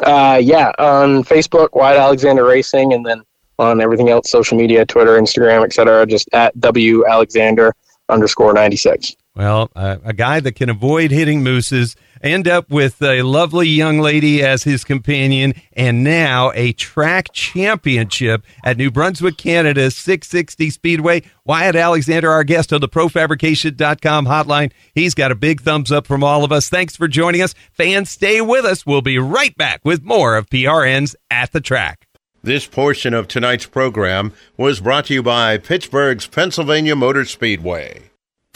[0.03, 3.23] Uh, yeah, on Facebook, Wyatt Alexander Racing, and then
[3.61, 6.07] on everything else, social media, Twitter, Instagram, etc.
[6.07, 7.75] Just at W Alexander
[8.09, 9.15] underscore 96.
[9.37, 14.01] Well, uh, a guy that can avoid hitting mooses, end up with a lovely young
[14.01, 21.23] lady as his companion, and now a track championship at New Brunswick, Canada 660 Speedway.
[21.45, 24.73] Wyatt Alexander, our guest on the ProFabrication.com hotline.
[24.95, 26.69] He's got a big thumbs up from all of us.
[26.69, 27.55] Thanks for joining us.
[27.73, 28.85] Fans, stay with us.
[28.85, 32.10] We'll be right back with more of PRN's At the Track.
[32.43, 38.10] This portion of tonight's program was brought to you by Pittsburgh's Pennsylvania Motor Speedway.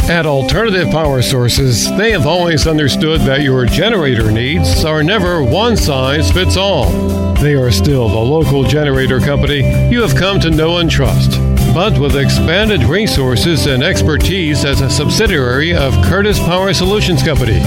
[0.08, 5.78] At Alternative Power Sources, they have always understood that your generator needs are never one
[5.78, 6.90] size fits all.
[7.36, 9.60] They are still the local generator company
[9.90, 11.40] you have come to know and trust
[11.74, 17.58] but with expanded resources and expertise as a subsidiary of Curtis Power Solutions Company,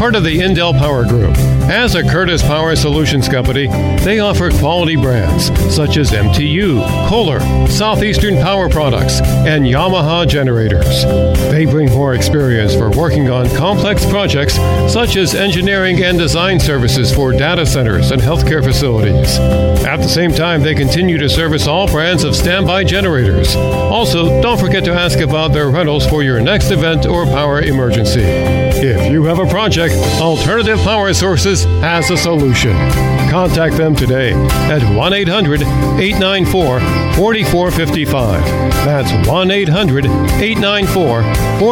[0.00, 1.36] part of the Indel Power Group.
[1.70, 3.68] As a Curtis Power Solutions Company,
[4.02, 7.38] they offer quality brands such as MTU, Kohler,
[7.68, 11.04] Southeastern Power Products, and Yamaha generators.
[11.52, 14.54] They bring more experience for working on complex projects
[14.92, 19.38] such as engineering and design services for data centers and healthcare facilities.
[19.84, 23.56] At the same time, they continue to service all brands of standby generators
[23.92, 28.22] also, don't forget to ask about their rentals for your next event or power emergency.
[28.24, 32.72] If you have a project, Alternative Power Sources has a solution.
[33.30, 36.80] Contact them today at 1 800 894
[37.14, 38.44] 4455.
[38.84, 41.71] That's 1 800 894 4455.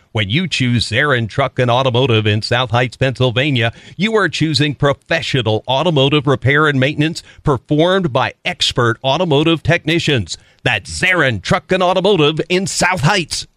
[0.13, 5.63] When you choose Zarin Truck and Automotive in South Heights, Pennsylvania, you are choosing professional
[5.69, 10.37] automotive repair and maintenance performed by expert automotive technicians.
[10.63, 13.47] That's Zarin Truck and Automotive in South Heights.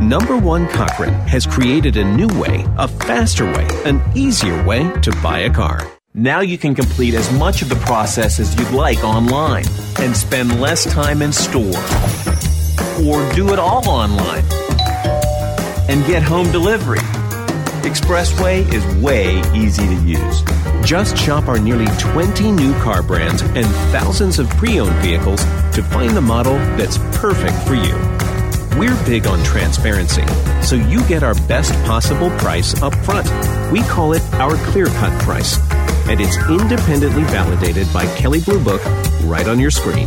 [0.00, 5.12] Number One Cochran has created a new way, a faster way, an easier way to
[5.22, 5.92] buy a car.
[6.12, 9.66] Now you can complete as much of the process as you'd like online
[10.00, 11.78] and spend less time in store.
[13.06, 14.59] Or do it all online
[15.90, 17.00] and get home delivery.
[17.82, 20.42] Expressway is way easy to use.
[20.84, 25.42] Just shop our nearly 20 new car brands and thousands of pre owned vehicles
[25.74, 27.96] to find the model that's perfect for you.
[28.78, 30.24] We're big on transparency,
[30.62, 33.26] so you get our best possible price up front.
[33.72, 35.58] We call it our clear cut price,
[36.08, 38.80] and it's independently validated by Kelley Blue Book
[39.24, 40.06] right on your screen.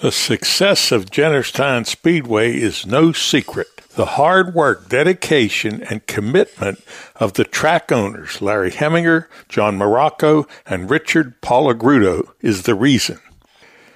[0.00, 3.68] The success of Jennerstown Speedway is no secret.
[3.94, 6.82] The hard work, dedication, and commitment
[7.14, 13.20] of the track owners, Larry Heminger, John Morocco, and Richard Palagrudo, is the reason.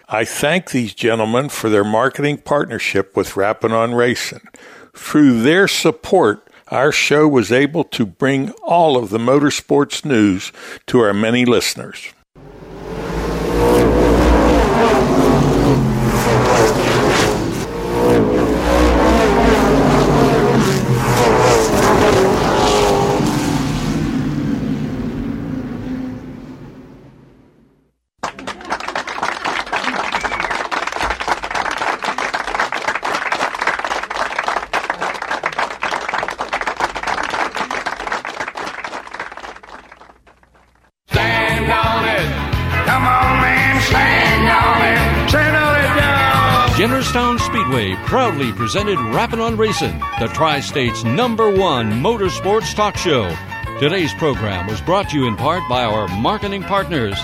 [0.08, 4.46] I thank these gentlemen for their marketing partnership with Rappin' on Racing.
[4.94, 10.52] Through their support, our show was able to bring all of the motorsports news
[10.86, 12.12] to our many listeners.
[48.08, 53.36] Proudly presented Rappin' on Racing, the Tri State's number one motorsports talk show.
[53.80, 57.20] Today's program was brought to you in part by our marketing partners.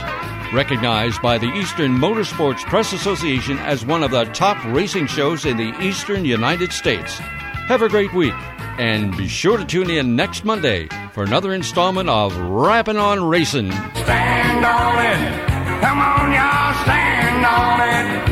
[0.52, 5.56] Recognized by the Eastern Motorsports Press Association as one of the top racing shows in
[5.56, 7.16] the eastern United States.
[7.66, 8.34] Have a great week,
[8.76, 13.72] and be sure to tune in next Monday for another installment of Rappin' on Racing.
[13.72, 15.80] Stand on it.
[15.80, 18.23] Come on, y'all, stand on it.